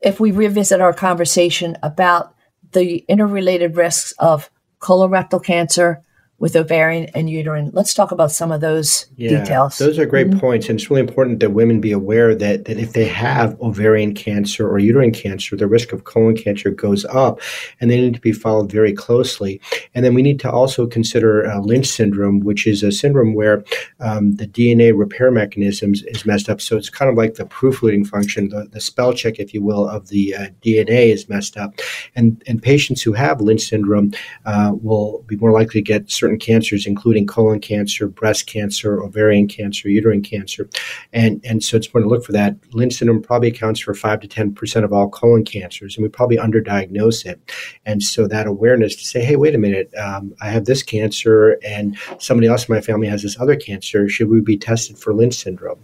if 0.00 0.20
we 0.20 0.30
revisit 0.30 0.80
our 0.80 0.92
conversation 0.92 1.76
about 1.82 2.34
the 2.72 3.04
interrelated 3.08 3.76
risks 3.76 4.12
of 4.18 4.50
colorectal 4.78 5.42
cancer, 5.42 6.02
with 6.38 6.54
ovarian 6.54 7.06
and 7.14 7.30
uterine. 7.30 7.70
Let's 7.72 7.94
talk 7.94 8.12
about 8.12 8.30
some 8.30 8.52
of 8.52 8.60
those 8.60 9.06
yeah, 9.16 9.38
details. 9.38 9.78
Those 9.78 9.98
are 9.98 10.04
great 10.04 10.28
mm-hmm. 10.28 10.38
points. 10.38 10.68
And 10.68 10.78
it's 10.78 10.90
really 10.90 11.00
important 11.00 11.40
that 11.40 11.50
women 11.50 11.80
be 11.80 11.92
aware 11.92 12.34
that, 12.34 12.66
that 12.66 12.78
if 12.78 12.92
they 12.92 13.06
have 13.06 13.58
ovarian 13.60 14.14
cancer 14.14 14.68
or 14.68 14.78
uterine 14.78 15.12
cancer, 15.12 15.56
the 15.56 15.66
risk 15.66 15.92
of 15.92 16.04
colon 16.04 16.36
cancer 16.36 16.70
goes 16.70 17.06
up 17.06 17.40
and 17.80 17.90
they 17.90 17.98
need 17.98 18.14
to 18.14 18.20
be 18.20 18.32
followed 18.32 18.70
very 18.70 18.92
closely. 18.92 19.60
And 19.94 20.04
then 20.04 20.12
we 20.12 20.22
need 20.22 20.38
to 20.40 20.50
also 20.50 20.86
consider 20.86 21.46
uh, 21.50 21.60
Lynch 21.60 21.86
syndrome, 21.86 22.40
which 22.40 22.66
is 22.66 22.82
a 22.82 22.92
syndrome 22.92 23.34
where 23.34 23.64
um, 24.00 24.36
the 24.36 24.46
DNA 24.46 24.96
repair 24.96 25.30
mechanisms 25.30 26.02
is 26.02 26.26
messed 26.26 26.50
up. 26.50 26.60
So 26.60 26.76
it's 26.76 26.90
kind 26.90 27.10
of 27.10 27.16
like 27.16 27.34
the 27.34 27.46
proofreading 27.46 28.04
function, 28.04 28.50
the, 28.50 28.66
the 28.70 28.80
spell 28.80 29.14
check, 29.14 29.38
if 29.38 29.54
you 29.54 29.62
will, 29.62 29.88
of 29.88 30.08
the 30.08 30.34
uh, 30.34 30.46
DNA 30.62 31.12
is 31.12 31.30
messed 31.30 31.56
up. 31.56 31.80
And, 32.14 32.42
and 32.46 32.62
patients 32.62 33.00
who 33.00 33.14
have 33.14 33.40
Lynch 33.40 33.62
syndrome 33.62 34.12
uh, 34.44 34.72
will 34.82 35.22
be 35.26 35.36
more 35.36 35.52
likely 35.52 35.80
to 35.80 35.82
get 35.82 36.10
certain 36.26 36.38
cancers, 36.40 36.86
including 36.86 37.24
colon 37.24 37.60
cancer, 37.60 38.08
breast 38.08 38.48
cancer, 38.48 39.00
ovarian 39.00 39.46
cancer, 39.46 39.88
uterine 39.88 40.22
cancer. 40.22 40.68
And, 41.12 41.40
and 41.44 41.62
so 41.62 41.76
it's 41.76 41.86
important 41.86 42.10
to 42.10 42.14
look 42.16 42.24
for 42.24 42.32
that. 42.32 42.56
Lynch 42.74 42.94
syndrome 42.94 43.22
probably 43.22 43.48
accounts 43.48 43.78
for 43.78 43.94
5 43.94 44.20
to 44.20 44.28
10% 44.28 44.84
of 44.84 44.92
all 44.92 45.08
colon 45.08 45.44
cancers, 45.44 45.96
and 45.96 46.02
we 46.02 46.08
probably 46.08 46.36
underdiagnose 46.36 47.24
it. 47.24 47.38
And 47.84 48.02
so 48.02 48.26
that 48.26 48.48
awareness 48.48 48.96
to 48.96 49.04
say, 49.04 49.24
hey, 49.24 49.36
wait 49.36 49.54
a 49.54 49.58
minute, 49.58 49.94
um, 49.94 50.34
I 50.40 50.50
have 50.50 50.64
this 50.64 50.82
cancer, 50.82 51.60
and 51.64 51.96
somebody 52.18 52.48
else 52.48 52.68
in 52.68 52.74
my 52.74 52.80
family 52.80 53.06
has 53.06 53.22
this 53.22 53.38
other 53.38 53.54
cancer. 53.54 54.08
Should 54.08 54.28
we 54.28 54.40
be 54.40 54.56
tested 54.56 54.98
for 54.98 55.14
Lynch 55.14 55.34
syndrome? 55.34 55.78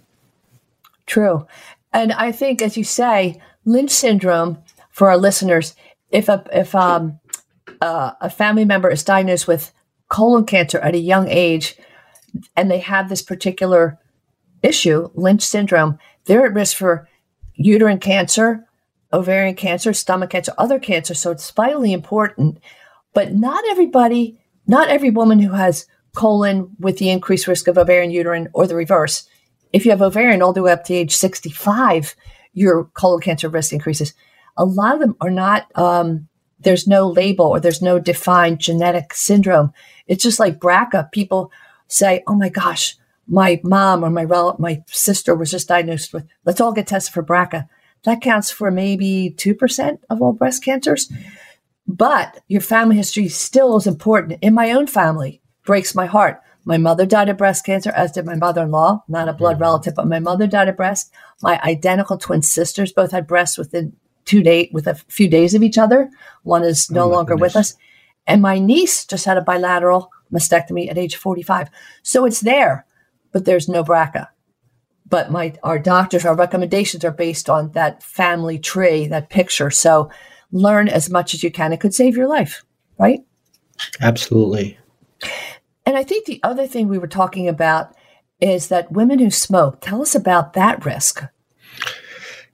True. 1.07 1.47
And 1.93 2.13
I 2.13 2.33
think, 2.33 2.63
as 2.63 2.77
you 2.77 2.83
say, 2.83 3.41
Lynch 3.65 3.91
syndrome 3.93 4.59
for 4.91 5.09
our 5.09 5.19
listeners, 5.19 5.77
if 6.11 6.29
a 6.29 6.45
if 6.53 6.75
um, 6.75 7.21
uh, 7.81 8.13
a 8.21 8.29
family 8.29 8.65
member 8.65 8.91
is 8.91 9.05
diagnosed 9.05 9.47
with 9.47 9.73
colon 10.13 10.45
cancer 10.45 10.79
at 10.81 10.95
a 10.95 10.99
young 10.99 11.27
age 11.29 11.75
and 12.55 12.71
they 12.71 12.81
have 12.81 13.09
this 13.09 13.23
particular 13.23 13.99
issue, 14.63 15.09
Lynch 15.15 15.43
syndrome, 15.43 15.99
they're 16.27 16.45
at 16.45 16.53
risk 16.53 16.77
for 16.77 17.09
uterine 17.55 17.99
cancer, 17.99 18.67
ovarian 19.11 19.55
cancer, 19.55 19.95
stomach 19.95 20.29
cancer, 20.29 20.53
other 20.59 20.79
cancer. 20.79 21.15
So 21.15 21.31
it's 21.31 21.51
vitally 21.51 21.95
important. 21.95 22.59
But 23.15 23.33
not 23.33 23.65
everybody, 23.71 24.39
not 24.67 24.91
every 24.91 25.09
woman 25.09 25.41
who 25.41 25.53
has 25.53 25.87
colon 26.15 26.77
with 26.79 26.99
the 26.99 27.09
increased 27.09 27.47
risk 27.47 27.67
of 27.67 27.79
ovarian, 27.79 28.11
uterine, 28.11 28.49
or 28.53 28.67
the 28.67 28.77
reverse. 28.77 29.27
If 29.73 29.87
you 29.87 29.93
have 29.93 30.03
ovarian 30.03 30.43
all 30.43 30.53
the 30.53 30.63
way 30.63 30.73
up 30.73 30.85
to 30.85 30.95
age 30.95 31.17
65, 31.17 32.15
your 32.53 32.85
colon 32.93 33.23
cancer 33.23 33.49
risk 33.49 33.73
increases. 33.73 34.13
A 34.59 34.67
lot 34.67 34.93
of 34.93 35.01
them 35.01 35.17
are 35.23 35.31
not, 35.31 35.67
um, 35.75 36.29
there's 36.63 36.87
no 36.87 37.09
label 37.09 37.47
or 37.47 37.61
there's 37.61 37.83
no 37.83 37.99
defined 37.99 38.61
genetic 38.61 39.15
syndrome. 39.15 39.73
It's 40.07 40.23
just 40.23 40.41
like 40.41 40.61
BRCA. 40.61 41.11
People 41.13 41.51
say, 41.89 42.23
oh 42.27 42.35
my 42.35 42.49
gosh, 42.49 42.97
my 43.27 43.61
mom 43.65 44.05
or 44.05 44.11
my 44.11 44.25
rel- 44.25 44.57
my 44.59 44.83
sister 44.89 45.35
was 45.35 45.51
just 45.51 45.69
diagnosed 45.69 46.13
with, 46.13 46.27
let's 46.45 46.61
all 46.61 46.73
get 46.73 46.87
tested 46.87 47.13
for 47.13 47.23
BRCA. 47.23 47.69
That 48.05 48.21
counts 48.21 48.51
for 48.51 48.71
maybe 48.71 49.35
2% 49.37 49.99
of 50.11 50.21
all 50.21 50.33
breast 50.33 50.65
cancers. 50.65 51.11
But 51.87 52.41
your 52.49 52.61
family 52.61 52.97
history 52.97 53.29
still 53.29 53.77
is 53.77 53.87
important. 53.87 54.39
In 54.43 54.55
my 54.55 54.73
own 54.73 54.87
family, 54.87 55.41
breaks 55.65 55.95
my 55.95 56.07
heart. 56.07 56.41
My 56.65 56.79
mother 56.79 57.07
died 57.07 57.29
of 57.29 57.37
breast 57.37 57.67
cancer, 57.67 57.91
as 57.91 58.13
did 58.13 58.25
my 58.25 58.37
mother 58.37 58.63
in 58.63 58.71
law, 58.71 59.03
not 59.09 59.29
a 59.29 59.33
blood 59.33 59.59
relative, 59.59 59.95
but 59.97 60.07
my 60.07 60.21
mother 60.21 60.47
died 60.47 60.69
of 60.69 60.77
breast. 60.77 61.13
My 61.43 61.61
identical 61.63 62.19
twin 62.19 62.43
sisters 62.43 62.93
both 62.93 63.11
had 63.11 63.27
breast 63.27 63.59
within 63.59 63.95
two 64.25 64.43
days, 64.43 64.69
with 64.73 64.87
a 64.87 64.95
few 64.95 65.29
days 65.29 65.55
of 65.55 65.63
each 65.63 65.79
other. 65.79 66.11
One 66.43 66.63
is 66.63 66.89
oh 66.91 66.95
no 66.95 67.03
Oh, 67.05 67.09
longer 67.09 67.37
with 67.37 67.57
us. 67.57 67.75
And 68.27 68.41
my 68.41 68.59
niece 68.59 69.05
just 69.05 69.25
had 69.25 69.37
a 69.37 69.43
bilateral 69.43 70.11
mastectomy 70.33 70.91
at 70.91 70.99
age 70.99 71.17
45. 71.17 71.69
So 72.03 72.25
it's 72.25 72.41
there, 72.41 72.87
but 73.33 73.45
there's 73.45 73.69
no 73.69 73.83
BRCA. 73.85 74.29
But 75.09 75.31
my 75.31 75.55
our 75.63 75.79
doctors, 75.79 76.25
our 76.25 76.35
recommendations 76.35 77.05
are 77.05 77.11
based 77.11 77.51
on 77.51 77.73
that 77.73 78.03
family 78.03 78.59
tree, 78.59 79.07
that 79.09 79.29
picture. 79.29 79.71
So 79.71 80.11
learn 80.53 80.89
as 80.89 81.11
much 81.11 81.35
as 81.35 81.43
you 81.43 81.51
can. 81.51 81.73
It 81.73 81.81
could 81.81 81.95
save 81.95 82.17
your 82.17 82.29
life, 82.29 82.65
right? 82.99 83.21
Absolutely. 84.01 84.79
And 85.85 85.97
I 85.97 86.05
think 86.05 86.27
the 86.27 86.41
other 86.43 86.67
thing 86.67 86.89
we 86.89 86.99
were 86.99 87.09
talking 87.09 87.49
about 87.49 87.95
is 88.41 88.69
that 88.69 88.93
women 88.93 89.19
who 89.19 89.31
smoke, 89.31 89.81
tell 89.81 90.01
us 90.01 90.15
about 90.15 90.53
that 90.55 90.85
risk. 90.85 91.25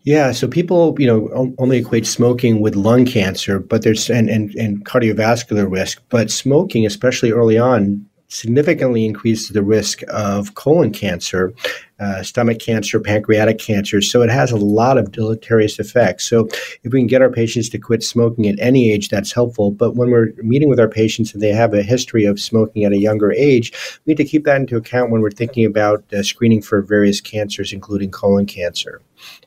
Yeah, 0.05 0.33
so 0.33 0.49
people, 0.49 0.97
you 0.99 1.07
know, 1.07 1.55
only 1.59 1.79
equate 1.79 2.07
smoking 2.07 2.61
with 2.61 2.77
lung 2.77 3.05
cancer, 3.05 3.59
but 3.59 3.83
there's 3.83 4.09
and, 4.09 4.31
and, 4.31 4.55
and 4.55 4.85
cardiovascular 4.85 5.71
risk. 5.71 6.03
But 6.09 6.31
smoking, 6.31 6.87
especially 6.87 7.33
early 7.33 7.59
on, 7.59 8.09
significantly 8.29 9.05
increases 9.05 9.49
the 9.49 9.63
risk 9.63 10.03
of 10.09 10.55
colon 10.55 10.93
cancer, 10.93 11.53
uh, 11.99 12.23
stomach 12.23 12.59
cancer, 12.59 13.01
pancreatic 13.01 13.59
cancer. 13.59 14.01
So 14.01 14.23
it 14.23 14.31
has 14.31 14.53
a 14.53 14.57
lot 14.57 14.99
of 14.99 15.13
deleterious 15.13 15.79
effects. 15.79 16.29
So 16.29 16.47
if 16.83 16.93
we 16.93 17.01
can 17.01 17.07
get 17.07 17.23
our 17.23 17.31
patients 17.31 17.69
to 17.71 17.79
quit 17.79 18.03
smoking 18.03 18.47
at 18.47 18.61
any 18.61 18.93
age, 18.93 19.09
that's 19.09 19.33
helpful. 19.33 19.71
But 19.71 19.97
when 19.97 20.11
we're 20.11 20.33
meeting 20.39 20.69
with 20.69 20.79
our 20.79 20.89
patients 20.89 21.33
and 21.33 21.43
they 21.43 21.53
have 21.53 21.75
a 21.75 21.83
history 21.83 22.25
of 22.25 22.39
smoking 22.39 22.85
at 22.85 22.93
a 22.93 22.99
younger 22.99 23.33
age, 23.33 23.73
we 24.05 24.13
need 24.13 24.19
to 24.19 24.25
keep 24.25 24.45
that 24.45 24.61
into 24.61 24.77
account 24.77 25.11
when 25.11 25.23
we're 25.23 25.31
thinking 25.31 25.65
about 25.65 26.05
uh, 26.13 26.23
screening 26.23 26.63
for 26.63 26.83
various 26.83 27.21
cancers, 27.21 27.73
including 27.73 28.11
colon 28.11 28.47
cancer. 28.47 29.01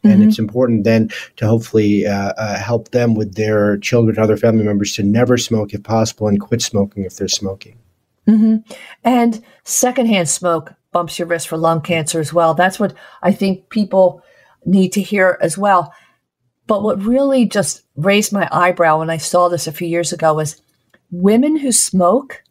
And 0.03 0.21
Mhm. 0.21 0.27
it's 0.27 0.39
important 0.39 0.83
then 0.83 1.09
to 1.37 1.47
hopefully 1.47 2.05
uh, 2.05 2.33
uh, 2.37 2.57
help 2.57 2.89
them 2.89 3.13
with 3.13 3.35
their 3.35 3.77
children, 3.77 4.17
other 4.17 4.37
family 4.37 4.63
members 4.63 4.93
to 4.95 5.03
never 5.03 5.37
smoke 5.37 5.73
if 5.73 5.83
possible 5.83 6.27
and 6.27 6.39
quit 6.39 6.61
smoking 6.61 7.03
if 7.03 7.15
they're 7.15 7.27
smoking. 7.27 7.75
hmm 8.27 8.57
And 9.03 9.41
secondhand 9.63 10.29
smoke 10.29 10.73
bumps 10.91 11.17
your 11.17 11.27
risk 11.27 11.47
for 11.47 11.57
lung 11.57 11.81
cancer 11.81 12.19
as 12.19 12.33
well. 12.33 12.53
That's 12.53 12.79
what 12.79 12.93
I 13.23 13.31
think 13.31 13.69
people 13.69 14.21
need 14.65 14.89
to 14.93 15.01
hear 15.01 15.37
as 15.41 15.57
well. 15.57 15.93
But 16.67 16.83
what 16.83 17.03
really 17.03 17.45
just 17.45 17.81
raised 17.95 18.31
my 18.31 18.47
eyebrow 18.51 18.99
when 18.99 19.09
I 19.09 19.17
saw 19.17 19.49
this 19.49 19.67
a 19.67 19.71
few 19.71 19.87
years 19.87 20.13
ago 20.13 20.33
was 20.33 20.61
women 21.11 21.57
who 21.57 21.71
smoke, 21.71 22.43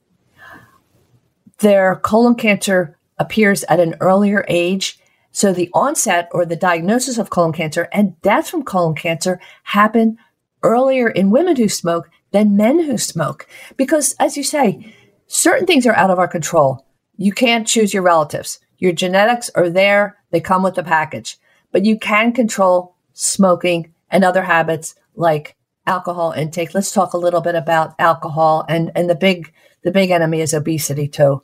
their 1.59 1.97
colon 1.97 2.35
cancer 2.35 2.97
appears 3.19 3.65
at 3.65 3.81
an 3.81 3.95
earlier 4.01 4.45
age. 4.49 4.99
So 5.33 5.53
the 5.53 5.71
onset 5.73 6.29
or 6.33 6.45
the 6.45 6.57
diagnosis 6.57 7.19
of 7.19 7.31
colon 7.31 7.53
cancer 7.53 7.89
and 7.93 8.21
death 8.23 8.49
from 8.49 8.65
colon 8.65 8.95
cancer 8.95 9.41
happen 9.65 10.19
earlier 10.63 11.09
in 11.09 11.31
women 11.31 11.57
who 11.57 11.69
smoke 11.69 12.11
than 12.33 12.57
men 12.57 12.85
who 12.85 12.99
smoke. 12.99 13.47
Because 13.77 14.15
as 14.19 14.37
you 14.37 14.43
say, 14.43 14.95
certain 15.27 15.67
things 15.67 15.87
are 15.87 15.95
out 15.95 16.11
of 16.11 16.19
our 16.19 16.29
control. 16.29 16.87
You 17.17 17.33
can't 17.33 17.67
choose 17.67 17.95
your 17.95 18.03
relatives. 18.03 18.61
Your 18.79 18.93
genetics 18.93 19.51
are 19.55 19.69
there. 19.69 20.17
They 20.31 20.41
come 20.41 20.63
with 20.63 20.75
the 20.75 20.83
package, 20.83 21.39
but 21.71 21.85
you 21.85 21.99
can 21.99 22.33
control 22.33 22.97
smoking 23.13 23.93
and 24.11 24.25
other 24.25 24.43
habits 24.43 24.95
like 25.15 25.57
alcohol 25.87 26.33
intake. 26.33 26.75
Let's 26.75 26.93
talk 26.93 27.13
a 27.13 27.19
little 27.19 27.41
bit 27.41 27.55
about 27.55 27.95
alcohol 27.99 28.65
and, 28.69 28.91
and 28.95 29.11
the 29.11 29.15
big, 29.15 29.53
the 29.85 29.91
big 29.91 30.11
enemy 30.11 30.41
is 30.41 30.55
obesity 30.55 31.09
too. 31.09 31.43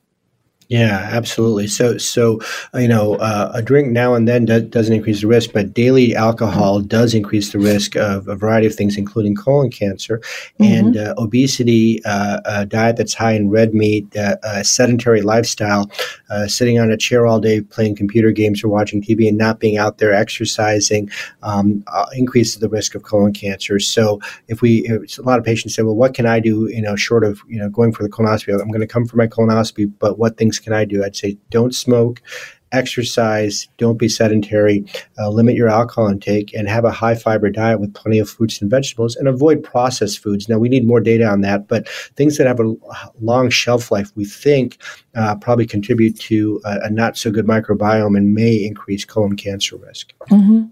Yeah, 0.68 1.08
absolutely. 1.12 1.68
So, 1.68 1.96
so 1.96 2.40
uh, 2.74 2.78
you 2.78 2.88
know, 2.88 3.14
uh, 3.16 3.52
a 3.54 3.62
drink 3.62 3.92
now 3.92 4.14
and 4.14 4.26
then 4.26 4.46
do- 4.46 4.62
doesn't 4.62 4.92
increase 4.92 5.20
the 5.20 5.28
risk, 5.28 5.52
but 5.52 5.72
daily 5.72 6.16
alcohol 6.16 6.80
does 6.80 7.14
increase 7.14 7.52
the 7.52 7.60
risk 7.60 7.94
of 7.94 8.26
a 8.26 8.34
variety 8.34 8.66
of 8.66 8.74
things, 8.74 8.96
including 8.96 9.36
colon 9.36 9.70
cancer 9.70 10.20
and 10.58 10.96
uh, 10.96 11.14
obesity. 11.18 12.02
Uh, 12.04 12.40
a 12.44 12.66
diet 12.66 12.96
that's 12.96 13.14
high 13.14 13.32
in 13.32 13.48
red 13.48 13.74
meat, 13.74 14.16
uh, 14.16 14.36
a 14.42 14.64
sedentary 14.64 15.22
lifestyle, 15.22 15.88
uh, 16.30 16.48
sitting 16.48 16.80
on 16.80 16.90
a 16.90 16.96
chair 16.96 17.28
all 17.28 17.38
day 17.38 17.60
playing 17.60 17.94
computer 17.94 18.32
games 18.32 18.64
or 18.64 18.68
watching 18.68 19.00
TV, 19.00 19.28
and 19.28 19.38
not 19.38 19.60
being 19.60 19.76
out 19.76 19.98
there 19.98 20.12
exercising, 20.12 21.08
um, 21.44 21.84
uh, 21.86 22.06
increases 22.14 22.58
the 22.58 22.68
risk 22.68 22.96
of 22.96 23.04
colon 23.04 23.32
cancer. 23.32 23.78
So, 23.78 24.20
if 24.48 24.62
we, 24.62 24.78
if 24.88 25.16
a 25.16 25.22
lot 25.22 25.38
of 25.38 25.44
patients 25.44 25.76
say, 25.76 25.82
"Well, 25.82 25.94
what 25.94 26.12
can 26.14 26.26
I 26.26 26.40
do?" 26.40 26.68
You 26.72 26.82
know, 26.82 26.96
short 26.96 27.22
of 27.22 27.40
you 27.46 27.60
know 27.60 27.68
going 27.68 27.92
for 27.92 28.02
the 28.02 28.08
colonoscopy, 28.08 28.60
I'm 28.60 28.68
going 28.68 28.80
to 28.80 28.86
come 28.88 29.06
for 29.06 29.16
my 29.16 29.28
colonoscopy, 29.28 29.92
but 30.00 30.18
what 30.18 30.36
things 30.36 30.55
can 30.58 30.72
I 30.72 30.84
do? 30.84 31.04
I'd 31.04 31.16
say 31.16 31.38
don't 31.50 31.74
smoke, 31.74 32.22
exercise, 32.72 33.68
don't 33.78 33.98
be 33.98 34.08
sedentary, 34.08 34.84
uh, 35.18 35.30
limit 35.30 35.54
your 35.54 35.68
alcohol 35.68 36.08
intake, 36.08 36.52
and 36.54 36.68
have 36.68 36.84
a 36.84 36.90
high 36.90 37.14
fiber 37.14 37.50
diet 37.50 37.80
with 37.80 37.94
plenty 37.94 38.18
of 38.18 38.28
fruits 38.28 38.60
and 38.60 38.70
vegetables, 38.70 39.16
and 39.16 39.28
avoid 39.28 39.62
processed 39.62 40.22
foods. 40.22 40.48
Now, 40.48 40.58
we 40.58 40.68
need 40.68 40.86
more 40.86 41.00
data 41.00 41.26
on 41.26 41.40
that, 41.42 41.68
but 41.68 41.88
things 41.88 42.36
that 42.38 42.46
have 42.46 42.60
a 42.60 42.74
long 43.20 43.50
shelf 43.50 43.90
life, 43.90 44.12
we 44.14 44.24
think, 44.24 44.78
uh, 45.14 45.36
probably 45.36 45.66
contribute 45.66 46.18
to 46.20 46.60
a, 46.64 46.80
a 46.84 46.90
not 46.90 47.16
so 47.16 47.30
good 47.30 47.46
microbiome 47.46 48.16
and 48.16 48.34
may 48.34 48.54
increase 48.54 49.04
colon 49.04 49.36
cancer 49.36 49.76
risk. 49.76 50.12
hmm 50.28 50.64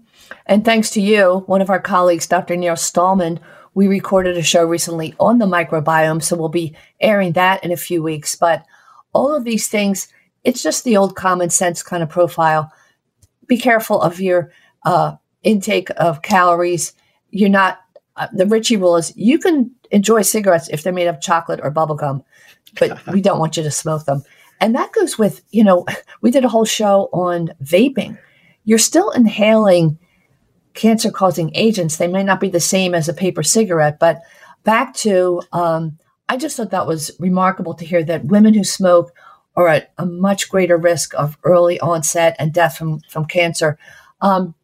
And 0.45 0.65
thanks 0.65 0.89
to 0.91 1.01
you, 1.01 1.43
one 1.47 1.61
of 1.61 1.69
our 1.69 1.79
colleagues, 1.79 2.27
Dr. 2.27 2.55
Neil 2.55 2.75
Stollman, 2.75 3.39
we 3.73 3.87
recorded 3.87 4.37
a 4.37 4.43
show 4.43 4.63
recently 4.63 5.13
on 5.19 5.37
the 5.37 5.45
microbiome. 5.45 6.23
So 6.23 6.37
we'll 6.37 6.49
be 6.49 6.75
airing 7.01 7.33
that 7.33 7.63
in 7.63 7.71
a 7.71 7.77
few 7.77 8.01
weeks. 8.01 8.33
But 8.35 8.65
all 9.15 9.33
of 9.33 9.45
these 9.45 9.67
things, 9.67 10.09
it's 10.43 10.61
just 10.61 10.83
the 10.83 10.97
old 10.97 11.15
common 11.15 11.49
sense 11.49 11.81
kind 11.81 12.03
of 12.03 12.09
profile. 12.09 12.71
Be 13.47 13.57
careful 13.57 14.01
of 14.01 14.19
your 14.19 14.51
uh, 14.85 15.15
intake 15.43 15.89
of 15.97 16.21
calories. 16.21 16.93
You're 17.31 17.49
not, 17.49 17.79
uh, 18.17 18.27
the 18.33 18.45
Ritchie 18.45 18.77
rule 18.77 18.97
is 18.97 19.13
you 19.15 19.39
can 19.39 19.71
enjoy 19.91 20.21
cigarettes 20.21 20.69
if 20.69 20.83
they're 20.83 20.93
made 20.93 21.07
of 21.07 21.21
chocolate 21.21 21.61
or 21.63 21.71
bubblegum, 21.71 22.23
but 22.77 23.05
we 23.13 23.21
don't 23.21 23.39
want 23.39 23.57
you 23.57 23.63
to 23.63 23.71
smoke 23.71 24.05
them. 24.05 24.21
And 24.59 24.75
that 24.75 24.91
goes 24.91 25.17
with, 25.17 25.41
you 25.51 25.63
know, 25.63 25.85
we 26.21 26.29
did 26.29 26.45
a 26.45 26.49
whole 26.49 26.65
show 26.65 27.09
on 27.13 27.49
vaping. 27.63 28.17
You're 28.65 28.77
still 28.77 29.11
inhaling 29.11 29.97
cancer 30.73 31.09
causing 31.09 31.55
agents. 31.55 31.97
They 31.97 32.07
may 32.07 32.23
not 32.23 32.41
be 32.41 32.49
the 32.49 32.59
same 32.59 32.93
as 32.93 33.07
a 33.07 33.13
paper 33.13 33.43
cigarette, 33.43 33.97
but 33.97 34.21
back 34.63 34.93
to, 34.95 35.41
um, 35.53 35.97
I 36.27 36.37
just 36.37 36.57
thought 36.57 36.71
that 36.71 36.87
was 36.87 37.11
remarkable 37.19 37.73
to 37.75 37.85
hear 37.85 38.03
that 38.03 38.25
women 38.25 38.53
who 38.53 38.63
smoke 38.63 39.13
are 39.55 39.67
at 39.67 39.93
a 39.97 40.05
much 40.05 40.49
greater 40.49 40.77
risk 40.77 41.13
of 41.15 41.37
early 41.43 41.79
onset 41.79 42.35
and 42.39 42.53
death 42.53 42.77
from, 42.77 42.99
from 43.09 43.25
cancer. 43.25 43.77
Um, 44.21 44.55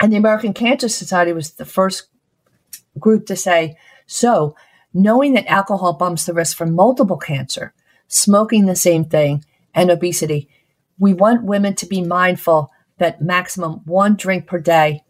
and 0.00 0.12
the 0.12 0.16
American 0.16 0.52
Cancer 0.52 0.88
Society 0.88 1.32
was 1.32 1.52
the 1.52 1.64
first 1.64 2.08
group 2.98 3.26
to 3.26 3.36
say, 3.36 3.76
so 4.06 4.56
knowing 4.92 5.34
that 5.34 5.46
alcohol 5.46 5.92
bumps 5.92 6.26
the 6.26 6.34
risk 6.34 6.56
for 6.56 6.66
multiple 6.66 7.16
cancer, 7.16 7.74
smoking 8.08 8.66
the 8.66 8.76
same 8.76 9.04
thing, 9.04 9.44
and 9.74 9.90
obesity, 9.90 10.48
we 10.98 11.12
want 11.12 11.44
women 11.44 11.74
to 11.74 11.86
be 11.86 12.00
mindful 12.00 12.70
that 12.98 13.20
maximum 13.20 13.80
one 13.84 14.14
drink 14.14 14.46
per 14.46 14.58
day 14.58 15.02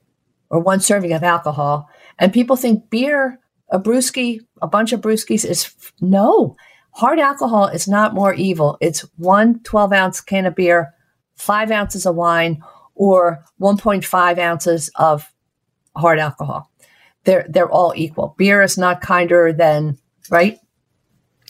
or 0.48 0.58
one 0.58 0.80
serving 0.80 1.12
of 1.12 1.22
alcohol. 1.22 1.88
And 2.18 2.32
people 2.32 2.56
think 2.56 2.88
beer, 2.90 3.38
a 3.74 3.80
brewski, 3.80 4.38
a 4.62 4.68
bunch 4.68 4.92
of 4.92 5.00
brewskis 5.00 5.44
is 5.44 5.74
no. 6.00 6.56
Hard 6.92 7.18
alcohol 7.18 7.66
is 7.66 7.88
not 7.88 8.14
more 8.14 8.32
evil. 8.32 8.78
It's 8.80 9.00
one 9.16 9.58
12 9.64 9.92
ounce 9.92 10.20
can 10.20 10.46
of 10.46 10.54
beer, 10.54 10.94
five 11.34 11.72
ounces 11.72 12.06
of 12.06 12.14
wine, 12.14 12.62
or 12.94 13.44
1.5 13.60 14.38
ounces 14.38 14.90
of 14.94 15.28
hard 15.96 16.20
alcohol. 16.20 16.70
They're, 17.24 17.46
they're 17.48 17.68
all 17.68 17.92
equal. 17.96 18.36
Beer 18.38 18.62
is 18.62 18.78
not 18.78 19.00
kinder 19.00 19.52
than, 19.52 19.98
right? 20.30 20.60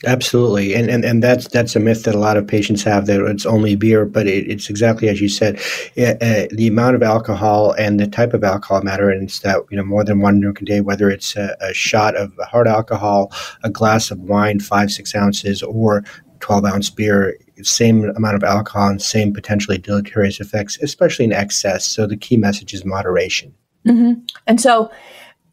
Absolutely, 0.05 0.75
and, 0.75 0.89
and 0.89 1.03
and 1.03 1.23
that's 1.23 1.47
that's 1.47 1.75
a 1.75 1.79
myth 1.79 2.03
that 2.03 2.15
a 2.15 2.19
lot 2.19 2.37
of 2.37 2.47
patients 2.47 2.83
have 2.83 3.07
that 3.07 3.19
it's 3.21 3.45
only 3.45 3.75
beer, 3.75 4.05
but 4.05 4.27
it, 4.27 4.47
it's 4.49 4.69
exactly 4.69 5.09
as 5.09 5.19
you 5.19 5.29
said. 5.29 5.59
Uh, 5.97 6.13
uh, 6.21 6.47
the 6.51 6.67
amount 6.67 6.95
of 6.95 7.01
alcohol 7.01 7.71
and 7.73 7.99
the 7.99 8.07
type 8.07 8.33
of 8.33 8.43
alcohol 8.43 8.81
matter, 8.81 9.09
and 9.09 9.23
it's 9.23 9.39
that 9.39 9.61
you 9.71 9.77
know 9.77 9.83
more 9.83 10.03
than 10.03 10.19
one 10.19 10.39
drink 10.39 10.61
a 10.61 10.65
day, 10.65 10.81
whether 10.81 11.09
it's 11.09 11.35
a, 11.35 11.57
a 11.59 11.73
shot 11.73 12.15
of 12.15 12.31
hard 12.41 12.67
alcohol, 12.67 13.31
a 13.63 13.69
glass 13.69 14.11
of 14.11 14.19
wine, 14.19 14.59
five 14.59 14.91
six 14.91 15.15
ounces, 15.15 15.63
or 15.63 16.03
12 16.39 16.65
ounce 16.65 16.89
beer, 16.89 17.35
same 17.63 18.09
amount 18.15 18.35
of 18.35 18.43
alcohol 18.43 18.89
and 18.89 19.01
same 19.01 19.33
potentially 19.33 19.77
deleterious 19.77 20.39
effects, 20.39 20.77
especially 20.81 21.25
in 21.25 21.33
excess. 21.33 21.85
So 21.85 22.05
the 22.05 22.17
key 22.17 22.37
message 22.37 22.73
is 22.73 22.85
moderation. 22.85 23.53
hmm 23.85 24.13
And 24.45 24.61
so 24.61 24.91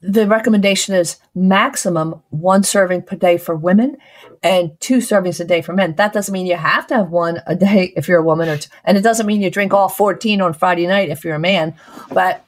the 0.03 0.27
recommendation 0.27 0.95
is 0.95 1.19
maximum 1.35 2.21
one 2.31 2.65
serving 2.65 3.03
per 3.03 3.17
day 3.17 3.39
for 3.39 3.55
women 3.55 3.97
and 4.43 4.79
two 4.81 4.99
servings 4.99 5.41
a 5.41 5.45
day 5.45 5.63
for 5.63 5.73
men. 5.73 5.95
That 5.95 6.13
doesn't 6.13 6.33
mean 6.33 6.47
you 6.47 6.57
have 6.57 6.87
to 6.89 6.97
have 6.97 7.11
one 7.11 7.41
a 7.47 7.55
day 7.55 7.93
if 7.97 8.09
you're 8.09 8.21
a 8.21 8.25
woman, 8.25 8.49
or 8.49 8.59
and 8.85 8.99
it 8.99 9.03
doesn't 9.03 9.27
mean 9.27 9.41
you 9.41 9.51
drink 9.51 9.73
all 9.73 9.89
14 9.89 10.41
on 10.41 10.53
Friday 10.53 10.87
night 10.87 11.11
if 11.11 11.25
you're 11.25 11.37
a 11.37 11.41
man. 11.41 11.75
But 12.13 12.45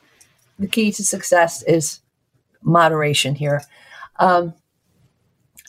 the 0.58 0.66
key 0.66 0.92
to 0.92 1.04
success 1.04 1.62
is 1.62 2.00
moderation 2.62 3.34
here. 3.34 3.62
Um, 4.18 4.54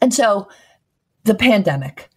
and 0.01 0.13
so 0.13 0.49
the 1.23 1.35
pandemic. 1.35 2.09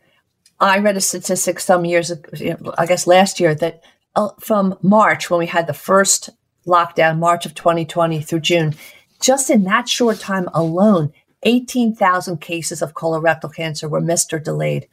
I 0.60 0.78
read 0.78 0.96
a 0.96 1.00
statistic 1.00 1.60
some 1.60 1.84
years, 1.84 2.10
ago, 2.10 2.74
I 2.76 2.86
guess 2.86 3.06
last 3.06 3.38
year, 3.38 3.54
that 3.54 3.82
uh, 4.16 4.30
from 4.40 4.76
March, 4.82 5.30
when 5.30 5.38
we 5.38 5.46
had 5.46 5.66
the 5.68 5.72
first 5.72 6.30
lockdown, 6.66 7.18
March 7.18 7.46
of 7.46 7.54
2020 7.54 8.20
through 8.22 8.40
June, 8.40 8.74
just 9.20 9.50
in 9.50 9.64
that 9.64 9.88
short 9.88 10.18
time 10.18 10.48
alone, 10.52 11.12
18,000 11.42 12.40
cases 12.40 12.82
of 12.82 12.94
colorectal 12.94 13.54
cancer 13.54 13.88
were 13.88 14.00
missed 14.00 14.32
or 14.32 14.38
delayed. 14.38 14.88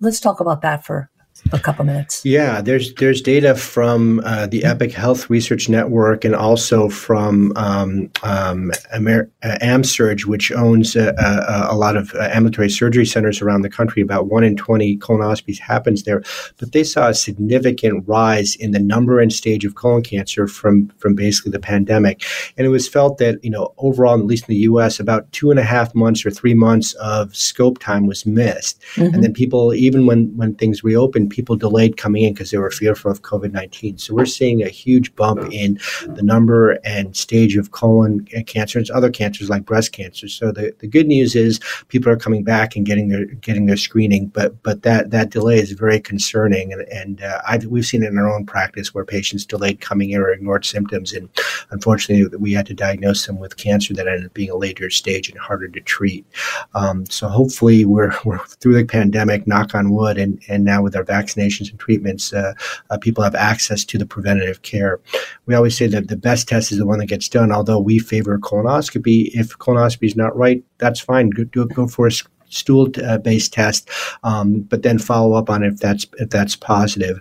Let's 0.00 0.20
talk 0.20 0.40
about 0.40 0.62
that 0.62 0.84
for 0.84 1.10
a 1.52 1.58
couple 1.58 1.84
minutes. 1.84 2.24
Yeah, 2.24 2.60
there's 2.60 2.94
there's 2.94 3.20
data 3.20 3.54
from 3.54 4.20
uh, 4.24 4.46
the 4.46 4.64
Epic 4.64 4.92
Health 4.92 5.28
Research 5.30 5.68
Network 5.68 6.24
and 6.24 6.34
also 6.34 6.88
from 6.88 7.52
um, 7.56 8.10
um, 8.22 8.72
Amer- 8.92 9.30
uh, 9.42 9.58
AmSurg, 9.62 10.24
which 10.24 10.50
owns 10.52 10.96
uh, 10.96 11.12
uh, 11.18 11.68
a 11.70 11.76
lot 11.76 11.96
of 11.96 12.14
uh, 12.14 12.28
ambulatory 12.32 12.70
surgery 12.70 13.06
centers 13.06 13.42
around 13.42 13.62
the 13.62 13.70
country. 13.70 14.02
About 14.02 14.26
one 14.26 14.44
in 14.44 14.56
twenty 14.56 14.96
colonoscopies 14.96 15.58
happens 15.58 16.04
there, 16.04 16.22
but 16.58 16.72
they 16.72 16.84
saw 16.84 17.08
a 17.08 17.14
significant 17.14 18.04
rise 18.06 18.56
in 18.56 18.72
the 18.72 18.80
number 18.80 19.20
and 19.20 19.32
stage 19.32 19.64
of 19.64 19.74
colon 19.74 20.02
cancer 20.02 20.46
from 20.46 20.88
from 20.98 21.14
basically 21.14 21.52
the 21.52 21.60
pandemic, 21.60 22.22
and 22.56 22.66
it 22.66 22.70
was 22.70 22.88
felt 22.88 23.18
that 23.18 23.42
you 23.44 23.50
know 23.50 23.74
overall, 23.78 24.18
at 24.18 24.26
least 24.26 24.48
in 24.48 24.54
the 24.54 24.60
U.S., 24.60 24.98
about 24.98 25.30
two 25.32 25.50
and 25.50 25.60
a 25.60 25.64
half 25.64 25.94
months 25.94 26.24
or 26.24 26.30
three 26.30 26.54
months 26.54 26.94
of 26.94 27.34
scope 27.36 27.78
time 27.78 28.06
was 28.06 28.26
missed, 28.26 28.80
mm-hmm. 28.94 29.14
and 29.14 29.22
then 29.22 29.32
people 29.32 29.74
even 29.74 30.06
when 30.06 30.36
when 30.36 30.54
things 30.54 30.82
reopened 30.82 31.25
people 31.28 31.56
delayed 31.56 31.96
coming 31.96 32.24
in 32.24 32.34
because 32.34 32.50
they 32.50 32.58
were 32.58 32.70
fearful 32.70 33.10
of 33.10 33.22
COVID 33.22 33.52
19. 33.52 33.98
So 33.98 34.14
we're 34.14 34.26
seeing 34.26 34.62
a 34.62 34.68
huge 34.68 35.14
bump 35.16 35.52
in 35.52 35.78
the 36.06 36.22
number 36.22 36.78
and 36.84 37.16
stage 37.16 37.56
of 37.56 37.70
colon 37.70 38.24
cancer 38.46 38.78
and 38.78 38.90
other 38.90 39.10
cancers 39.10 39.48
like 39.48 39.64
breast 39.64 39.92
cancer. 39.92 40.28
So 40.28 40.52
the, 40.52 40.74
the 40.78 40.86
good 40.86 41.06
news 41.06 41.34
is 41.34 41.60
people 41.88 42.10
are 42.10 42.16
coming 42.16 42.44
back 42.44 42.76
and 42.76 42.86
getting 42.86 43.08
their 43.08 43.26
getting 43.26 43.66
their 43.66 43.76
screening, 43.76 44.28
but 44.28 44.62
but 44.62 44.82
that, 44.82 45.10
that 45.10 45.30
delay 45.30 45.58
is 45.58 45.72
very 45.72 46.00
concerning. 46.00 46.72
And, 46.72 46.82
and 46.82 47.22
uh, 47.22 47.40
we've 47.68 47.84
seen 47.84 48.02
it 48.02 48.08
in 48.08 48.18
our 48.18 48.32
own 48.32 48.46
practice 48.46 48.94
where 48.94 49.04
patients 49.04 49.44
delayed 49.44 49.80
coming 49.80 50.10
in 50.10 50.20
or 50.20 50.30
ignored 50.30 50.64
symptoms. 50.64 51.12
And 51.12 51.28
unfortunately, 51.70 52.36
we 52.38 52.52
had 52.52 52.66
to 52.66 52.74
diagnose 52.74 53.26
them 53.26 53.38
with 53.38 53.56
cancer 53.56 53.94
that 53.94 54.06
ended 54.06 54.26
up 54.26 54.34
being 54.34 54.50
a 54.50 54.56
later 54.56 54.90
stage 54.90 55.28
and 55.28 55.38
harder 55.38 55.68
to 55.68 55.80
treat. 55.80 56.26
Um, 56.74 57.06
so 57.06 57.28
hopefully, 57.28 57.84
we're, 57.84 58.12
we're 58.24 58.44
through 58.46 58.74
the 58.74 58.84
pandemic, 58.84 59.46
knock 59.46 59.74
on 59.74 59.90
wood, 59.90 60.18
and, 60.18 60.40
and 60.48 60.64
now 60.64 60.82
with 60.82 60.96
our 60.96 61.04
vaccine 61.04 61.15
vaccinations 61.16 61.70
and 61.70 61.78
treatments, 61.78 62.32
uh, 62.32 62.52
uh, 62.90 62.98
people 62.98 63.22
have 63.24 63.34
access 63.34 63.84
to 63.84 63.98
the 63.98 64.06
preventative 64.06 64.62
care. 64.62 65.00
We 65.46 65.54
always 65.54 65.76
say 65.76 65.86
that 65.88 66.08
the 66.08 66.16
best 66.16 66.48
test 66.48 66.72
is 66.72 66.78
the 66.78 66.86
one 66.86 66.98
that 66.98 67.06
gets 67.06 67.28
done, 67.28 67.52
although 67.52 67.80
we 67.80 67.98
favor 67.98 68.38
colonoscopy. 68.38 69.30
If 69.34 69.58
colonoscopy 69.58 70.06
is 70.06 70.16
not 70.16 70.36
right, 70.36 70.62
that's 70.78 71.00
fine. 71.00 71.30
Go, 71.30 71.44
do, 71.44 71.66
go 71.66 71.86
for 71.86 72.06
a 72.06 72.12
stool 72.48 72.88
uh, 73.04 73.18
test, 73.50 73.88
um, 74.22 74.60
but 74.60 74.82
then 74.82 74.98
follow 74.98 75.34
up 75.34 75.50
on 75.50 75.62
it 75.62 75.72
if 75.74 75.80
that's 75.80 76.06
if 76.18 76.30
that's 76.30 76.56
positive. 76.56 77.20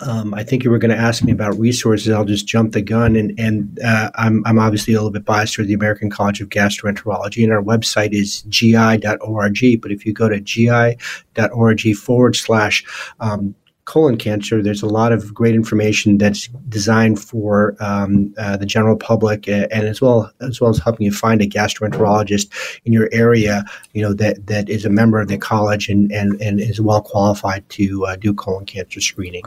Um, 0.00 0.34
I 0.34 0.44
think 0.44 0.64
you 0.64 0.70
were 0.70 0.78
going 0.78 0.90
to 0.90 1.02
ask 1.02 1.24
me 1.24 1.32
about 1.32 1.58
resources. 1.58 2.10
I'll 2.10 2.24
just 2.24 2.46
jump 2.46 2.72
the 2.72 2.82
gun, 2.82 3.16
and, 3.16 3.38
and 3.38 3.78
uh, 3.84 4.10
I'm, 4.14 4.42
I'm 4.46 4.58
obviously 4.58 4.94
a 4.94 4.98
little 4.98 5.10
bit 5.10 5.24
biased 5.24 5.54
toward 5.54 5.68
the 5.68 5.74
American 5.74 6.10
College 6.10 6.40
of 6.40 6.48
Gastroenterology, 6.48 7.42
and 7.42 7.52
our 7.52 7.62
website 7.62 8.12
is 8.12 8.42
gi.org. 8.42 9.82
But 9.82 9.92
if 9.92 10.06
you 10.06 10.12
go 10.12 10.28
to 10.28 10.40
gi.org 10.40 11.96
forward 11.96 12.36
slash 12.36 12.84
um, 13.20 13.54
colon 13.86 14.18
cancer, 14.18 14.62
there's 14.62 14.82
a 14.82 14.86
lot 14.86 15.12
of 15.12 15.32
great 15.32 15.54
information 15.54 16.18
that's 16.18 16.48
designed 16.68 17.18
for 17.18 17.74
um, 17.80 18.34
uh, 18.38 18.56
the 18.56 18.66
general 18.66 18.96
public, 18.96 19.48
and 19.48 19.72
as 19.72 20.00
well 20.00 20.30
as 20.40 20.60
well 20.60 20.70
as 20.70 20.78
helping 20.78 21.06
you 21.06 21.12
find 21.12 21.40
a 21.40 21.46
gastroenterologist 21.46 22.80
in 22.84 22.92
your 22.92 23.08
area, 23.12 23.64
you 23.94 24.02
know 24.02 24.12
that 24.12 24.46
that 24.46 24.68
is 24.68 24.84
a 24.84 24.90
member 24.90 25.20
of 25.20 25.28
the 25.28 25.38
college 25.38 25.88
and 25.88 26.12
and, 26.12 26.40
and 26.40 26.60
is 26.60 26.80
well 26.80 27.02
qualified 27.02 27.68
to 27.70 28.04
uh, 28.06 28.16
do 28.16 28.34
colon 28.34 28.66
cancer 28.66 29.00
screening. 29.00 29.42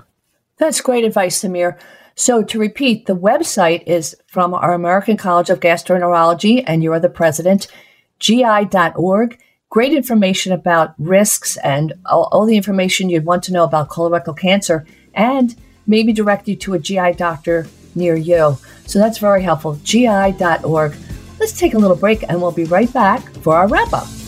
That's 0.61 0.79
great 0.79 1.03
advice, 1.03 1.41
Samir. 1.41 1.79
So, 2.13 2.43
to 2.43 2.59
repeat, 2.59 3.07
the 3.07 3.15
website 3.15 3.81
is 3.87 4.15
from 4.27 4.53
our 4.53 4.73
American 4.73 5.17
College 5.17 5.49
of 5.49 5.59
Gastroenterology, 5.59 6.63
and 6.67 6.83
you're 6.83 6.99
the 6.99 7.09
president, 7.09 7.65
gi.org. 8.19 9.39
Great 9.71 9.91
information 9.91 10.51
about 10.51 10.93
risks 10.99 11.57
and 11.57 11.93
all, 12.05 12.29
all, 12.31 12.45
the 12.45 12.57
information 12.57 13.09
you'd 13.09 13.25
want 13.25 13.41
to 13.45 13.53
know 13.53 13.63
about 13.63 13.89
colorectal 13.89 14.37
cancer, 14.37 14.85
and 15.15 15.55
maybe 15.87 16.13
direct 16.13 16.47
you 16.47 16.55
to 16.57 16.75
a 16.75 16.79
GI 16.79 17.13
doctor 17.13 17.65
near 17.95 18.15
you. 18.15 18.55
So, 18.85 18.99
that's 18.99 19.17
very 19.17 19.41
helpful. 19.41 19.79
gi.org. 19.83 20.95
Let's 21.39 21.57
take 21.57 21.73
a 21.73 21.79
little 21.79 21.97
break, 21.97 22.21
and 22.29 22.39
we'll 22.39 22.51
be 22.51 22.65
right 22.65 22.93
back 22.93 23.27
for 23.37 23.55
our 23.55 23.67
wrap 23.67 23.91
up. 23.93 24.20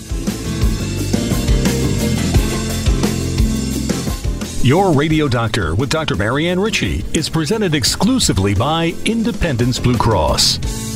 Your 4.64 4.94
Radio 4.94 5.28
Doctor 5.28 5.76
with 5.76 5.90
Dr. 5.90 6.16
Marianne 6.16 6.58
Ritchie 6.58 7.04
is 7.14 7.28
presented 7.28 7.76
exclusively 7.76 8.56
by 8.56 8.94
Independence 9.04 9.78
Blue 9.78 9.98
Cross. 9.98 10.93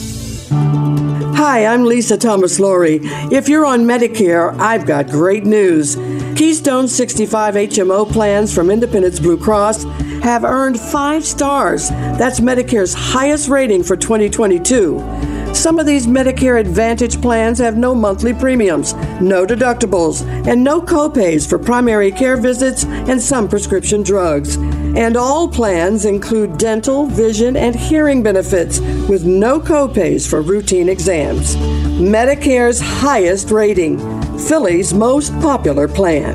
Hi, 0.50 1.66
I'm 1.66 1.84
Lisa 1.84 2.18
Thomas 2.18 2.60
Laury. 2.60 3.00
If 3.32 3.50
you're 3.50 3.66
on 3.66 3.82
Medicare, 3.82 4.58
I've 4.60 4.86
got 4.86 5.08
great 5.08 5.46
news. 5.46 5.96
Keystone 6.38 6.88
65 6.88 7.56
HMO 7.56 8.10
plans 8.10 8.54
from 8.54 8.72
Independence 8.72 9.20
Blue 9.20 9.38
Cross 9.38 9.84
have 10.24 10.44
earned 10.46 10.80
five 10.80 11.26
stars. 11.26 11.90
That's 11.90 12.40
Medicare's 12.40 12.94
highest 12.94 13.50
rating 13.50 13.84
for 13.84 13.98
2022. 13.98 15.54
Some 15.54 15.80
of 15.80 15.86
these 15.86 16.08
Medicare 16.08 16.60
Advantage 16.60 17.22
plans 17.22 17.58
have 17.60 17.76
no 17.76 17.96
monthly 17.96 18.34
premiums, 18.34 18.94
no 19.20 19.46
deductibles, 19.46 20.22
and 20.48 20.64
no 20.64 20.82
copays 20.82 21.50
for 21.50 21.58
primary 21.58 22.12
care 22.12 22.38
visits 22.38 22.86
and 22.86 23.22
some 23.22 23.50
prescription 23.50 24.04
drugs. 24.04 24.58
And 24.98 25.16
all 25.16 25.48
plans 25.48 26.04
include 26.06 26.58
dental, 26.58 27.06
vision, 27.06 27.56
and 27.56 27.76
hearing 27.76 28.24
benefits 28.24 28.80
with 29.08 29.26
no 29.26 29.60
copays 29.60 30.28
for 30.28 30.42
routine 30.42 30.90
exams. 30.90 31.56
Medicare's 31.56 32.80
highest 32.80 33.52
rating, 33.52 34.00
Philly's 34.40 34.96
most 34.96 35.32
popular 35.40 35.88
plan. 35.88 36.34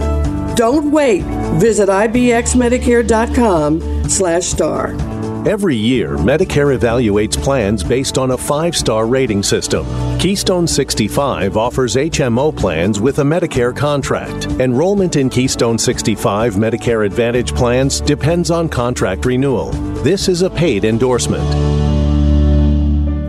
Don't 0.55 0.93
wait. 0.93 1.25
Visit 1.59 1.89
ibxmedicare.com 1.89 4.09
slash 4.09 4.47
star. 4.47 5.12
Every 5.45 5.74
year, 5.74 6.11
Medicare 6.18 6.78
evaluates 6.78 7.36
plans 7.36 7.82
based 7.82 8.16
on 8.16 8.30
a 8.30 8.36
five 8.36 8.76
star 8.76 9.09
rating 9.09 9.43
system. 9.43 9.84
Keystone 10.20 10.68
65 10.68 11.57
offers 11.57 11.97
HMO 11.97 12.57
plans 12.57 13.01
with 13.01 13.18
a 13.18 13.22
Medicare 13.22 13.76
contract. 13.76 14.47
Enrollment 14.61 15.16
in 15.16 15.28
Keystone 15.28 15.78
65 15.78 16.55
Medicare 16.55 17.05
Advantage 17.05 17.57
plans 17.57 18.01
depends 18.01 18.53
on 18.53 18.68
contract 18.68 19.26
renewal. 19.26 19.72
This 20.05 20.28
is 20.28 20.43
a 20.43 20.51
paid 20.51 20.84
endorsement. 20.84 21.91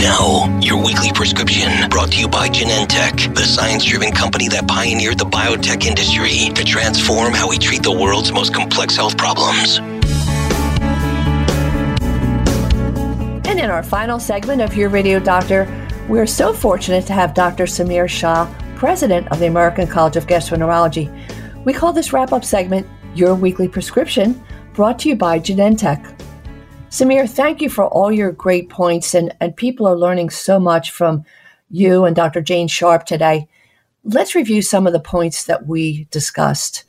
Now, 0.00 0.58
your 0.62 0.82
weekly 0.82 1.12
prescription 1.12 1.90
brought 1.90 2.12
to 2.12 2.20
you 2.20 2.26
by 2.26 2.48
Genentech, 2.48 3.34
the 3.34 3.42
science 3.42 3.84
driven 3.84 4.12
company 4.12 4.48
that 4.48 4.66
pioneered 4.66 5.18
the 5.18 5.26
biotech 5.26 5.84
industry 5.84 6.54
to 6.54 6.64
transform 6.64 7.34
how 7.34 7.50
we 7.50 7.58
treat 7.58 7.82
the 7.82 7.92
world's 7.92 8.32
most 8.32 8.54
complex 8.54 8.96
health 8.96 9.18
problems. 9.18 9.78
And 13.46 13.60
in 13.60 13.70
our 13.70 13.82
final 13.82 14.18
segment 14.18 14.62
of 14.62 14.74
Your 14.74 14.88
Radio 14.88 15.20
Doctor, 15.20 15.68
we're 16.08 16.26
so 16.26 16.54
fortunate 16.54 17.06
to 17.06 17.12
have 17.12 17.34
Dr. 17.34 17.64
Samir 17.64 18.08
Shah, 18.08 18.50
president 18.76 19.30
of 19.30 19.38
the 19.38 19.48
American 19.48 19.86
College 19.86 20.16
of 20.16 20.26
Gastroenterology. 20.26 21.10
We 21.66 21.74
call 21.74 21.92
this 21.92 22.14
wrap 22.14 22.32
up 22.32 22.46
segment 22.46 22.86
Your 23.14 23.34
Weekly 23.34 23.68
Prescription, 23.68 24.42
brought 24.72 24.98
to 25.00 25.10
you 25.10 25.16
by 25.16 25.38
Genentech. 25.38 26.16
Samir, 26.90 27.30
thank 27.30 27.60
you 27.60 27.70
for 27.70 27.86
all 27.86 28.10
your 28.10 28.32
great 28.32 28.68
points, 28.68 29.14
and, 29.14 29.32
and 29.40 29.56
people 29.56 29.86
are 29.86 29.96
learning 29.96 30.30
so 30.30 30.58
much 30.58 30.90
from 30.90 31.24
you 31.70 32.04
and 32.04 32.16
Dr. 32.16 32.40
Jane 32.40 32.66
Sharp 32.66 33.06
today. 33.06 33.48
Let's 34.02 34.34
review 34.34 34.60
some 34.60 34.88
of 34.88 34.92
the 34.92 34.98
points 34.98 35.44
that 35.44 35.68
we 35.68 36.08
discussed 36.10 36.82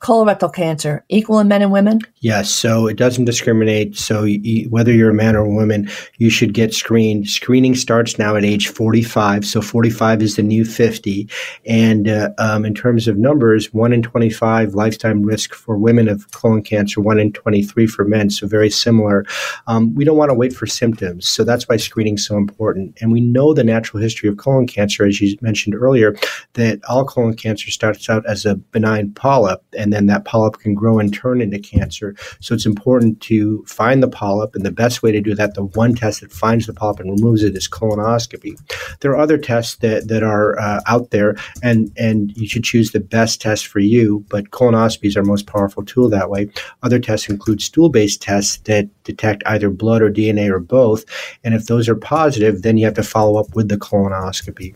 colorectal 0.00 0.52
cancer 0.52 1.04
equal 1.08 1.38
in 1.38 1.48
men 1.48 1.62
and 1.62 1.72
women? 1.72 2.00
Yes. 2.20 2.50
So 2.50 2.86
it 2.86 2.96
doesn't 2.96 3.24
discriminate. 3.24 3.96
So 3.96 4.24
you, 4.24 4.68
whether 4.68 4.92
you're 4.92 5.10
a 5.10 5.14
man 5.14 5.36
or 5.36 5.44
a 5.44 5.50
woman, 5.50 5.88
you 6.18 6.30
should 6.30 6.54
get 6.54 6.74
screened. 6.74 7.28
Screening 7.28 7.74
starts 7.74 8.18
now 8.18 8.36
at 8.36 8.44
age 8.44 8.68
45. 8.68 9.44
So 9.44 9.60
45 9.62 10.22
is 10.22 10.36
the 10.36 10.42
new 10.42 10.64
50. 10.64 11.28
And 11.66 12.08
uh, 12.08 12.30
um, 12.38 12.64
in 12.64 12.74
terms 12.74 13.08
of 13.08 13.16
numbers, 13.16 13.72
1 13.72 13.92
in 13.92 14.02
25 14.02 14.74
lifetime 14.74 15.22
risk 15.22 15.54
for 15.54 15.76
women 15.78 16.08
of 16.08 16.30
colon 16.32 16.62
cancer, 16.62 17.00
1 17.00 17.18
in 17.18 17.32
23 17.32 17.86
for 17.86 18.04
men. 18.04 18.30
So 18.30 18.46
very 18.46 18.70
similar. 18.70 19.24
Um, 19.66 19.94
we 19.94 20.04
don't 20.04 20.16
want 20.16 20.30
to 20.30 20.34
wait 20.34 20.54
for 20.54 20.66
symptoms. 20.66 21.26
So 21.26 21.44
that's 21.44 21.68
why 21.68 21.76
screening 21.76 22.14
is 22.14 22.26
so 22.26 22.36
important. 22.36 22.96
And 23.00 23.12
we 23.12 23.20
know 23.20 23.54
the 23.54 23.64
natural 23.64 24.02
history 24.02 24.28
of 24.28 24.36
colon 24.36 24.66
cancer, 24.66 25.04
as 25.04 25.20
you 25.20 25.36
mentioned 25.40 25.74
earlier, 25.74 26.16
that 26.54 26.84
all 26.84 27.04
colon 27.04 27.34
cancer 27.34 27.70
starts 27.70 28.08
out 28.10 28.26
as 28.26 28.44
a 28.44 28.56
benign 28.56 29.12
polyp. 29.12 29.62
And 29.76 29.85
and 29.86 29.92
then 29.92 30.06
that 30.06 30.24
polyp 30.24 30.58
can 30.58 30.74
grow 30.74 30.98
and 30.98 31.14
turn 31.14 31.40
into 31.40 31.60
cancer. 31.60 32.16
So 32.40 32.56
it's 32.56 32.66
important 32.66 33.20
to 33.20 33.64
find 33.68 34.02
the 34.02 34.08
polyp, 34.08 34.56
and 34.56 34.66
the 34.66 34.72
best 34.72 35.00
way 35.00 35.12
to 35.12 35.20
do 35.20 35.32
that, 35.36 35.54
the 35.54 35.62
one 35.62 35.94
test 35.94 36.22
that 36.22 36.32
finds 36.32 36.66
the 36.66 36.74
polyp 36.74 36.98
and 36.98 37.08
removes 37.08 37.44
it, 37.44 37.56
is 37.56 37.68
colonoscopy. 37.68 38.58
There 39.00 39.12
are 39.12 39.16
other 39.16 39.38
tests 39.38 39.76
that, 39.76 40.08
that 40.08 40.24
are 40.24 40.58
uh, 40.58 40.80
out 40.88 41.12
there, 41.12 41.36
and, 41.62 41.92
and 41.96 42.36
you 42.36 42.48
should 42.48 42.64
choose 42.64 42.90
the 42.90 42.98
best 42.98 43.40
test 43.40 43.68
for 43.68 43.78
you, 43.78 44.24
but 44.28 44.50
colonoscopy 44.50 45.04
is 45.04 45.16
our 45.16 45.22
most 45.22 45.46
powerful 45.46 45.84
tool 45.84 46.08
that 46.08 46.30
way. 46.30 46.48
Other 46.82 46.98
tests 46.98 47.28
include 47.28 47.62
stool 47.62 47.88
based 47.88 48.20
tests 48.20 48.56
that 48.64 48.88
detect 49.04 49.44
either 49.46 49.70
blood 49.70 50.02
or 50.02 50.10
DNA 50.10 50.50
or 50.50 50.58
both. 50.58 51.04
And 51.44 51.54
if 51.54 51.66
those 51.66 51.88
are 51.88 51.94
positive, 51.94 52.62
then 52.62 52.76
you 52.76 52.86
have 52.86 52.94
to 52.94 53.04
follow 53.04 53.38
up 53.38 53.54
with 53.54 53.68
the 53.68 53.76
colonoscopy. 53.76 54.74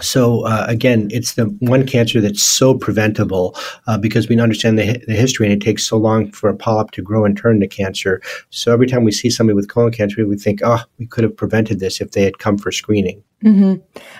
So 0.00 0.46
uh, 0.46 0.66
again, 0.68 1.08
it's 1.10 1.34
the 1.34 1.46
one 1.60 1.86
cancer 1.86 2.20
that's 2.20 2.42
so 2.42 2.74
preventable 2.74 3.56
uh, 3.86 3.98
because 3.98 4.28
we 4.28 4.38
understand 4.38 4.78
the, 4.78 5.04
the, 5.06 5.14
history, 5.14 5.46
and 5.46 5.52
it 5.52 5.64
takes 5.64 5.86
so 5.86 5.96
long 5.96 6.30
for 6.32 6.48
a 6.48 6.56
polyp 6.56 6.90
to 6.92 7.02
grow 7.02 7.24
and 7.24 7.36
turn 7.36 7.60
to 7.60 7.68
cancer. 7.68 8.20
So 8.50 8.72
every 8.72 8.86
time 8.86 9.04
we 9.04 9.12
see 9.12 9.30
somebody 9.30 9.54
with 9.54 9.68
colon 9.68 9.92
cancer, 9.92 10.26
we 10.26 10.36
think, 10.36 10.60
"Oh, 10.64 10.82
we 10.98 11.06
could 11.06 11.24
have 11.24 11.36
prevented 11.36 11.80
this 11.80 12.00
if 12.00 12.10
they 12.10 12.24
had 12.24 12.38
come 12.38 12.58
for 12.58 12.72
screening." 12.72 13.22
Mm-hmm. 13.44 13.74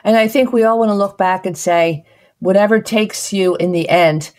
And 0.04 0.16
I 0.16 0.28
think 0.28 0.52
we 0.52 0.64
all 0.64 0.78
want 0.78 0.90
to 0.90 0.94
look 0.94 1.18
back 1.18 1.46
and 1.46 1.56
say, 1.56 2.04
whatever 2.38 2.80
takes 2.80 3.32
you 3.32 3.56
in 3.56 3.72
the 3.72 3.88
end, 3.88 4.30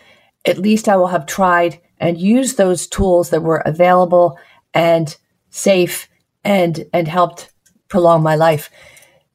at 0.46 0.60
least 0.60 0.88
I 0.88 0.96
will 0.96 1.08
have 1.08 1.26
tried 1.26 1.82
and 1.98 2.20
used 2.20 2.58
those 2.58 2.88
tools 2.88 3.32
that 3.32 3.42
were 3.42 3.64
available 3.66 4.38
and 4.74 5.16
safe 5.50 6.08
and 6.44 6.86
and 6.94 7.08
helped 7.08 7.52
prolong 7.88 8.22
my 8.22 8.36
life. 8.36 8.70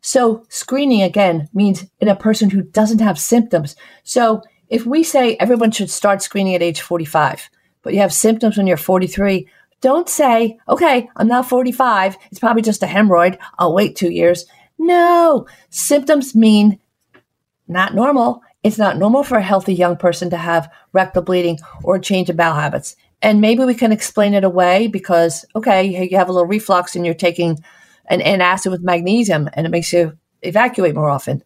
So 0.00 0.44
screening 0.48 1.02
again 1.02 1.48
means 1.52 1.86
in 2.00 2.08
a 2.08 2.16
person 2.16 2.50
who 2.50 2.62
doesn't 2.62 3.00
have 3.00 3.18
symptoms. 3.18 3.76
So 4.02 4.42
if 4.68 4.86
we 4.86 5.02
say 5.02 5.36
everyone 5.36 5.70
should 5.70 5.90
start 5.90 6.22
screening 6.22 6.54
at 6.54 6.62
age 6.62 6.80
45, 6.80 7.50
but 7.82 7.92
you 7.92 8.00
have 8.00 8.12
symptoms 8.12 8.56
when 8.56 8.66
you're 8.66 8.76
43, 8.76 9.48
don't 9.80 10.08
say, 10.08 10.58
okay, 10.68 11.08
I'm 11.16 11.28
now 11.28 11.42
45. 11.42 12.16
It's 12.30 12.40
probably 12.40 12.62
just 12.62 12.82
a 12.82 12.86
hemorrhoid. 12.86 13.38
I'll 13.58 13.74
wait 13.74 13.96
two 13.96 14.10
years. 14.10 14.44
No, 14.78 15.46
symptoms 15.70 16.34
mean 16.34 16.78
not 17.68 17.94
normal. 17.94 18.42
It's 18.62 18.78
not 18.78 18.98
normal 18.98 19.24
for 19.24 19.38
a 19.38 19.42
healthy 19.42 19.74
young 19.74 19.96
person 19.96 20.30
to 20.30 20.36
have 20.36 20.70
rectal 20.92 21.22
bleeding 21.22 21.58
or 21.82 21.98
change 21.98 22.28
in 22.28 22.36
bowel 22.36 22.54
habits. 22.54 22.94
And 23.22 23.40
maybe 23.40 23.64
we 23.64 23.74
can 23.74 23.92
explain 23.92 24.34
it 24.34 24.44
away 24.44 24.86
because, 24.86 25.44
okay, 25.54 26.08
you 26.08 26.16
have 26.16 26.28
a 26.28 26.32
little 26.32 26.46
reflux 26.46 26.96
and 26.96 27.04
you're 27.04 27.14
taking 27.14 27.58
an 28.06 28.20
antacid 28.20 28.70
with 28.70 28.82
magnesium 28.82 29.48
and 29.54 29.66
it 29.66 29.70
makes 29.70 29.92
you 29.92 30.16
evacuate 30.42 30.94
more 30.94 31.10
often. 31.10 31.42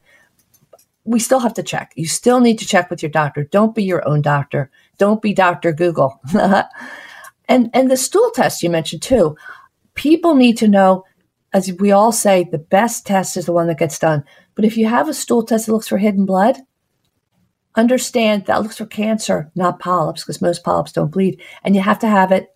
We 1.05 1.21
still 1.21 1.41
have 1.41 1.55
to 1.55 1.63
check. 1.63 1.93
You 1.97 2.07
still 2.07 2.41
need 2.41 2.59
to 2.61 2.67
check 2.67 2.89
with 2.89 3.03
your 3.03 3.11
doctor. 3.11 3.45
Don't 3.45 3.75
be 3.75 3.85
your 3.85 4.07
own 4.09 4.23
doctor. 4.23 4.71
Don't 4.99 5.21
be 5.21 5.35
Dr. 5.35 5.73
Google. 5.73 6.21
and 7.49 7.71
and 7.75 7.91
the 7.91 7.97
stool 7.97 8.31
test 8.31 8.63
you 8.63 8.71
mentioned 8.71 9.03
too. 9.03 9.37
People 9.95 10.35
need 10.35 10.57
to 10.59 10.69
know, 10.69 11.05
as 11.53 11.71
we 11.79 11.93
all 11.93 12.13
say, 12.13 12.45
the 12.45 12.59
best 12.59 13.07
test 13.07 13.37
is 13.37 13.47
the 13.47 13.53
one 13.53 13.67
that 13.67 13.79
gets 13.79 13.99
done. 13.99 14.25
But 14.55 14.65
if 14.65 14.77
you 14.77 14.87
have 14.87 15.09
a 15.09 15.15
stool 15.15 15.45
test 15.45 15.67
that 15.67 15.73
looks 15.73 15.89
for 15.89 15.99
hidden 15.99 16.25
blood, 16.25 16.57
understand 17.75 18.47
that 18.47 18.63
looks 18.63 18.79
for 18.79 18.87
cancer, 18.87 19.51
not 19.55 19.81
polyps, 19.81 20.23
because 20.23 20.41
most 20.41 20.65
polyps 20.65 20.93
don't 20.93 21.11
bleed. 21.11 21.41
And 21.63 21.75
you 21.75 21.83
have 21.83 21.99
to 22.01 22.09
have 22.09 22.33
it 22.33 22.55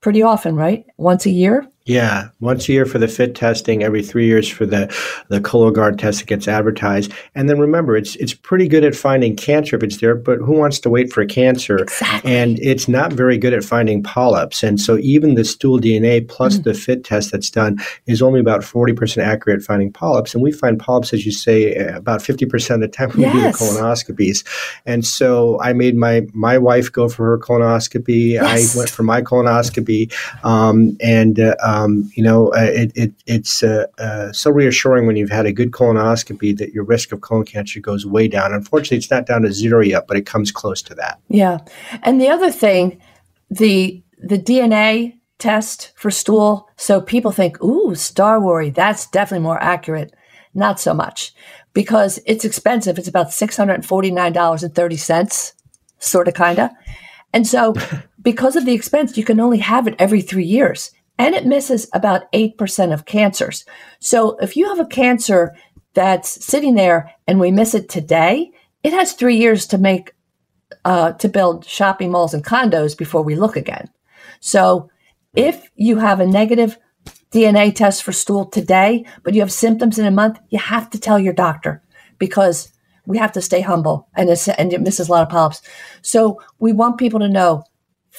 pretty 0.00 0.22
often, 0.22 0.56
right? 0.56 0.84
Once 0.96 1.26
a 1.26 1.30
year? 1.30 1.66
Yeah, 1.86 2.28
once 2.40 2.68
a 2.68 2.72
year 2.72 2.84
for 2.84 2.98
the 2.98 3.08
fit 3.08 3.34
testing, 3.34 3.82
every 3.82 4.02
three 4.02 4.26
years 4.26 4.46
for 4.48 4.66
the 4.66 4.94
the 5.28 5.40
Cologuard 5.40 5.98
test 5.98 6.20
that 6.20 6.26
gets 6.26 6.46
advertised. 6.46 7.10
And 7.34 7.48
then 7.48 7.58
remember, 7.58 7.96
it's 7.96 8.16
it's 8.16 8.34
pretty 8.34 8.68
good 8.68 8.84
at 8.84 8.94
finding 8.94 9.34
cancer 9.34 9.76
if 9.76 9.82
it's 9.82 9.96
there, 9.96 10.14
but 10.14 10.38
who 10.38 10.52
wants 10.52 10.78
to 10.80 10.90
wait 10.90 11.10
for 11.10 11.24
cancer? 11.24 11.78
Exactly. 11.78 12.32
And 12.32 12.58
it's 12.58 12.86
not 12.86 13.14
very 13.14 13.38
good 13.38 13.54
at 13.54 13.64
finding 13.64 14.02
polyps. 14.02 14.62
And 14.62 14.78
so 14.78 14.98
even 14.98 15.36
the 15.36 15.44
stool 15.44 15.80
DNA 15.80 16.28
plus 16.28 16.54
mm-hmm. 16.54 16.64
the 16.64 16.74
fit 16.74 17.02
test 17.02 17.32
that's 17.32 17.48
done 17.48 17.78
is 18.06 18.20
only 18.20 18.40
about 18.40 18.62
forty 18.62 18.92
percent 18.92 19.26
accurate 19.26 19.60
at 19.60 19.66
finding 19.66 19.90
polyps. 19.90 20.34
And 20.34 20.42
we 20.42 20.52
find 20.52 20.78
polyps, 20.78 21.14
as 21.14 21.24
you 21.24 21.32
say, 21.32 21.74
about 21.74 22.20
fifty 22.20 22.44
percent 22.44 22.84
of 22.84 22.90
the 22.90 22.94
time 22.94 23.08
when 23.10 23.20
yes. 23.22 23.34
we 23.34 23.40
do 23.40 23.46
the 23.46 23.56
colonoscopies. 23.56 24.46
And 24.84 25.06
so 25.06 25.58
I 25.62 25.72
made 25.72 25.96
my 25.96 26.26
my 26.34 26.58
wife 26.58 26.92
go 26.92 27.08
for 27.08 27.24
her 27.24 27.38
colonoscopy. 27.38 28.32
Yes. 28.32 28.76
I 28.76 28.78
went 28.78 28.90
for 28.90 29.02
my 29.02 29.22
colonoscopy, 29.22 30.12
um, 30.44 30.98
and 31.00 31.40
uh, 31.40 31.54
um, 31.70 32.10
you 32.14 32.22
know, 32.22 32.48
uh, 32.48 32.70
it, 32.72 32.92
it, 32.96 33.12
it's 33.26 33.62
uh, 33.62 33.86
uh, 33.98 34.32
so 34.32 34.50
reassuring 34.50 35.06
when 35.06 35.16
you've 35.16 35.30
had 35.30 35.46
a 35.46 35.52
good 35.52 35.70
colonoscopy 35.70 36.56
that 36.58 36.72
your 36.72 36.84
risk 36.84 37.12
of 37.12 37.20
colon 37.20 37.44
cancer 37.44 37.78
goes 37.78 38.04
way 38.04 38.26
down. 38.26 38.52
Unfortunately, 38.52 38.96
it's 38.96 39.10
not 39.10 39.26
down 39.26 39.42
to 39.42 39.52
zero 39.52 39.80
yet, 39.80 40.06
but 40.08 40.16
it 40.16 40.26
comes 40.26 40.50
close 40.50 40.82
to 40.82 40.94
that. 40.96 41.20
Yeah, 41.28 41.58
and 42.02 42.20
the 42.20 42.28
other 42.28 42.50
thing, 42.50 43.00
the 43.50 44.02
the 44.18 44.38
DNA 44.38 45.18
test 45.38 45.92
for 45.94 46.10
stool. 46.10 46.68
So 46.76 47.00
people 47.00 47.30
think, 47.30 47.62
ooh, 47.62 47.94
Star 47.94 48.40
Worry, 48.40 48.70
that's 48.70 49.06
definitely 49.06 49.44
more 49.44 49.62
accurate. 49.62 50.12
Not 50.52 50.80
so 50.80 50.92
much 50.92 51.32
because 51.72 52.18
it's 52.26 52.44
expensive. 52.44 52.98
It's 52.98 53.06
about 53.06 53.32
six 53.32 53.56
hundred 53.56 53.74
and 53.74 53.86
forty 53.86 54.10
nine 54.10 54.32
dollars 54.32 54.64
and 54.64 54.74
thirty 54.74 54.96
cents, 54.96 55.54
sort 55.98 56.26
of, 56.26 56.34
kinda. 56.34 56.72
And 57.32 57.46
so, 57.46 57.74
because 58.22 58.56
of 58.56 58.64
the 58.64 58.74
expense, 58.74 59.16
you 59.16 59.24
can 59.24 59.38
only 59.38 59.58
have 59.58 59.86
it 59.86 59.94
every 60.00 60.20
three 60.20 60.44
years 60.44 60.90
and 61.20 61.34
it 61.34 61.44
misses 61.44 61.86
about 61.92 62.32
8% 62.32 62.94
of 62.94 63.04
cancers. 63.04 63.66
So 63.98 64.38
if 64.38 64.56
you 64.56 64.66
have 64.68 64.80
a 64.80 64.86
cancer 64.86 65.54
that's 65.92 66.42
sitting 66.42 66.76
there 66.76 67.14
and 67.26 67.38
we 67.38 67.50
miss 67.50 67.74
it 67.74 67.90
today, 67.90 68.52
it 68.82 68.94
has 68.94 69.12
three 69.12 69.36
years 69.36 69.66
to 69.66 69.76
make, 69.76 70.14
uh, 70.86 71.12
to 71.12 71.28
build 71.28 71.66
shopping 71.66 72.10
malls 72.10 72.32
and 72.32 72.42
condos 72.42 72.96
before 72.96 73.20
we 73.22 73.34
look 73.36 73.54
again. 73.54 73.90
So 74.40 74.88
if 75.34 75.70
you 75.74 75.98
have 75.98 76.20
a 76.20 76.26
negative 76.26 76.78
DNA 77.30 77.74
test 77.74 78.02
for 78.02 78.12
stool 78.12 78.46
today, 78.46 79.04
but 79.22 79.34
you 79.34 79.40
have 79.40 79.52
symptoms 79.52 79.98
in 79.98 80.06
a 80.06 80.10
month, 80.10 80.40
you 80.48 80.58
have 80.58 80.88
to 80.88 80.98
tell 80.98 81.18
your 81.18 81.34
doctor 81.34 81.82
because 82.18 82.72
we 83.04 83.18
have 83.18 83.32
to 83.32 83.42
stay 83.42 83.60
humble 83.60 84.08
and, 84.14 84.30
and 84.56 84.72
it 84.72 84.80
misses 84.80 85.10
a 85.10 85.12
lot 85.12 85.24
of 85.24 85.28
polyps. 85.28 85.60
So 86.00 86.40
we 86.58 86.72
want 86.72 86.96
people 86.96 87.20
to 87.20 87.28
know 87.28 87.64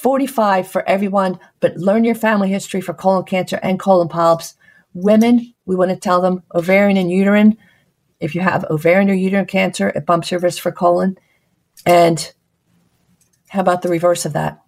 45 0.02 0.66
for 0.66 0.86
everyone, 0.88 1.38
but 1.60 1.76
learn 1.76 2.02
your 2.02 2.16
family 2.16 2.48
history 2.48 2.80
for 2.80 2.92
colon 2.92 3.22
cancer 3.22 3.60
and 3.62 3.78
colon 3.78 4.08
polyps. 4.08 4.56
Women, 4.94 5.54
we 5.64 5.76
want 5.76 5.92
to 5.92 5.96
tell 5.96 6.20
them 6.20 6.42
ovarian 6.56 6.96
and 6.96 7.08
uterine. 7.08 7.56
If 8.18 8.34
you 8.34 8.40
have 8.40 8.64
ovarian 8.64 9.08
or 9.10 9.14
uterine 9.14 9.46
cancer, 9.46 9.90
it 9.90 10.04
bumps 10.04 10.32
your 10.32 10.40
risk 10.40 10.60
for 10.60 10.72
colon. 10.72 11.18
And 11.86 12.34
how 13.48 13.60
about 13.60 13.82
the 13.82 13.90
reverse 13.90 14.26
of 14.26 14.32
that? 14.32 14.60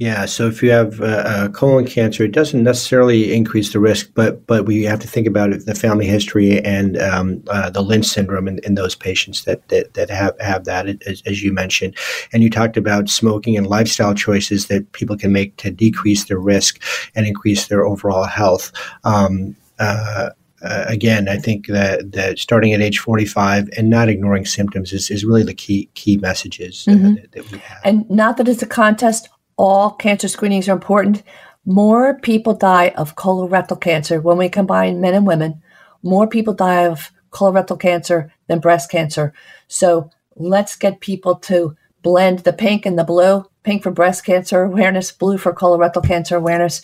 Yeah, 0.00 0.24
so 0.24 0.46
if 0.46 0.62
you 0.62 0.70
have 0.70 0.98
uh, 1.02 1.50
colon 1.50 1.84
cancer, 1.84 2.24
it 2.24 2.32
doesn't 2.32 2.64
necessarily 2.64 3.34
increase 3.34 3.74
the 3.74 3.80
risk, 3.80 4.10
but 4.14 4.46
but 4.46 4.64
we 4.64 4.82
have 4.84 4.98
to 5.00 5.06
think 5.06 5.26
about 5.26 5.52
it, 5.52 5.66
the 5.66 5.74
family 5.74 6.06
history 6.06 6.58
and 6.64 6.96
um, 6.96 7.44
uh, 7.48 7.68
the 7.68 7.82
Lynch 7.82 8.06
syndrome 8.06 8.48
in, 8.48 8.60
in, 8.64 8.76
those 8.76 8.94
patients 8.94 9.44
that, 9.44 9.68
that, 9.68 9.92
that 9.92 10.08
have, 10.08 10.40
have 10.40 10.64
that, 10.64 10.88
as, 11.06 11.22
as, 11.26 11.42
you 11.42 11.52
mentioned. 11.52 11.98
And 12.32 12.42
you 12.42 12.48
talked 12.48 12.78
about 12.78 13.10
smoking 13.10 13.58
and 13.58 13.66
lifestyle 13.66 14.14
choices 14.14 14.68
that 14.68 14.90
people 14.92 15.18
can 15.18 15.32
make 15.32 15.58
to 15.58 15.70
decrease 15.70 16.24
their 16.24 16.38
risk 16.38 16.82
and 17.14 17.26
increase 17.26 17.68
their 17.68 17.84
overall 17.84 18.24
health. 18.24 18.72
Um, 19.04 19.54
uh, 19.78 20.30
uh, 20.62 20.84
again, 20.88 21.28
I 21.28 21.36
think 21.36 21.66
that, 21.66 22.12
that 22.12 22.38
starting 22.38 22.72
at 22.72 22.80
age 22.80 23.00
45 23.00 23.68
and 23.76 23.90
not 23.90 24.08
ignoring 24.08 24.46
symptoms 24.46 24.94
is, 24.94 25.10
is 25.10 25.26
really 25.26 25.42
the 25.42 25.54
key 25.54 25.90
key 25.92 26.16
messages 26.16 26.86
uh, 26.88 26.92
mm-hmm. 26.92 27.14
that, 27.16 27.32
that 27.32 27.50
we 27.50 27.58
have. 27.58 27.80
And 27.84 28.08
not 28.08 28.38
that 28.38 28.48
it's 28.48 28.62
a 28.62 28.66
contest 28.66 29.28
all 29.60 29.90
cancer 29.90 30.26
screenings 30.26 30.70
are 30.70 30.72
important. 30.72 31.22
More 31.66 32.18
people 32.18 32.54
die 32.54 32.94
of 32.96 33.14
colorectal 33.14 33.78
cancer 33.78 34.18
when 34.18 34.38
we 34.38 34.48
combine 34.48 35.02
men 35.02 35.12
and 35.12 35.26
women. 35.26 35.62
More 36.02 36.26
people 36.26 36.54
die 36.54 36.86
of 36.86 37.10
colorectal 37.30 37.78
cancer 37.78 38.32
than 38.46 38.60
breast 38.60 38.90
cancer. 38.90 39.34
So 39.68 40.08
let's 40.34 40.76
get 40.76 41.00
people 41.00 41.34
to 41.40 41.76
blend 42.00 42.38
the 42.38 42.54
pink 42.54 42.86
and 42.86 42.98
the 42.98 43.04
blue 43.04 43.44
pink 43.62 43.82
for 43.82 43.90
breast 43.90 44.24
cancer 44.24 44.62
awareness, 44.62 45.12
blue 45.12 45.36
for 45.36 45.52
colorectal 45.52 46.02
cancer 46.02 46.36
awareness, 46.36 46.80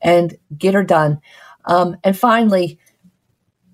and 0.00 0.36
get 0.56 0.74
her 0.74 0.84
done. 0.84 1.20
Um, 1.64 1.96
and 2.04 2.16
finally, 2.16 2.78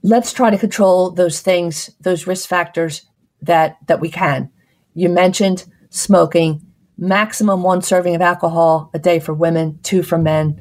let's 0.02 0.32
try 0.32 0.48
to 0.48 0.56
control 0.56 1.10
those 1.10 1.42
things, 1.42 1.90
those 2.00 2.26
risk 2.26 2.48
factors 2.48 3.04
that 3.42 3.76
that 3.86 4.00
we 4.00 4.10
can. 4.10 4.50
You 4.94 5.10
mentioned 5.10 5.66
smoking, 5.90 6.62
maximum 6.98 7.62
one 7.62 7.82
serving 7.82 8.14
of 8.14 8.22
alcohol 8.22 8.90
a 8.94 8.98
day 8.98 9.18
for 9.18 9.34
women, 9.34 9.78
two 9.82 10.02
for 10.02 10.18
men, 10.18 10.60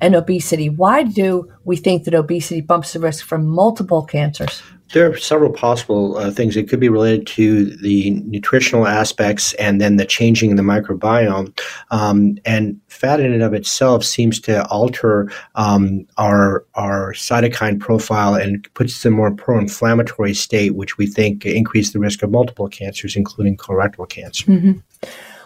and 0.00 0.14
obesity. 0.14 0.68
Why 0.68 1.04
do 1.04 1.50
we 1.64 1.76
think 1.76 2.04
that 2.04 2.14
obesity 2.14 2.60
bumps 2.60 2.92
the 2.92 3.00
risk 3.00 3.24
for 3.24 3.38
multiple 3.38 4.02
cancers? 4.02 4.62
There 4.92 5.10
are 5.10 5.16
several 5.16 5.50
possible 5.50 6.16
uh, 6.16 6.30
things. 6.30 6.56
It 6.56 6.68
could 6.68 6.78
be 6.78 6.88
related 6.88 7.26
to 7.28 7.64
the 7.76 8.10
nutritional 8.26 8.86
aspects 8.86 9.52
and 9.54 9.80
then 9.80 9.96
the 9.96 10.04
changing 10.04 10.50
in 10.50 10.56
the 10.56 10.62
microbiome. 10.62 11.58
Um, 11.90 12.38
and 12.44 12.80
fat 12.86 13.18
in 13.18 13.32
and 13.32 13.42
of 13.42 13.52
itself 13.52 14.04
seems 14.04 14.38
to 14.42 14.64
alter 14.68 15.30
um, 15.56 16.06
our 16.18 16.64
our 16.76 17.14
cytokine 17.14 17.80
profile 17.80 18.34
and 18.34 18.68
puts 18.74 18.94
us 18.94 19.04
in 19.04 19.12
a 19.12 19.16
more 19.16 19.32
pro-inflammatory 19.32 20.34
state, 20.34 20.76
which 20.76 20.98
we 20.98 21.06
think 21.08 21.44
increase 21.44 21.92
the 21.92 21.98
risk 21.98 22.22
of 22.22 22.30
multiple 22.30 22.68
cancers, 22.68 23.16
including 23.16 23.56
colorectal 23.56 24.08
cancer. 24.08 24.46
Mm-hmm. 24.46 24.78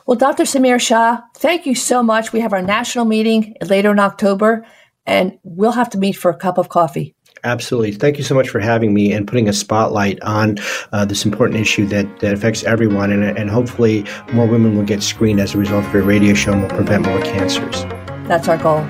Well, 0.06 0.16
Dr. 0.16 0.44
Samir 0.44 0.80
Shah, 0.80 1.20
thank 1.36 1.66
you 1.66 1.74
so 1.74 2.02
much. 2.02 2.32
We 2.32 2.40
have 2.40 2.52
our 2.52 2.62
national 2.62 3.04
meeting 3.04 3.54
later 3.62 3.90
in 3.90 3.98
October, 3.98 4.66
and 5.06 5.38
we'll 5.42 5.72
have 5.72 5.90
to 5.90 5.98
meet 5.98 6.12
for 6.12 6.30
a 6.30 6.36
cup 6.36 6.58
of 6.58 6.68
coffee. 6.68 7.14
Absolutely. 7.42 7.92
Thank 7.92 8.18
you 8.18 8.24
so 8.24 8.34
much 8.34 8.48
for 8.50 8.60
having 8.60 8.92
me 8.92 9.12
and 9.12 9.26
putting 9.26 9.48
a 9.48 9.52
spotlight 9.52 10.22
on 10.22 10.58
uh, 10.92 11.04
this 11.04 11.24
important 11.24 11.60
issue 11.60 11.86
that, 11.86 12.20
that 12.20 12.34
affects 12.34 12.64
everyone. 12.64 13.10
And, 13.12 13.24
and 13.38 13.48
hopefully, 13.48 14.04
more 14.32 14.46
women 14.46 14.76
will 14.76 14.84
get 14.84 15.02
screened 15.02 15.40
as 15.40 15.54
a 15.54 15.58
result 15.58 15.86
of 15.86 15.94
your 15.94 16.02
radio 16.02 16.34
show 16.34 16.52
and 16.52 16.62
will 16.62 16.68
prevent 16.68 17.06
more 17.06 17.20
cancers. 17.22 17.84
That's 18.28 18.48
our 18.48 18.58
goal. 18.58 18.86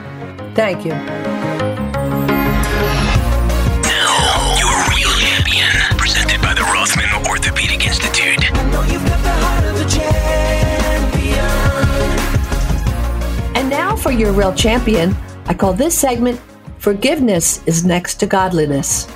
Thank 0.54 0.84
you. 0.84 1.19
For 14.00 14.10
your 14.10 14.32
real 14.32 14.54
champion, 14.54 15.14
I 15.46 15.54
call 15.54 15.74
this 15.74 15.98
segment 15.98 16.40
Forgiveness 16.78 17.62
is 17.66 17.84
next 17.84 18.14
to 18.16 18.26
godliness. 18.26 19.06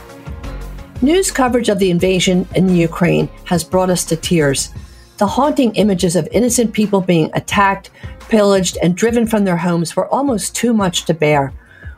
News 1.00 1.30
coverage 1.30 1.70
of 1.70 1.78
the 1.78 1.90
invasion 1.90 2.46
in 2.54 2.68
Ukraine 2.68 3.30
has 3.44 3.64
brought 3.64 3.88
us 3.88 4.04
to 4.04 4.16
tears. 4.16 4.74
The 5.16 5.26
haunting 5.26 5.74
images 5.76 6.16
of 6.16 6.28
innocent 6.32 6.74
people 6.74 7.00
being 7.00 7.30
attacked, 7.32 7.90
pillaged, 8.28 8.76
and 8.82 8.94
driven 8.94 9.26
from 9.26 9.44
their 9.44 9.56
homes 9.56 9.96
were 9.96 10.08
almost 10.08 10.54
too 10.54 10.74
much 10.74 11.06
to 11.06 11.14
bear. 11.14 11.54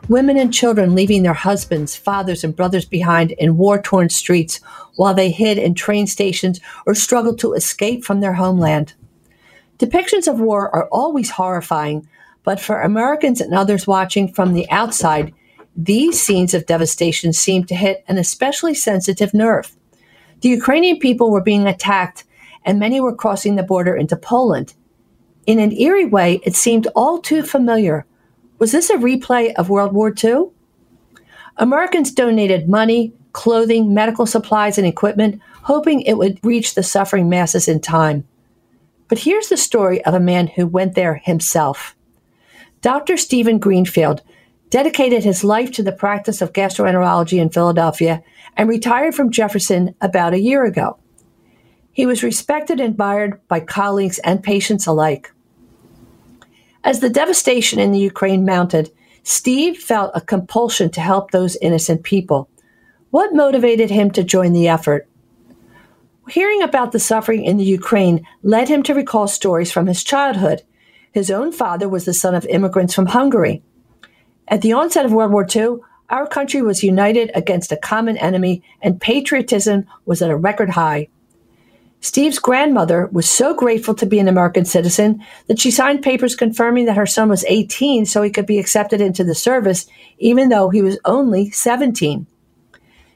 Women 0.07 0.37
and 0.37 0.53
children 0.53 0.95
leaving 0.95 1.23
their 1.23 1.33
husbands, 1.33 1.97
fathers, 1.97 2.45
and 2.45 2.55
brothers 2.55 2.85
behind 2.85 3.31
in 3.31 3.57
war 3.57 3.81
torn 3.81 4.07
streets 4.09 4.61
while 4.95 5.13
they 5.13 5.31
hid 5.31 5.57
in 5.57 5.73
train 5.73 6.07
stations 6.07 6.61
or 6.85 6.95
struggled 6.95 7.39
to 7.39 7.53
escape 7.53 8.05
from 8.05 8.21
their 8.21 8.33
homeland. 8.33 8.93
Depictions 9.77 10.27
of 10.27 10.39
war 10.39 10.73
are 10.73 10.87
always 10.93 11.31
horrifying, 11.31 12.07
but 12.47 12.61
for 12.61 12.79
Americans 12.79 13.41
and 13.41 13.53
others 13.53 13.85
watching 13.85 14.31
from 14.31 14.53
the 14.53 14.71
outside, 14.71 15.33
these 15.75 16.17
scenes 16.17 16.53
of 16.53 16.65
devastation 16.65 17.33
seemed 17.33 17.67
to 17.67 17.75
hit 17.75 18.05
an 18.07 18.17
especially 18.17 18.73
sensitive 18.73 19.33
nerve. 19.33 19.75
The 20.39 20.47
Ukrainian 20.47 20.97
people 20.97 21.29
were 21.29 21.43
being 21.43 21.67
attacked, 21.67 22.23
and 22.63 22.79
many 22.79 23.01
were 23.01 23.13
crossing 23.13 23.57
the 23.57 23.63
border 23.63 23.93
into 23.97 24.15
Poland. 24.15 24.75
In 25.45 25.59
an 25.59 25.73
eerie 25.73 26.05
way, 26.05 26.39
it 26.45 26.55
seemed 26.55 26.87
all 26.95 27.19
too 27.19 27.43
familiar. 27.43 28.05
Was 28.59 28.71
this 28.71 28.89
a 28.89 28.95
replay 28.95 29.53
of 29.55 29.69
World 29.69 29.91
War 29.91 30.13
II? 30.23 30.45
Americans 31.57 32.13
donated 32.13 32.69
money, 32.69 33.11
clothing, 33.33 33.93
medical 33.93 34.25
supplies, 34.25 34.77
and 34.77 34.87
equipment, 34.87 35.41
hoping 35.63 35.99
it 35.99 36.13
would 36.13 36.39
reach 36.43 36.75
the 36.75 36.81
suffering 36.81 37.27
masses 37.27 37.67
in 37.67 37.81
time. 37.81 38.25
But 39.09 39.19
here's 39.19 39.49
the 39.49 39.57
story 39.57 40.01
of 40.05 40.13
a 40.13 40.21
man 40.21 40.47
who 40.47 40.65
went 40.65 40.95
there 40.95 41.15
himself. 41.15 41.96
Dr. 42.87 43.17
Stephen 43.17 43.59
Greenfield 43.59 44.21
dedicated 44.69 45.25
his 45.25 45.43
life 45.43 45.73
to 45.73 45.83
the 45.83 45.91
practice 45.91 46.41
of 46.41 46.53
gastroenterology 46.53 47.37
in 47.37 47.49
Philadelphia, 47.49 48.23
and 48.55 48.69
retired 48.69 49.13
from 49.13 49.29
Jefferson 49.29 49.93
about 49.99 50.33
a 50.33 50.39
year 50.39 50.63
ago. 50.63 50.97
He 51.91 52.05
was 52.05 52.23
respected 52.23 52.79
and 52.79 52.91
admired 52.91 53.45
by 53.49 53.59
colleagues 53.59 54.19
and 54.19 54.41
patients 54.41 54.87
alike. 54.87 55.33
As 56.85 57.01
the 57.01 57.09
devastation 57.09 57.77
in 57.77 57.91
the 57.91 57.99
Ukraine 57.99 58.45
mounted, 58.45 58.89
Steve 59.21 59.77
felt 59.77 60.11
a 60.15 60.21
compulsion 60.21 60.89
to 60.91 61.01
help 61.01 61.31
those 61.31 61.57
innocent 61.57 62.03
people. 62.03 62.49
What 63.11 63.35
motivated 63.35 63.89
him 63.89 64.11
to 64.11 64.23
join 64.23 64.53
the 64.53 64.69
effort? 64.69 65.09
Hearing 66.29 66.61
about 66.63 66.93
the 66.93 66.99
suffering 66.99 67.43
in 67.43 67.57
the 67.57 67.65
Ukraine 67.65 68.25
led 68.43 68.69
him 68.69 68.81
to 68.83 68.95
recall 68.95 69.27
stories 69.27 69.73
from 69.73 69.87
his 69.87 70.05
childhood. 70.05 70.63
His 71.11 71.31
own 71.31 71.51
father 71.51 71.89
was 71.89 72.05
the 72.05 72.13
son 72.13 72.35
of 72.35 72.45
immigrants 72.45 72.93
from 72.93 73.07
Hungary. 73.07 73.61
At 74.47 74.61
the 74.61 74.73
onset 74.73 75.05
of 75.05 75.13
World 75.13 75.31
War 75.31 75.45
II, 75.53 75.77
our 76.09 76.27
country 76.27 76.61
was 76.61 76.83
united 76.83 77.31
against 77.35 77.71
a 77.71 77.77
common 77.77 78.17
enemy 78.17 78.63
and 78.81 79.01
patriotism 79.01 79.85
was 80.05 80.21
at 80.21 80.29
a 80.29 80.37
record 80.37 80.69
high. 80.69 81.09
Steve's 81.99 82.39
grandmother 82.39 83.07
was 83.11 83.27
so 83.27 83.55
grateful 83.55 83.95
to 83.95 84.05
be 84.05 84.19
an 84.19 84.27
American 84.27 84.65
citizen 84.65 85.23
that 85.47 85.59
she 85.59 85.71
signed 85.71 86.03
papers 86.03 86.35
confirming 86.35 86.85
that 86.85 86.95
her 86.95 87.07
son 87.07 87.27
was 87.27 87.43
18 87.45 88.05
so 88.05 88.21
he 88.21 88.29
could 88.29 88.45
be 88.45 88.59
accepted 88.59 89.01
into 89.01 89.23
the 89.23 89.35
service, 89.35 89.87
even 90.19 90.49
though 90.49 90.69
he 90.69 90.81
was 90.81 90.99
only 91.05 91.49
17. 91.49 92.27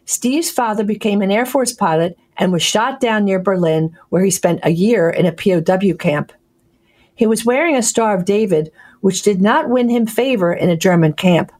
Steve's 0.05 0.49
father 0.49 0.83
became 0.83 1.21
an 1.21 1.31
Air 1.31 1.45
Force 1.45 1.71
pilot 1.71 2.17
and 2.37 2.51
was 2.51 2.63
shot 2.63 2.99
down 2.99 3.23
near 3.23 3.39
Berlin, 3.39 3.95
where 4.09 4.23
he 4.23 4.31
spent 4.31 4.59
a 4.63 4.71
year 4.71 5.09
in 5.09 5.27
a 5.27 5.31
POW 5.31 5.93
camp. 5.97 6.33
He 7.21 7.27
was 7.27 7.45
wearing 7.45 7.75
a 7.75 7.83
Star 7.83 8.15
of 8.15 8.25
David, 8.25 8.71
which 9.01 9.21
did 9.21 9.43
not 9.43 9.69
win 9.69 9.89
him 9.89 10.07
favor 10.07 10.51
in 10.51 10.71
a 10.71 10.75
German 10.75 11.13
camp. 11.13 11.51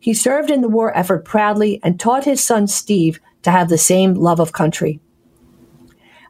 He 0.00 0.14
served 0.14 0.50
in 0.50 0.62
the 0.62 0.68
war 0.70 0.96
effort 0.96 1.26
proudly 1.26 1.78
and 1.84 2.00
taught 2.00 2.24
his 2.24 2.42
son 2.42 2.66
Steve 2.68 3.20
to 3.42 3.50
have 3.50 3.68
the 3.68 3.76
same 3.76 4.14
love 4.14 4.40
of 4.40 4.54
country. 4.54 4.98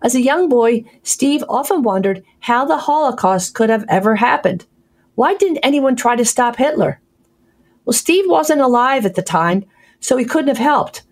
As 0.03 0.17
a 0.17 0.21
young 0.21 0.49
boy, 0.49 0.83
Steve 1.05 1.45
often 1.49 1.85
wondered 1.85 2.25
how 2.41 2.65
the 2.65 2.79
Holocaust 2.79 3.55
could 3.55 3.71
have 3.71 3.85
ever 3.89 4.17
happened. 4.17 4.67
Why 5.15 5.37
didn't 5.37 5.59
anyone 5.59 5.95
try 5.95 6.17
to 6.17 6.25
stop 6.25 6.57
Hitler? 6.57 7.01
Well, 7.85 7.95
Steve 7.95 8.25
wasn't 8.27 8.61
alive 8.61 9.07
at 9.07 9.15
the 9.15 9.23
time, 9.23 9.67
so 10.01 10.17
he 10.17 10.25
couldn't 10.25 10.49
have 10.49 10.59
helped. 10.59 11.05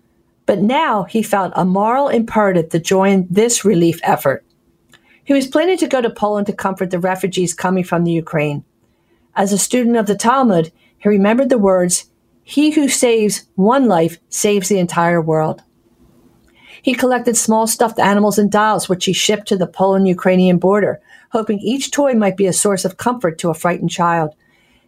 But 0.45 0.59
now 0.59 1.03
he 1.03 1.23
felt 1.23 1.53
a 1.55 1.63
moral 1.63 2.09
imperative 2.09 2.71
to 2.71 2.79
join 2.79 3.25
this 3.29 3.63
relief 3.63 4.01
effort. 4.03 4.43
He 5.27 5.33
was 5.33 5.45
planning 5.45 5.75
to 5.79 5.87
go 5.87 5.99
to 5.99 6.09
Poland 6.09 6.47
to 6.47 6.53
comfort 6.53 6.89
the 6.89 6.99
refugees 6.99 7.53
coming 7.53 7.83
from 7.83 8.05
the 8.05 8.13
Ukraine. 8.13 8.63
As 9.35 9.51
a 9.51 9.57
student 9.57 9.97
of 9.97 10.05
the 10.05 10.15
Talmud, 10.15 10.71
he 10.99 11.09
remembered 11.09 11.49
the 11.49 11.57
words, 11.57 12.05
He 12.43 12.71
who 12.71 12.87
saves 12.87 13.45
one 13.55 13.89
life 13.89 14.19
saves 14.29 14.69
the 14.69 14.79
entire 14.79 15.21
world. 15.21 15.63
He 16.81 16.93
collected 16.93 17.35
small 17.35 17.67
stuffed 17.67 17.99
animals 17.99 18.39
and 18.39 18.49
dolls, 18.49 18.87
which 18.87 19.03
he 19.03 19.11
shipped 19.11 19.49
to 19.49 19.57
the 19.57 19.67
Poland 19.67 20.07
Ukrainian 20.07 20.59
border, 20.59 21.01
hoping 21.31 21.59
each 21.59 21.91
toy 21.91 22.13
might 22.13 22.37
be 22.37 22.45
a 22.45 22.53
source 22.53 22.85
of 22.85 22.95
comfort 22.95 23.37
to 23.39 23.49
a 23.49 23.53
frightened 23.53 23.91
child. 23.91 24.33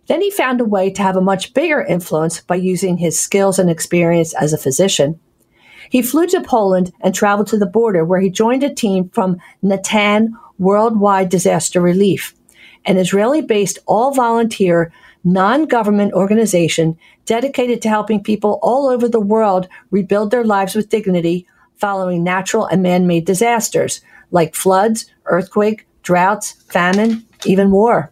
Then 0.07 0.21
he 0.21 0.31
found 0.31 0.61
a 0.61 0.65
way 0.65 0.89
to 0.89 1.01
have 1.01 1.17
a 1.17 1.21
much 1.21 1.53
bigger 1.53 1.81
influence 1.81 2.39
by 2.39 2.55
using 2.55 2.95
his 2.95 3.19
skills 3.19 3.59
and 3.59 3.69
experience 3.69 4.33
as 4.35 4.53
a 4.53 4.57
physician. 4.57 5.19
He 5.89 6.01
flew 6.01 6.27
to 6.27 6.41
Poland 6.41 6.93
and 7.01 7.13
traveled 7.13 7.47
to 7.47 7.57
the 7.57 7.65
border, 7.65 8.05
where 8.05 8.19
he 8.19 8.29
joined 8.29 8.63
a 8.63 8.73
team 8.73 9.09
from 9.09 9.37
Natan 9.61 10.37
Worldwide 10.57 11.29
Disaster 11.29 11.81
Relief 11.81 12.33
an 12.85 12.97
Israeli 12.97 13.41
based 13.41 13.79
all 13.85 14.11
volunteer 14.11 14.91
non 15.23 15.65
government 15.65 16.13
organization 16.13 16.97
dedicated 17.25 17.81
to 17.81 17.89
helping 17.89 18.23
people 18.23 18.59
all 18.61 18.87
over 18.87 19.07
the 19.07 19.19
world 19.19 19.67
rebuild 19.91 20.31
their 20.31 20.43
lives 20.43 20.75
with 20.75 20.89
dignity 20.89 21.45
following 21.75 22.23
natural 22.23 22.65
and 22.65 22.81
man 22.81 23.07
made 23.07 23.25
disasters 23.25 24.01
like 24.31 24.55
floods, 24.55 25.09
earthquake, 25.25 25.85
droughts, 26.03 26.51
famine, 26.69 27.25
even 27.45 27.71
war. 27.71 28.11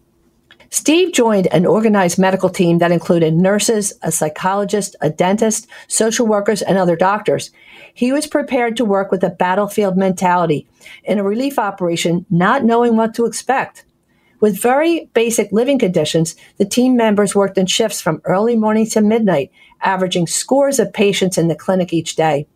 Steve 0.69 1.13
joined 1.13 1.47
an 1.47 1.65
organized 1.65 2.17
medical 2.17 2.49
team 2.49 2.79
that 2.79 2.91
included 2.91 3.33
nurses, 3.33 3.93
a 4.01 4.11
psychologist, 4.11 4.95
a 5.01 5.09
dentist, 5.09 5.67
social 5.87 6.27
workers, 6.27 6.61
and 6.61 6.77
other 6.77 6.95
doctors. 6.95 7.51
He 7.93 8.11
was 8.11 8.27
prepared 8.27 8.75
to 8.77 8.85
work 8.85 9.11
with 9.11 9.23
a 9.23 9.29
battlefield 9.29 9.97
mentality 9.97 10.67
in 11.03 11.19
a 11.19 11.23
relief 11.23 11.57
operation, 11.57 12.25
not 12.29 12.65
knowing 12.65 12.97
what 12.97 13.13
to 13.15 13.25
expect. 13.25 13.85
With 14.39 14.61
very 14.61 15.09
basic 15.13 15.51
living 15.51 15.79
conditions, 15.79 16.35
the 16.57 16.65
team 16.65 16.95
members 16.95 17.33
worked 17.33 17.57
in 17.57 17.65
shifts 17.65 18.01
from 18.01 18.21
early 18.25 18.55
morning 18.55 18.85
to 18.87 19.01
midnight, 19.01 19.51
averaging 19.81 20.27
scores 20.27 20.79
of 20.79 20.93
patients 20.93 21.37
in 21.37 21.47
the 21.47 21.55
clinic 21.55 21.91
each 21.91 22.15
day. 22.15 22.47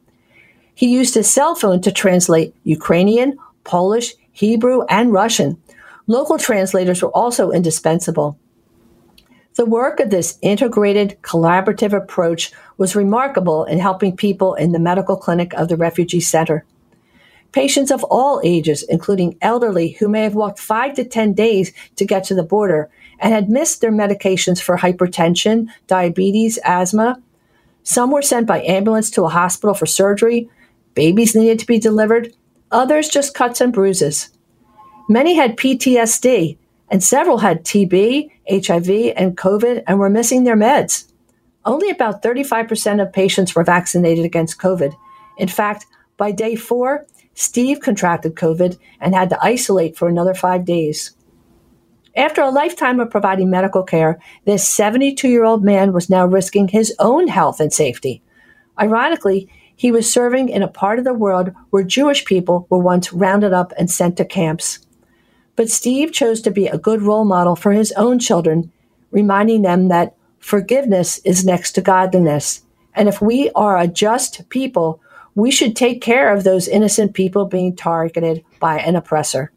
He 0.75 0.87
used 0.87 1.15
his 1.15 1.29
cell 1.29 1.55
phone 1.55 1.81
to 1.81 1.91
translate 1.91 2.55
Ukrainian, 2.63 3.37
Polish, 3.63 4.13
Hebrew, 4.31 4.83
and 4.89 5.11
Russian. 5.11 5.61
Local 6.07 6.37
translators 6.37 7.01
were 7.01 7.15
also 7.15 7.51
indispensable. 7.51 8.37
The 9.55 9.65
work 9.65 9.99
of 9.99 10.09
this 10.09 10.37
integrated, 10.41 11.17
collaborative 11.21 11.93
approach 11.93 12.51
was 12.77 12.95
remarkable 12.95 13.65
in 13.65 13.79
helping 13.79 14.15
people 14.15 14.53
in 14.55 14.71
the 14.71 14.79
medical 14.79 15.17
clinic 15.17 15.53
of 15.53 15.67
the 15.67 15.75
Refugee 15.77 16.21
Center. 16.21 16.65
Patients 17.51 17.91
of 17.91 18.03
all 18.05 18.39
ages, 18.45 18.83
including 18.83 19.37
elderly 19.41 19.89
who 19.99 20.07
may 20.07 20.23
have 20.23 20.35
walked 20.35 20.57
five 20.57 20.93
to 20.95 21.03
10 21.03 21.33
days 21.33 21.73
to 21.97 22.05
get 22.05 22.23
to 22.25 22.35
the 22.35 22.43
border 22.43 22.89
and 23.19 23.33
had 23.33 23.49
missed 23.49 23.81
their 23.81 23.91
medications 23.91 24.61
for 24.61 24.77
hypertension, 24.77 25.67
diabetes, 25.87 26.57
asthma. 26.63 27.21
Some 27.83 28.09
were 28.09 28.21
sent 28.21 28.47
by 28.47 28.61
ambulance 28.63 29.11
to 29.11 29.25
a 29.25 29.29
hospital 29.29 29.73
for 29.73 29.85
surgery. 29.85 30.49
Babies 30.93 31.35
needed 31.35 31.59
to 31.59 31.67
be 31.67 31.77
delivered. 31.77 32.33
Others 32.71 33.09
just 33.09 33.33
cuts 33.33 33.59
and 33.59 33.73
bruises. 33.73 34.29
Many 35.11 35.35
had 35.35 35.57
PTSD, 35.57 36.57
and 36.89 37.03
several 37.03 37.39
had 37.39 37.65
TB, 37.65 38.29
HIV, 38.49 39.13
and 39.17 39.35
COVID 39.35 39.83
and 39.85 39.99
were 39.99 40.09
missing 40.09 40.45
their 40.45 40.55
meds. 40.55 41.11
Only 41.65 41.89
about 41.89 42.23
35% 42.23 43.01
of 43.01 43.11
patients 43.11 43.53
were 43.53 43.65
vaccinated 43.65 44.23
against 44.23 44.57
COVID. 44.57 44.95
In 45.37 45.49
fact, 45.49 45.85
by 46.15 46.31
day 46.31 46.55
four, 46.55 47.05
Steve 47.33 47.81
contracted 47.81 48.35
COVID 48.35 48.77
and 49.01 49.13
had 49.13 49.29
to 49.31 49.43
isolate 49.43 49.97
for 49.97 50.07
another 50.07 50.33
five 50.33 50.63
days. 50.63 51.11
After 52.15 52.41
a 52.41 52.49
lifetime 52.49 53.01
of 53.01 53.09
providing 53.09 53.49
medical 53.49 53.83
care, 53.83 54.17
this 54.45 54.65
72 54.65 55.27
year 55.27 55.43
old 55.43 55.61
man 55.61 55.91
was 55.91 56.09
now 56.09 56.25
risking 56.25 56.69
his 56.69 56.95
own 56.99 57.27
health 57.27 57.59
and 57.59 57.73
safety. 57.73 58.21
Ironically, 58.79 59.49
he 59.75 59.91
was 59.91 60.09
serving 60.09 60.47
in 60.47 60.63
a 60.63 60.69
part 60.69 60.99
of 60.99 61.03
the 61.03 61.13
world 61.13 61.51
where 61.71 61.83
Jewish 61.83 62.23
people 62.23 62.65
were 62.69 62.79
once 62.79 63.11
rounded 63.11 63.51
up 63.51 63.73
and 63.77 63.91
sent 63.91 64.15
to 64.15 64.23
camps. 64.23 64.79
But 65.55 65.69
Steve 65.69 66.11
chose 66.11 66.41
to 66.41 66.51
be 66.51 66.67
a 66.67 66.77
good 66.77 67.01
role 67.01 67.25
model 67.25 67.55
for 67.55 67.71
his 67.71 67.91
own 67.93 68.19
children, 68.19 68.71
reminding 69.11 69.61
them 69.61 69.89
that 69.89 70.15
forgiveness 70.39 71.19
is 71.19 71.45
next 71.45 71.73
to 71.73 71.81
godliness. 71.81 72.63
And 72.93 73.07
if 73.07 73.21
we 73.21 73.51
are 73.51 73.77
a 73.77 73.87
just 73.87 74.47
people, 74.49 75.01
we 75.35 75.51
should 75.51 75.75
take 75.75 76.01
care 76.01 76.33
of 76.33 76.43
those 76.43 76.67
innocent 76.67 77.13
people 77.13 77.45
being 77.45 77.75
targeted 77.75 78.43
by 78.59 78.79
an 78.79 78.95
oppressor. 78.95 79.51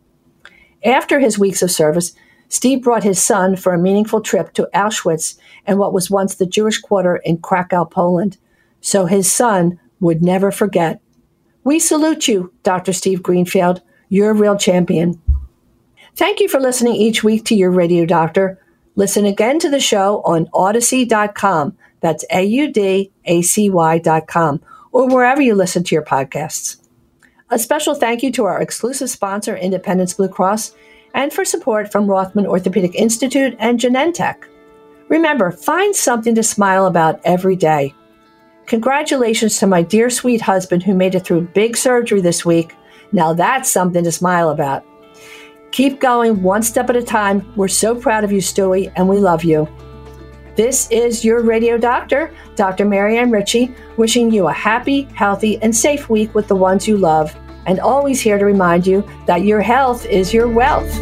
After 0.85 1.19
his 1.19 1.39
weeks 1.39 1.63
of 1.63 1.71
service, 1.71 2.13
Steve 2.49 2.83
brought 2.83 3.03
his 3.03 3.21
son 3.21 3.57
for 3.57 3.73
a 3.73 3.79
meaningful 3.79 4.21
trip 4.21 4.53
to 4.53 4.69
Auschwitz 4.75 5.37
and 5.67 5.79
what 5.79 5.93
was 5.93 6.11
once 6.11 6.35
the 6.35 6.47
Jewish 6.47 6.79
quarter 6.79 7.17
in 7.17 7.39
Krakow, 7.39 7.85
Poland, 7.85 8.37
so 8.81 9.07
his 9.07 9.31
son 9.33 9.81
would 9.99 10.23
never 10.23 10.53
forget. 10.53 11.01
We 11.65 11.79
salute 11.79 12.29
you, 12.29 12.53
Dr. 12.63 12.93
Steve 12.93 13.23
Greenfield. 13.23 13.81
You're 14.11 14.31
a 14.31 14.35
real 14.35 14.57
champion. 14.57 15.21
Thank 16.17 16.39
you 16.41 16.49
for 16.49 16.61
listening 16.61 16.95
each 16.95 17.25
week 17.25 17.45
to 17.47 17.57
your 17.57 17.71
radio 17.71 18.07
doctor. 18.07 18.61
Listen 18.95 19.25
again 19.25 19.59
to 19.59 19.69
the 19.69 19.81
show 19.81 20.23
on 20.25 20.47
audacy.com. 20.55 21.77
That's 22.01 22.25
A 22.31 22.45
U 22.45 22.73
D 22.73 23.11
A 23.25 23.43
C 23.43 23.69
Y.com 23.69 24.63
or 24.93 25.09
wherever 25.09 25.43
you 25.43 25.57
listen 25.57 25.83
to 25.83 25.95
your 25.95 26.05
podcasts. 26.05 26.77
A 27.51 27.59
special 27.59 27.97
thank 27.97 28.23
you 28.23 28.31
to 28.33 28.45
our 28.45 28.63
exclusive 28.63 29.11
sponsor, 29.11 29.57
Independence 29.57 30.15
Blue 30.15 30.29
Cross, 30.29 30.75
and 31.15 31.33
for 31.33 31.45
support 31.45 31.91
from 31.91 32.07
Rothman 32.07 32.47
Orthopedic 32.47 32.95
Institute 32.95 33.57
and 33.59 33.81
Genentech. 33.81 34.37
Remember, 35.09 35.51
find 35.51 35.97
something 35.97 36.35
to 36.37 36.43
smile 36.43 36.87
about 36.87 37.21
every 37.25 37.57
day. 37.57 37.93
Congratulations 38.67 39.59
to 39.59 39.67
my 39.67 39.83
dear 39.83 40.11
sweet 40.11 40.41
husband 40.41 40.83
who 40.83 40.95
made 40.95 41.15
it 41.15 41.25
through 41.25 41.49
big 41.55 41.77
surgery 41.77 42.21
this 42.21 42.45
week. 42.45 42.75
Now 43.11 43.33
that's 43.33 43.69
something 43.69 44.05
to 44.05 44.13
smile 44.13 44.51
about. 44.51 44.85
Keep 45.75 45.99
going 45.99 46.41
one 46.41 46.63
step 46.63 46.89
at 46.89 46.95
a 46.95 47.03
time. 47.03 47.53
We're 47.57 47.67
so 47.67 47.97
proud 47.97 48.23
of 48.23 48.31
you, 48.31 48.39
Stewie, 48.39 48.93
and 48.95 49.09
we 49.09 49.17
love 49.17 49.43
you. 49.43 49.69
This 50.55 50.89
is 50.93 51.25
your 51.25 51.43
radio 51.43 51.77
doctor, 51.77 52.33
Dr. 52.55 52.85
Marianne 52.85 53.33
Ritchie, 53.33 53.75
wishing 53.97 54.31
you 54.31 54.47
a 54.47 54.53
happy, 54.53 55.09
healthy, 55.17 55.61
and 55.63 55.75
safe 55.75 56.09
week 56.09 56.33
with 56.33 56.47
the 56.47 56.55
ones 56.55 56.87
you 56.87 56.97
love, 56.97 57.37
and 57.67 57.81
always 57.81 58.21
here 58.21 58.39
to 58.39 58.45
remind 58.45 58.87
you 58.87 59.05
that 59.27 59.43
your 59.43 59.61
health 59.61 60.07
is 60.07 60.33
your 60.33 60.47
wealth. 60.47 60.95